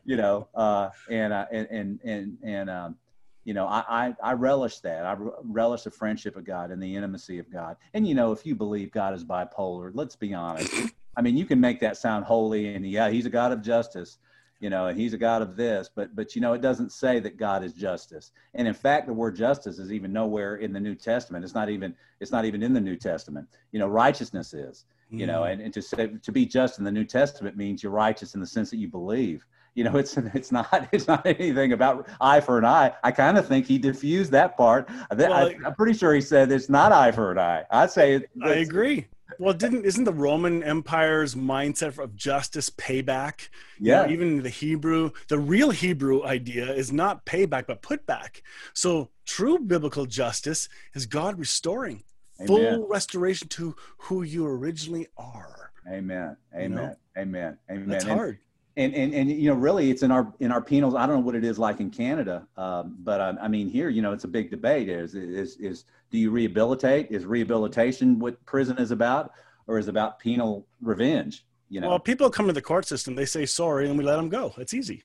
You 0.05 0.17
know, 0.17 0.49
uh, 0.57 0.91
and 1.09 1.33
uh, 1.33 1.47
and 1.53 1.69
and 1.71 2.01
and 2.03 2.39
and 2.43 2.71
um, 2.71 2.97
you 3.45 3.55
know, 3.55 3.67
I, 3.67 3.85
I, 3.89 4.15
I 4.23 4.33
relish 4.33 4.81
that. 4.81 5.05
I 5.05 5.17
relish 5.43 5.83
the 5.83 5.91
friendship 5.91 6.37
of 6.37 6.45
God 6.45 6.71
and 6.71 6.83
the 6.83 6.97
intimacy 6.97 7.39
of 7.39 7.51
God. 7.53 7.77
And, 7.93 8.07
you 8.07 8.15
know, 8.15 8.33
if 8.33 8.47
you 8.47 8.55
believe 8.55 8.91
God 8.91 9.15
is 9.15 9.25
bipolar, 9.25 9.91
let's 9.95 10.17
be 10.17 10.35
honest. 10.35 10.73
I 11.17 11.23
mean, 11.23 11.37
you 11.37 11.45
can 11.45 11.61
make 11.61 11.81
that 11.81 11.97
sound 11.97 12.25
holy 12.25 12.75
and 12.75 12.89
yeah, 12.89 13.11
he's 13.11 13.27
a 13.27 13.31
God 13.31 13.53
of 13.53 13.63
justice, 13.63 14.19
you 14.61 14.71
know, 14.71 14.87
and 14.87 14.99
he's 14.99 15.13
a 15.13 15.19
God 15.19 15.43
of 15.43 15.57
this, 15.57 15.91
but, 15.95 16.17
but, 16.17 16.35
you 16.35 16.41
know, 16.41 16.55
it 16.55 16.63
doesn't 16.63 16.91
say 16.91 17.21
that 17.21 17.37
God 17.37 17.63
is 17.63 17.73
justice. 17.75 18.33
And 18.55 18.67
in 18.67 18.75
fact, 18.75 19.07
the 19.07 19.13
word 19.13 19.37
justice 19.37 19.79
is 19.79 19.93
even 19.93 20.13
nowhere 20.13 20.57
in 20.57 20.73
the 20.73 20.81
New 20.81 20.95
Testament. 20.95 21.45
It's 21.45 21.55
not 21.55 21.69
even, 21.69 21.95
it's 22.21 22.33
not 22.33 22.47
even 22.47 22.63
in 22.63 22.73
the 22.73 22.81
New 22.81 22.97
Testament. 22.97 23.47
You 23.73 23.79
know, 23.79 23.89
righteousness 23.89 24.55
is, 24.55 24.87
you 25.11 25.27
know, 25.27 25.43
mm. 25.43 25.53
and, 25.53 25.61
and 25.61 25.75
to 25.75 25.83
say, 25.83 26.09
to 26.23 26.33
be 26.33 26.47
just 26.47 26.79
in 26.79 26.85
the 26.85 26.91
New 26.91 27.05
Testament 27.05 27.57
means 27.57 27.83
you're 27.83 27.93
righteous 27.93 28.35
in 28.35 28.41
the 28.41 28.47
sense 28.47 28.71
that 28.71 28.79
you 28.79 28.89
believe 28.89 29.47
you 29.75 29.85
know 29.85 29.97
it's 29.97 30.17
it's 30.17 30.51
not 30.51 30.89
it's 30.93 31.07
not 31.07 31.27
anything 31.27 31.73
about 31.73 32.09
eye 32.21 32.41
for 32.41 32.59
an 32.59 32.65
eye. 32.65 32.93
I 33.03 33.11
kind 33.11 33.37
of 33.37 33.47
think 33.47 33.67
he 33.67 33.79
diffused 33.79 34.31
that 34.33 34.57
part. 34.57 34.89
Well, 35.15 35.33
I, 35.33 35.57
am 35.65 35.75
pretty 35.75 35.97
sure 35.97 36.15
he 36.15 36.21
said 36.21 36.51
it's 36.51 36.69
not 36.69 36.93
eye 36.93 37.13
for 37.13 37.33
an 37.33 37.39
eye. 37.39 37.65
I'd 37.71 37.91
say 37.91 38.15
it, 38.15 38.31
i 38.43 38.51
agree. 38.51 39.07
Well 39.39 39.55
didn't 39.55 39.85
isn't 39.85 40.05
the 40.05 40.13
roman 40.13 40.63
empire's 40.63 41.35
mindset 41.35 41.99
of 41.99 42.15
justice 42.15 42.71
payback? 42.71 43.49
Yeah 43.81 44.03
you 44.03 44.07
know, 44.07 44.13
even 44.13 44.43
the 44.43 44.51
hebrew 44.51 45.11
the 45.29 45.39
real 45.39 45.71
hebrew 45.71 46.25
idea 46.25 46.73
is 46.73 46.93
not 46.93 47.27
payback 47.27 47.67
but 47.67 47.83
putback. 47.83 48.43
So 48.75 49.11
true 49.27 49.59
biblical 49.59 50.07
justice 50.07 50.69
is 50.95 51.07
god 51.07 51.39
restoring 51.39 52.05
Amen. 52.41 52.47
full 52.47 52.87
restoration 52.89 53.49
to 53.49 53.75
who 53.99 54.23
you 54.23 54.47
originally 54.47 55.09
are. 55.17 55.73
Amen. 55.89 56.37
Amen 56.55 56.63
you 56.63 56.69
know? 56.69 56.97
amen. 57.19 57.59
Amen. 57.71 57.89
That's 57.89 58.05
hard 58.05 58.39
and, 58.77 58.95
and 58.95 59.15
and 59.15 59.31
you 59.31 59.49
know 59.49 59.55
really 59.57 59.91
it's 59.91 60.03
in 60.03 60.11
our 60.11 60.33
in 60.41 60.51
our 60.51 60.63
penals. 60.63 60.99
I 60.99 61.07
don't 61.07 61.17
know 61.17 61.23
what 61.23 61.35
it 61.35 61.45
is 61.45 61.59
like 61.59 61.81
in 61.81 61.91
canada 61.91 62.47
um, 62.57 62.97
but 63.01 63.21
I, 63.21 63.35
I, 63.43 63.49
mean 63.49 63.69
here 63.69 63.89
you 63.89 64.03
know 64.03 64.13
it's 64.13 64.25
a 64.25 64.29
big 64.29 64.51
debate 64.51 64.89
is, 64.89 65.15
is 65.15 65.57
is 65.57 65.85
do 66.11 66.19
you 66.19 66.31
rehabilitate? 66.31 67.09
Is 67.11 67.25
rehabilitation 67.25 68.19
what 68.19 68.45
prison 68.47 68.79
is 68.79 68.91
about 68.91 69.33
or 69.67 69.79
is 69.79 69.89
about 69.89 70.19
penal 70.19 70.67
revenge 70.81 71.45
you 71.69 71.81
know? 71.81 71.89
Well 71.89 71.99
people 71.99 72.31
come 72.31 72.47
to 72.47 72.53
the 72.53 72.63
court 72.63 72.87
system 72.87 73.15
they 73.15 73.27
say 73.27 73.47
sorry 73.47 73.89
and 73.89 73.97
we 73.99 74.05
let 74.05 74.17
them 74.17 74.29
go. 74.29 74.53
It's 74.59 74.75
easy 74.75 75.05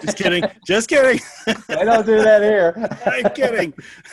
just 0.00 0.16
kidding. 0.16 0.44
Just 0.66 0.88
kidding. 0.88 1.20
I 1.68 1.84
don't 1.84 2.06
do 2.06 2.22
that 2.22 2.42
here. 2.42 2.74
I'm 3.06 3.32
kidding. 3.32 3.74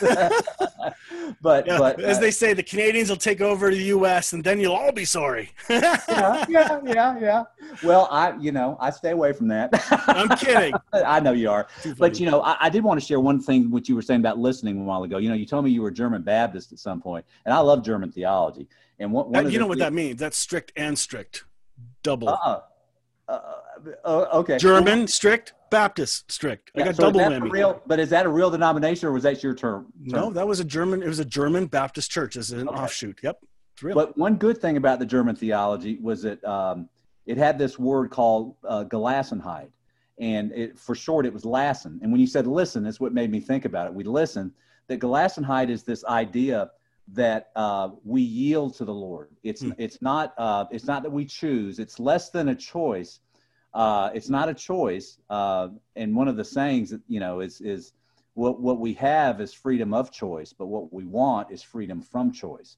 but 1.40 1.66
yeah, 1.66 1.78
but 1.78 2.00
as 2.00 2.18
uh, 2.18 2.20
they 2.20 2.30
say, 2.30 2.52
the 2.52 2.62
Canadians 2.62 3.08
will 3.08 3.16
take 3.16 3.40
over 3.40 3.70
the 3.70 3.82
U.S. 3.84 4.32
and 4.32 4.42
then 4.42 4.60
you'll 4.60 4.74
all 4.74 4.92
be 4.92 5.04
sorry. 5.04 5.50
yeah, 5.68 6.44
yeah, 6.48 6.80
yeah, 6.84 7.18
yeah. 7.18 7.44
Well, 7.82 8.08
I 8.10 8.36
you 8.38 8.52
know 8.52 8.76
I 8.80 8.90
stay 8.90 9.10
away 9.10 9.32
from 9.32 9.48
that. 9.48 9.70
I'm 10.08 10.28
kidding. 10.36 10.74
I 10.92 11.20
know 11.20 11.32
you 11.32 11.50
are, 11.50 11.66
but 11.98 12.18
you 12.18 12.30
know 12.30 12.42
I, 12.42 12.56
I, 12.60 12.68
did 12.68 12.82
want 12.82 13.00
to 13.00 13.06
share 13.06 13.20
one 13.20 13.40
thing 13.40 13.70
which 13.70 13.88
you 13.88 13.94
were 13.94 14.02
saying 14.02 14.20
about 14.20 14.38
listening 14.38 14.80
a 14.80 14.84
while 14.84 15.02
ago. 15.04 15.18
You 15.18 15.28
know, 15.28 15.34
you 15.34 15.46
told 15.46 15.64
me 15.64 15.70
you 15.70 15.82
were 15.82 15.90
German 15.90 16.22
Baptist 16.22 16.72
at 16.72 16.78
some 16.78 17.00
point, 17.00 17.24
and 17.44 17.54
I 17.54 17.58
love 17.58 17.84
German 17.84 18.10
theology. 18.10 18.68
And 18.98 19.12
what 19.12 19.50
you 19.50 19.58
know 19.58 19.66
what 19.66 19.78
that 19.78 19.92
means? 19.92 20.20
That's 20.20 20.36
strict 20.36 20.72
and 20.76 20.98
strict, 20.98 21.44
double. 22.02 22.28
Uh-uh. 22.28 22.60
Uh, 23.28 23.40
uh, 24.04 24.26
okay. 24.34 24.58
German 24.58 25.06
strict, 25.06 25.54
Baptist 25.70 26.30
strict. 26.30 26.70
I 26.76 26.84
got 26.84 26.96
so 26.96 27.04
double 27.04 27.20
whammy. 27.20 27.50
Real, 27.50 27.82
but 27.86 27.98
is 27.98 28.10
that 28.10 28.26
a 28.26 28.28
real 28.28 28.50
denomination, 28.50 29.08
or 29.08 29.12
was 29.12 29.22
that 29.22 29.42
your 29.42 29.54
term, 29.54 29.92
term? 30.10 30.20
No, 30.20 30.30
that 30.30 30.46
was 30.46 30.60
a 30.60 30.64
German. 30.64 31.02
It 31.02 31.08
was 31.08 31.18
a 31.18 31.24
German 31.24 31.66
Baptist 31.66 32.10
church 32.10 32.36
as 32.36 32.50
an 32.50 32.68
okay. 32.68 32.78
offshoot. 32.78 33.20
Yep, 33.22 33.38
it's 33.74 33.82
real. 33.82 33.94
But 33.94 34.16
one 34.16 34.36
good 34.36 34.58
thing 34.58 34.76
about 34.76 34.98
the 34.98 35.06
German 35.06 35.34
theology 35.34 35.98
was 36.00 36.22
that 36.22 36.44
um, 36.44 36.88
it 37.26 37.38
had 37.38 37.58
this 37.58 37.78
word 37.78 38.10
called 38.10 38.56
uh, 38.68 38.84
Gelassenheit, 38.84 39.70
and 40.18 40.52
it, 40.52 40.78
for 40.78 40.94
short, 40.94 41.26
it 41.26 41.32
was 41.32 41.44
Lassen. 41.44 41.98
And 42.02 42.12
when 42.12 42.20
you 42.20 42.26
said 42.26 42.46
listen, 42.46 42.84
that's 42.84 43.00
what 43.00 43.12
made 43.12 43.30
me 43.30 43.40
think 43.40 43.64
about 43.64 43.86
it. 43.86 43.94
We 43.94 44.04
listen. 44.04 44.52
That 44.88 44.98
Gelassenheit 44.98 45.70
is 45.70 45.84
this 45.84 46.04
idea 46.04 46.70
that 47.08 47.50
uh, 47.56 47.90
we 48.04 48.22
yield 48.22 48.74
to 48.76 48.84
the 48.84 48.94
Lord. 48.94 49.30
It's 49.42 49.62
hmm. 49.62 49.72
it's 49.78 50.00
not 50.02 50.34
uh, 50.38 50.66
it's 50.70 50.86
not 50.86 51.02
that 51.02 51.10
we 51.10 51.24
choose. 51.24 51.78
It's 51.78 51.98
less 51.98 52.30
than 52.30 52.48
a 52.48 52.54
choice. 52.54 53.20
Uh, 53.74 54.10
it's 54.14 54.28
not 54.28 54.48
a 54.48 54.54
choice. 54.54 55.18
Uh, 55.30 55.68
and 55.96 56.14
one 56.14 56.28
of 56.28 56.36
the 56.36 56.44
sayings 56.44 56.90
that 56.90 57.00
you 57.08 57.20
know 57.20 57.40
is 57.40 57.60
is 57.60 57.92
what 58.34 58.60
what 58.60 58.78
we 58.78 58.94
have 58.94 59.40
is 59.40 59.52
freedom 59.52 59.94
of 59.94 60.10
choice, 60.10 60.52
but 60.52 60.66
what 60.66 60.92
we 60.92 61.04
want 61.04 61.50
is 61.50 61.62
freedom 61.62 62.00
from 62.00 62.32
choice. 62.32 62.76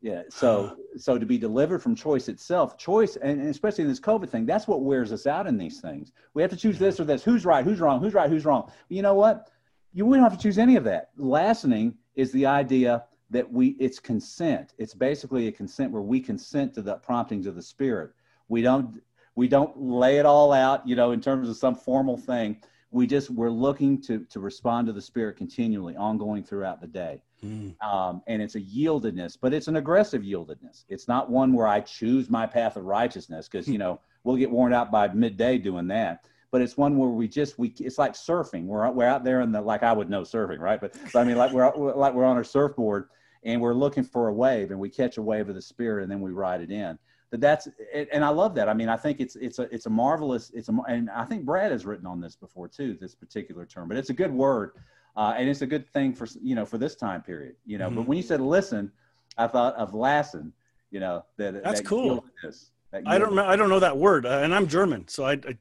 Yeah. 0.00 0.22
So 0.28 0.76
so 0.96 1.18
to 1.18 1.26
be 1.26 1.38
delivered 1.38 1.82
from 1.82 1.94
choice 1.94 2.28
itself, 2.28 2.78
choice, 2.78 3.16
and 3.16 3.40
especially 3.42 3.82
in 3.82 3.90
this 3.90 4.00
COVID 4.00 4.28
thing, 4.28 4.46
that's 4.46 4.68
what 4.68 4.82
wears 4.82 5.12
us 5.12 5.26
out 5.26 5.46
in 5.46 5.58
these 5.58 5.80
things. 5.80 6.12
We 6.34 6.42
have 6.42 6.50
to 6.50 6.56
choose 6.56 6.78
this 6.78 7.00
or 7.00 7.04
this. 7.04 7.24
Who's 7.24 7.44
right? 7.44 7.64
Who's 7.64 7.80
wrong? 7.80 8.00
Who's 8.00 8.14
right? 8.14 8.30
Who's 8.30 8.44
wrong? 8.44 8.70
You 8.88 9.02
know 9.02 9.14
what? 9.14 9.50
You 9.92 10.06
we 10.06 10.16
don't 10.16 10.24
have 10.24 10.36
to 10.36 10.42
choose 10.42 10.58
any 10.58 10.76
of 10.76 10.84
that. 10.84 11.10
Lassening 11.18 11.94
is 12.14 12.30
the 12.32 12.46
idea 12.46 13.04
that 13.30 13.50
we 13.50 13.68
it's 13.78 13.98
consent 13.98 14.74
it's 14.76 14.94
basically 14.94 15.46
a 15.46 15.52
consent 15.52 15.92
where 15.92 16.02
we 16.02 16.20
consent 16.20 16.74
to 16.74 16.82
the 16.82 16.96
promptings 16.96 17.46
of 17.46 17.54
the 17.54 17.62
spirit 17.62 18.10
we 18.48 18.60
don't 18.60 19.00
we 19.40 19.48
don't 19.48 19.74
lay 19.80 20.18
it 20.18 20.26
all 20.26 20.52
out 20.52 20.86
you 20.86 20.94
know 20.94 21.12
in 21.12 21.20
terms 21.22 21.48
of 21.48 21.56
some 21.56 21.74
formal 21.74 22.18
thing. 22.18 22.58
We 22.90 23.06
just 23.06 23.30
we're 23.30 23.48
looking 23.48 23.98
to 24.02 24.26
to 24.28 24.38
respond 24.38 24.86
to 24.88 24.92
the 24.92 25.00
spirit 25.00 25.38
continually 25.38 25.96
ongoing 25.96 26.44
throughout 26.44 26.82
the 26.82 26.86
day. 26.86 27.22
Mm. 27.42 27.74
um, 27.82 28.20
and 28.26 28.42
it's 28.42 28.54
a 28.54 28.60
yieldedness 28.60 29.38
but 29.40 29.54
it's 29.54 29.66
an 29.66 29.76
aggressive 29.76 30.20
yieldedness. 30.20 30.84
It's 30.90 31.08
not 31.08 31.30
one 31.30 31.54
where 31.54 31.66
i 31.66 31.80
choose 31.80 32.28
my 32.28 32.44
path 32.44 32.76
of 32.76 32.84
righteousness 32.84 33.48
because 33.48 33.66
you 33.66 33.78
know 33.78 33.98
we'll 34.24 34.36
get 34.36 34.50
worn 34.50 34.74
out 34.74 34.90
by 34.90 35.08
midday 35.08 35.56
doing 35.56 35.88
that. 35.88 36.26
But 36.50 36.60
it's 36.60 36.76
one 36.76 36.98
where 36.98 37.08
we 37.08 37.26
just 37.26 37.58
we 37.58 37.72
it's 37.80 37.96
like 37.96 38.12
surfing. 38.12 38.66
We're, 38.66 38.90
we're 38.90 39.06
out 39.06 39.24
there 39.24 39.40
in 39.40 39.52
the 39.52 39.62
like 39.62 39.82
i 39.82 39.92
would 39.94 40.10
know 40.10 40.20
surfing 40.20 40.58
right? 40.58 40.78
But, 40.78 40.94
but 41.14 41.20
i 41.20 41.24
mean 41.24 41.38
like 41.38 41.52
we're 41.52 41.74
like 42.04 42.12
we're 42.12 42.26
on 42.26 42.36
our 42.36 42.44
surfboard 42.44 43.08
and 43.42 43.58
we're 43.58 43.80
looking 43.84 44.04
for 44.04 44.28
a 44.28 44.34
wave 44.34 44.70
and 44.70 44.78
we 44.78 44.90
catch 44.90 45.16
a 45.16 45.22
wave 45.22 45.48
of 45.48 45.54
the 45.54 45.62
spirit 45.62 46.02
and 46.02 46.12
then 46.12 46.20
we 46.20 46.30
ride 46.30 46.60
it 46.60 46.70
in 46.70 46.98
that 47.30 47.40
that's 47.40 47.68
and 47.94 48.24
i 48.24 48.28
love 48.28 48.54
that 48.54 48.68
i 48.68 48.74
mean 48.74 48.88
i 48.88 48.96
think 48.96 49.20
it's 49.20 49.36
it's 49.36 49.58
a 49.58 49.62
it's 49.74 49.86
a 49.86 49.90
marvelous 49.90 50.50
it's 50.54 50.68
a 50.68 50.72
and 50.88 51.08
i 51.10 51.24
think 51.24 51.44
brad 51.44 51.70
has 51.70 51.86
written 51.86 52.06
on 52.06 52.20
this 52.20 52.36
before 52.36 52.68
too 52.68 52.96
this 53.00 53.14
particular 53.14 53.64
term 53.64 53.88
but 53.88 53.96
it's 53.96 54.10
a 54.10 54.14
good 54.14 54.32
word 54.32 54.72
uh, 55.16 55.34
and 55.36 55.48
it's 55.48 55.62
a 55.62 55.66
good 55.66 55.88
thing 55.92 56.14
for 56.14 56.26
you 56.40 56.54
know 56.54 56.64
for 56.64 56.78
this 56.78 56.94
time 56.94 57.20
period 57.22 57.54
you 57.66 57.78
know 57.78 57.86
mm-hmm. 57.86 57.96
but 57.96 58.06
when 58.06 58.16
you 58.16 58.22
said 58.22 58.40
listen 58.40 58.90
i 59.38 59.46
thought 59.46 59.74
of 59.74 59.94
lassen 59.94 60.52
you 60.90 61.00
know 61.00 61.24
that 61.36 61.62
that's 61.62 61.80
that 61.80 61.86
cool 61.86 62.24
that 62.42 63.02
i 63.06 63.18
don't 63.18 63.34
know 63.34 63.44
i 63.44 63.56
don't 63.56 63.68
know 63.68 63.80
that 63.80 63.96
word 63.96 64.26
uh, 64.26 64.40
and 64.42 64.54
i'm 64.54 64.66
german 64.66 65.06
so 65.08 65.24
I, 65.24 65.32
I 65.32 65.58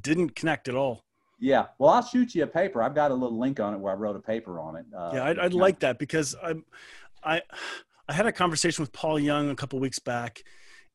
didn't 0.00 0.34
connect 0.34 0.68
at 0.68 0.74
all 0.74 1.04
yeah. 1.42 1.66
Well, 1.78 1.90
I'll 1.90 2.04
shoot 2.04 2.36
you 2.36 2.44
a 2.44 2.46
paper. 2.46 2.84
I've 2.84 2.94
got 2.94 3.10
a 3.10 3.14
little 3.14 3.36
link 3.36 3.58
on 3.58 3.74
it 3.74 3.78
where 3.78 3.92
I 3.92 3.96
wrote 3.96 4.14
a 4.14 4.20
paper 4.20 4.60
on 4.60 4.76
it. 4.76 4.86
Uh, 4.96 5.10
yeah, 5.12 5.24
I'd, 5.24 5.38
I'd 5.40 5.54
like 5.54 5.80
that 5.80 5.98
because 5.98 6.36
I'm, 6.40 6.64
I 7.24 7.42
I 8.08 8.12
had 8.12 8.26
a 8.26 8.32
conversation 8.32 8.82
with 8.82 8.92
Paul 8.92 9.18
Young 9.18 9.50
a 9.50 9.56
couple 9.56 9.80
weeks 9.80 9.98
back, 9.98 10.44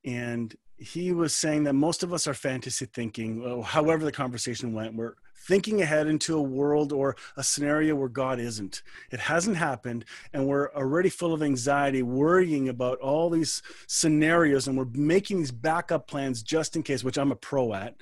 and 0.07 0.55
he 0.77 1.11
was 1.11 1.35
saying 1.35 1.65
that 1.65 1.73
most 1.73 2.01
of 2.01 2.13
us 2.13 2.27
are 2.27 2.33
fantasy 2.33 2.85
thinking. 2.85 3.61
However, 3.63 4.05
the 4.05 4.11
conversation 4.11 4.73
went, 4.73 4.95
we're 4.95 5.15
thinking 5.35 5.81
ahead 5.81 6.07
into 6.07 6.37
a 6.37 6.41
world 6.41 6.93
or 6.93 7.17
a 7.35 7.43
scenario 7.43 7.93
where 7.95 8.07
God 8.07 8.39
isn't. 8.39 8.83
It 9.11 9.19
hasn't 9.19 9.57
happened, 9.57 10.05
and 10.31 10.47
we're 10.47 10.71
already 10.73 11.09
full 11.09 11.33
of 11.33 11.43
anxiety, 11.43 12.03
worrying 12.03 12.69
about 12.69 12.99
all 12.99 13.29
these 13.29 13.61
scenarios, 13.87 14.67
and 14.67 14.77
we're 14.77 14.85
making 14.93 15.39
these 15.39 15.51
backup 15.51 16.07
plans 16.07 16.41
just 16.41 16.75
in 16.75 16.83
case, 16.83 17.03
which 17.03 17.17
I'm 17.17 17.31
a 17.31 17.35
pro 17.35 17.73
at. 17.73 17.95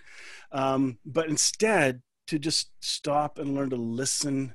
Um, 0.51 0.99
but 1.06 1.28
instead, 1.28 2.01
to 2.28 2.39
just 2.39 2.70
stop 2.82 3.39
and 3.39 3.56
learn 3.56 3.70
to 3.72 3.76
listen 3.76 4.53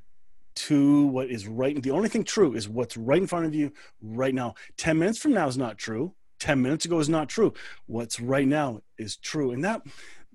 to 0.56 1.06
what 1.06 1.30
is 1.30 1.48
right. 1.48 1.80
The 1.82 1.92
only 1.92 2.08
thing 2.08 2.24
true 2.24 2.54
is 2.54 2.68
what's 2.68 2.96
right 2.96 3.20
in 3.20 3.26
front 3.26 3.46
of 3.46 3.54
you 3.54 3.72
right 4.02 4.34
now. 4.34 4.54
10 4.76 4.98
minutes 4.98 5.18
from 5.18 5.32
now 5.32 5.46
is 5.48 5.56
not 5.56 5.78
true. 5.78 6.14
10 6.40 6.60
minutes 6.60 6.84
ago 6.84 6.98
is 6.98 7.08
not 7.08 7.28
true. 7.28 7.52
What's 7.86 8.18
right 8.20 8.48
now 8.48 8.80
is 8.98 9.16
true. 9.16 9.52
And 9.52 9.64
that 9.64 9.82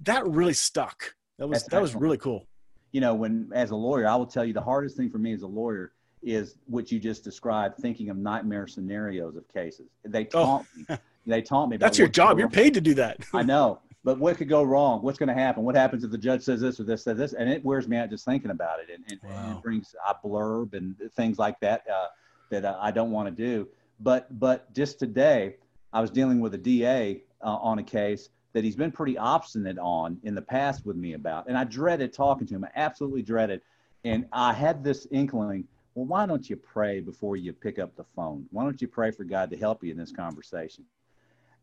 that 0.04 0.26
really 0.28 0.54
stuck. 0.54 1.16
That 1.38 1.48
was 1.48 1.64
That's 1.64 1.72
that 1.72 1.82
was 1.82 1.96
really 1.96 2.18
cool. 2.18 2.48
You 2.92 3.02
know, 3.02 3.14
when 3.14 3.50
as 3.54 3.72
a 3.72 3.76
lawyer, 3.76 4.08
I 4.08 4.16
will 4.16 4.26
tell 4.26 4.46
you 4.46 4.54
the 4.54 4.62
hardest 4.62 4.96
thing 4.96 5.10
for 5.10 5.18
me 5.18 5.34
as 5.34 5.42
a 5.42 5.48
lawyer 5.48 5.92
is 6.24 6.56
what 6.66 6.92
you 6.92 7.00
just 7.00 7.24
described, 7.24 7.78
thinking 7.78 8.10
of 8.10 8.18
nightmare 8.18 8.68
scenarios 8.68 9.36
of 9.36 9.48
cases. 9.54 9.88
They 10.04 10.28
oh. 10.34 10.44
taught 10.44 10.66
oh. 10.90 10.94
me. 10.94 10.98
They 11.28 11.42
taught 11.42 11.70
me. 11.70 11.78
That's 11.78 11.98
your 11.98 12.08
job. 12.08 12.38
You're 12.38 12.50
paid 12.50 12.76
to 12.76 12.82
do 12.82 12.94
that. 12.96 13.18
I 13.34 13.42
know. 13.42 13.80
but 14.04 14.20
what 14.20 14.38
could 14.38 14.48
go 14.48 14.62
wrong? 14.62 15.02
What's 15.02 15.18
going 15.18 15.30
to 15.30 15.34
happen? 15.34 15.64
What 15.64 15.76
happens 15.76 16.04
if 16.04 16.12
the 16.12 16.20
judge 16.20 16.44
says 16.44 16.62
this 16.62 16.80
or 16.80 16.84
this 16.84 17.04
says 17.04 17.18
this? 17.18 17.34
And 17.34 17.50
it 17.50 17.66
wears 17.66 17.88
me 17.88 17.98
out 17.98 18.12
just 18.12 18.26
thinking 18.26 18.52
about 18.52 18.78
it, 18.80 18.94
and, 18.94 19.04
and, 19.10 19.20
wow. 19.24 19.44
and 19.44 19.58
it 19.58 19.64
brings 19.64 19.96
a 20.08 20.14
blurb 20.14 20.76
and 20.76 20.96
things 21.16 21.40
like 21.40 21.60
that 21.62 21.84
uh, 21.92 22.06
that 22.52 22.64
I 22.64 22.92
don't 22.92 23.10
want 23.10 23.28
to 23.28 23.44
do. 23.44 23.68
But 24.00 24.40
but 24.40 24.72
just 24.76 25.00
today, 25.00 25.56
I 25.96 26.02
was 26.02 26.12
dealing 26.12 26.42
with 26.42 26.54
a 26.54 26.58
DA 26.58 27.24
uh, 27.42 27.56
on 27.56 27.80
a 27.80 27.84
case 27.84 28.28
that 28.52 28.66
he's 28.66 28.76
been 28.76 28.92
pretty 28.92 29.18
obstinate 29.18 29.80
on 29.80 30.18
in 30.24 30.36
the 30.36 30.42
past 30.42 30.86
with 30.86 30.98
me 30.98 31.14
about, 31.14 31.48
and 31.48 31.58
I 31.58 31.64
dreaded 31.64 32.12
talking 32.12 32.46
to 32.48 32.54
him. 32.54 32.66
I 32.66 32.70
absolutely 32.76 33.22
dreaded, 33.22 33.62
and 34.04 34.26
I 34.34 34.52
had 34.52 34.84
this 34.84 35.08
inkling. 35.10 35.64
Well, 35.94 36.06
why 36.06 36.26
don't 36.26 36.50
you 36.50 36.58
pray 36.58 37.00
before 37.00 37.38
you 37.38 37.54
pick 37.54 37.80
up 37.80 37.96
the 37.96 38.04
phone? 38.14 38.46
Why 38.52 38.64
don't 38.64 38.82
you 38.82 38.90
pray 38.90 39.12
for 39.12 39.24
God 39.24 39.50
to 39.52 39.58
help 39.58 39.86
you 39.86 39.92
in 39.92 39.98
this 39.98 40.12
conversation? 40.12 40.84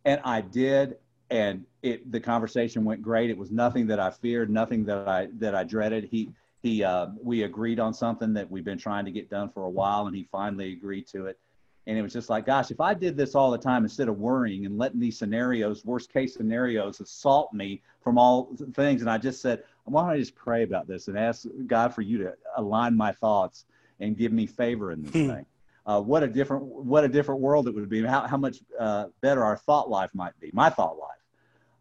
And 0.06 0.18
I 0.24 0.40
did, 0.40 0.96
and 1.28 1.66
it 1.82 2.10
the 2.10 2.20
conversation 2.20 2.84
went 2.84 3.02
great. 3.02 3.28
It 3.28 3.36
was 3.36 3.50
nothing 3.50 3.86
that 3.88 4.00
I 4.00 4.12
feared, 4.12 4.48
nothing 4.48 4.86
that 4.86 5.06
I 5.06 5.28
that 5.40 5.54
I 5.54 5.64
dreaded. 5.64 6.04
He 6.04 6.30
he 6.62 6.82
uh, 6.82 7.08
we 7.22 7.42
agreed 7.42 7.78
on 7.78 7.92
something 7.92 8.32
that 8.32 8.50
we've 8.50 8.64
been 8.64 8.78
trying 8.78 9.04
to 9.04 9.12
get 9.12 9.28
done 9.28 9.50
for 9.50 9.64
a 9.64 9.70
while, 9.70 10.06
and 10.06 10.16
he 10.16 10.26
finally 10.32 10.72
agreed 10.72 11.06
to 11.08 11.26
it. 11.26 11.38
And 11.86 11.98
it 11.98 12.02
was 12.02 12.12
just 12.12 12.30
like, 12.30 12.46
gosh, 12.46 12.70
if 12.70 12.80
I 12.80 12.94
did 12.94 13.16
this 13.16 13.34
all 13.34 13.50
the 13.50 13.58
time 13.58 13.82
instead 13.82 14.08
of 14.08 14.18
worrying 14.18 14.66
and 14.66 14.78
letting 14.78 15.00
these 15.00 15.18
scenarios, 15.18 15.84
worst 15.84 16.12
case 16.12 16.34
scenarios, 16.34 17.00
assault 17.00 17.52
me 17.52 17.82
from 18.02 18.18
all 18.18 18.54
things, 18.74 19.00
and 19.00 19.10
I 19.10 19.18
just 19.18 19.42
said, 19.42 19.64
why 19.84 20.02
don't 20.02 20.10
I 20.10 20.18
just 20.18 20.36
pray 20.36 20.62
about 20.62 20.86
this 20.86 21.08
and 21.08 21.18
ask 21.18 21.46
God 21.66 21.92
for 21.92 22.02
you 22.02 22.18
to 22.18 22.34
align 22.56 22.96
my 22.96 23.10
thoughts 23.12 23.64
and 23.98 24.16
give 24.16 24.32
me 24.32 24.46
favor 24.46 24.92
in 24.92 25.02
this 25.02 25.12
hmm. 25.12 25.28
thing? 25.28 25.46
Uh, 25.84 26.00
what 26.00 26.22
a 26.22 26.28
different 26.28 26.62
what 26.62 27.02
a 27.02 27.08
different 27.08 27.40
world 27.40 27.66
it 27.66 27.74
would 27.74 27.88
be. 27.88 28.04
How 28.04 28.26
how 28.26 28.36
much 28.36 28.58
uh, 28.78 29.06
better 29.20 29.44
our 29.44 29.56
thought 29.56 29.90
life 29.90 30.10
might 30.14 30.38
be. 30.38 30.50
My 30.52 30.70
thought 30.70 30.96
life. 30.96 31.08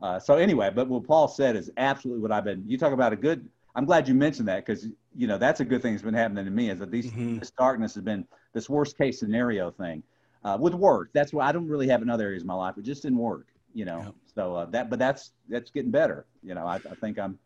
Uh, 0.02 0.20
so 0.20 0.36
anyway, 0.36 0.72
but 0.74 0.88
what 0.88 1.04
Paul 1.04 1.28
said 1.28 1.56
is 1.56 1.72
absolutely 1.78 2.22
what 2.22 2.32
I've 2.32 2.44
been. 2.44 2.64
You 2.66 2.78
talk 2.78 2.94
about 2.94 3.14
a 3.14 3.16
good. 3.16 3.48
I'm 3.76 3.86
glad 3.86 4.08
you 4.08 4.14
mentioned 4.14 4.48
that 4.48 4.66
because 4.66 4.88
you 5.16 5.28
know 5.28 5.38
that's 5.38 5.60
a 5.60 5.66
good 5.66 5.82
thing 5.82 5.94
that's 5.94 6.04
been 6.04 6.14
happening 6.14 6.46
to 6.46 6.52
me 6.52 6.70
is 6.70 6.80
that 6.80 6.92
these 6.92 7.08
mm-hmm. 7.08 7.40
this 7.40 7.52
darkness 7.52 7.94
has 7.96 8.04
been 8.04 8.28
this 8.54 8.70
worst 8.70 8.98
case 8.98 9.20
scenario 9.20 9.72
thing 9.72 10.04
uh, 10.44 10.58
with 10.60 10.74
work. 10.74 11.10
That's 11.14 11.34
why 11.34 11.48
I 11.48 11.52
don't 11.52 11.68
really 11.68 11.88
have 11.88 12.02
in 12.02 12.10
other 12.10 12.26
areas 12.26 12.44
of 12.44 12.48
my 12.48 12.54
life. 12.54 12.78
It 12.78 12.84
just 12.84 13.04
didn't 13.04 13.20
work, 13.20 13.48
you 13.74 13.86
know. 13.86 14.02
Yep. 14.04 14.16
So 14.36 14.56
uh, 14.56 14.66
that, 14.66 14.90
but 14.90 15.00
that's 15.00 15.32
that's 15.50 15.72
getting 15.72 15.92
better. 15.92 16.26
You 16.44 16.56
know, 16.56 16.66
I, 16.66 16.76
I 16.76 16.96
think 17.00 17.20
I'm. 17.20 17.38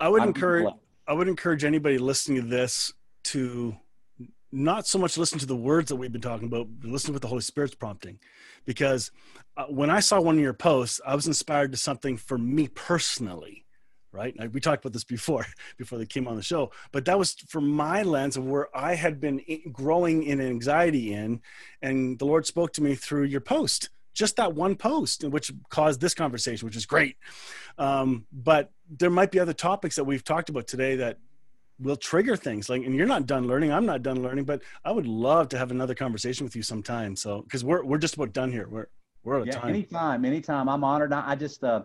I 0.00 0.08
would 0.08 0.22
I'm 0.22 0.28
encourage. 0.28 0.72
I 1.06 1.12
would 1.12 1.28
encourage 1.28 1.64
anybody 1.64 1.98
listening 1.98 2.42
to 2.42 2.48
this 2.48 2.92
to 3.24 3.76
not 4.52 4.86
so 4.86 4.98
much 4.98 5.18
listen 5.18 5.38
to 5.38 5.46
the 5.46 5.56
words 5.56 5.88
that 5.88 5.96
we've 5.96 6.12
been 6.12 6.20
talking 6.20 6.46
about, 6.46 6.68
but 6.80 6.90
listen 6.90 7.08
to 7.08 7.12
what 7.12 7.22
the 7.22 7.28
Holy 7.28 7.40
Spirit's 7.40 7.74
prompting. 7.74 8.18
Because 8.64 9.10
uh, 9.56 9.64
when 9.64 9.90
I 9.90 10.00
saw 10.00 10.20
one 10.20 10.36
of 10.36 10.40
your 10.40 10.54
posts, 10.54 11.00
I 11.06 11.14
was 11.14 11.26
inspired 11.26 11.72
to 11.72 11.78
something 11.78 12.16
for 12.16 12.38
me 12.38 12.68
personally, 12.68 13.64
right? 14.12 14.34
we 14.52 14.60
talked 14.60 14.84
about 14.84 14.92
this 14.92 15.04
before, 15.04 15.46
before 15.78 15.98
they 15.98 16.06
came 16.06 16.28
on 16.28 16.36
the 16.36 16.42
show, 16.42 16.70
but 16.92 17.04
that 17.04 17.18
was 17.18 17.32
from 17.48 17.68
my 17.68 18.02
lens 18.02 18.36
of 18.36 18.46
where 18.46 18.74
I 18.76 18.94
had 18.94 19.20
been 19.20 19.40
growing 19.72 20.22
in 20.22 20.40
anxiety 20.40 21.12
in, 21.12 21.40
and 21.82 22.18
the 22.18 22.24
Lord 22.24 22.46
spoke 22.46 22.72
to 22.74 22.82
me 22.82 22.94
through 22.94 23.24
your 23.24 23.40
post. 23.40 23.90
Just 24.14 24.36
that 24.36 24.54
one 24.54 24.74
post, 24.74 25.22
which 25.22 25.52
caused 25.68 26.00
this 26.00 26.14
conversation, 26.14 26.66
which 26.66 26.76
is 26.76 26.86
great. 26.86 27.16
Um, 27.78 28.26
but 28.32 28.72
there 28.90 29.10
might 29.10 29.30
be 29.30 29.38
other 29.38 29.52
topics 29.52 29.94
that 29.96 30.04
we've 30.04 30.24
talked 30.24 30.48
about 30.48 30.66
today 30.66 30.96
that 30.96 31.18
will 31.80 31.96
trigger 31.96 32.36
things 32.36 32.68
like 32.68 32.84
and 32.84 32.94
you're 32.94 33.06
not 33.06 33.26
done 33.26 33.46
learning 33.46 33.72
i'm 33.72 33.86
not 33.86 34.02
done 34.02 34.22
learning 34.22 34.44
but 34.44 34.62
i 34.84 34.90
would 34.90 35.06
love 35.06 35.48
to 35.48 35.56
have 35.56 35.70
another 35.70 35.94
conversation 35.94 36.44
with 36.44 36.56
you 36.56 36.62
sometime 36.62 37.14
so 37.14 37.42
because 37.42 37.64
we're, 37.64 37.84
we're 37.84 37.98
just 37.98 38.16
about 38.16 38.32
done 38.32 38.50
here 38.50 38.66
we're 38.68 38.86
we're 39.22 39.36
out 39.36 39.42
of 39.42 39.46
yeah, 39.46 39.52
time 39.52 39.68
anytime 39.68 40.24
anytime 40.24 40.68
i'm 40.68 40.82
honored 40.82 41.12
i, 41.12 41.30
I 41.30 41.34
just 41.36 41.62
uh 41.62 41.82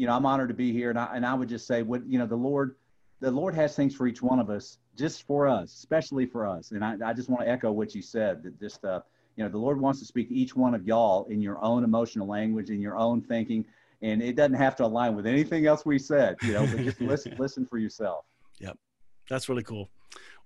you 0.00 0.06
know 0.06 0.14
i'm 0.14 0.24
honored 0.24 0.48
to 0.48 0.54
be 0.54 0.72
here 0.72 0.90
and 0.90 0.98
i 0.98 1.10
and 1.14 1.26
i 1.26 1.34
would 1.34 1.48
just 1.48 1.66
say 1.66 1.82
what 1.82 2.04
you 2.06 2.18
know 2.18 2.26
the 2.26 2.34
lord 2.34 2.76
the 3.20 3.30
lord 3.30 3.54
has 3.54 3.76
things 3.76 3.94
for 3.94 4.06
each 4.06 4.22
one 4.22 4.40
of 4.40 4.48
us 4.48 4.78
just 4.96 5.26
for 5.26 5.46
us 5.46 5.74
especially 5.74 6.24
for 6.24 6.46
us 6.46 6.70
and 6.70 6.82
i, 6.84 6.96
I 7.04 7.12
just 7.12 7.28
want 7.28 7.42
to 7.42 7.48
echo 7.48 7.70
what 7.70 7.94
you 7.94 8.00
said 8.00 8.42
that 8.44 8.58
just 8.58 8.84
uh 8.84 9.00
you 9.36 9.44
know 9.44 9.50
the 9.50 9.58
lord 9.58 9.78
wants 9.78 10.00
to 10.00 10.06
speak 10.06 10.28
to 10.28 10.34
each 10.34 10.56
one 10.56 10.74
of 10.74 10.86
y'all 10.86 11.26
in 11.26 11.42
your 11.42 11.62
own 11.62 11.84
emotional 11.84 12.26
language 12.26 12.70
in 12.70 12.80
your 12.80 12.96
own 12.96 13.20
thinking 13.20 13.64
and 14.00 14.22
it 14.22 14.36
doesn't 14.36 14.54
have 14.54 14.74
to 14.76 14.84
align 14.84 15.14
with 15.14 15.26
anything 15.26 15.66
else 15.66 15.84
we 15.84 15.98
said 15.98 16.36
you 16.42 16.52
know 16.52 16.66
but 16.66 16.82
just 16.82 17.00
listen 17.02 17.34
listen 17.38 17.66
for 17.66 17.76
yourself 17.76 18.24
yep 18.58 18.78
that's 19.30 19.48
really 19.48 19.62
cool. 19.62 19.88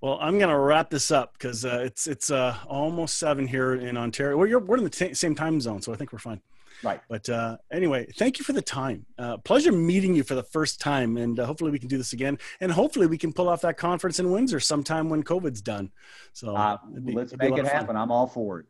Well, 0.03 0.19
I'm 0.21 0.39
going 0.39 0.51
to 0.51 0.59
wrap 0.59 0.91
this 0.91 1.11
up 1.11 1.33
because 1.33 1.65
uh, 1.65 1.81
it's 1.83 2.07
it's 2.07 2.31
uh, 2.31 2.57
almost 2.69 3.17
seven 3.17 3.49
here 3.49 3.75
in 3.75 3.97
Ontario. 3.97 4.37
We're, 4.37 4.59
we're 4.59 4.77
in 4.77 4.85
the 4.85 4.91
t- 4.91 5.15
same 5.15 5.35
time 5.35 5.59
zone, 5.61 5.81
so 5.81 5.93
I 5.93 5.97
think 5.97 6.13
we're 6.13 6.19
fine. 6.19 6.43
Right. 6.85 7.01
But 7.09 7.29
uh, 7.29 7.57
anyway, 7.73 8.07
thank 8.17 8.39
you 8.39 8.45
for 8.45 8.53
the 8.53 8.63
time. 8.63 9.07
Uh, 9.19 9.39
pleasure 9.39 9.73
meeting 9.73 10.15
you 10.15 10.23
for 10.23 10.35
the 10.35 10.43
first 10.43 10.81
time, 10.81 11.17
and 11.17 11.41
uh, 11.41 11.47
hopefully 11.47 11.71
we 11.71 11.79
can 11.79 11.89
do 11.89 11.97
this 11.97 12.13
again. 12.13 12.39
And 12.61 12.71
hopefully 12.71 13.07
we 13.07 13.19
can 13.19 13.33
pull 13.33 13.49
off 13.49 13.63
that 13.63 13.77
conference 13.77 14.21
in 14.21 14.31
Windsor 14.31 14.61
sometime 14.61 15.09
when 15.09 15.23
COVID's 15.23 15.63
done. 15.63 15.91
So 16.33 16.55
uh, 16.55 16.77
be, 17.03 17.13
let's 17.13 17.35
make 17.37 17.57
it 17.57 17.67
happen. 17.67 17.97
I'm 17.97 18.13
all 18.13 18.27
for 18.27 18.61
it. 18.61 18.67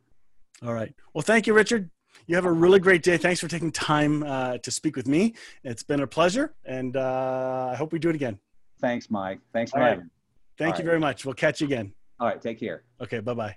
All 0.63 0.73
right. 0.73 0.95
Well, 1.13 1.23
thank 1.23 1.47
you, 1.47 1.55
Richard. 1.55 1.91
You 2.27 2.37
have 2.37 2.45
a 2.45 2.53
really 2.53 2.79
great 2.79 3.03
day. 3.03 3.17
Thanks 3.17 3.41
for 3.41 3.49
taking 3.49 3.73
time 3.73 4.23
uh, 4.23 4.59
to 4.59 4.71
speak 4.71 4.97
with 4.97 5.09
me. 5.09 5.35
It's 5.65 5.83
been 5.83 6.01
a 6.01 6.07
pleasure, 6.07 6.55
and 6.65 6.97
uh, 6.97 7.71
I 7.73 7.75
hope 7.75 7.93
we 7.93 7.99
do 7.99 8.09
it 8.09 8.15
again. 8.15 8.39
Thanks, 8.81 9.11
Mike. 9.11 9.41
Thanks 9.53 9.73
for 9.73 9.81
having 9.81 10.05
me. 10.05 10.11
Thank 10.57 10.75
All 10.75 10.81
you 10.81 10.85
right. 10.85 10.91
very 10.91 11.01
much. 11.01 11.25
We'll 11.25 11.35
catch 11.35 11.61
you 11.61 11.67
again. 11.67 11.93
All 12.21 12.29
right. 12.29 12.41
Take 12.41 12.61
care. 12.61 12.85
Okay. 13.01 13.19
Bye-bye. 13.19 13.49
Bye. 13.49 13.57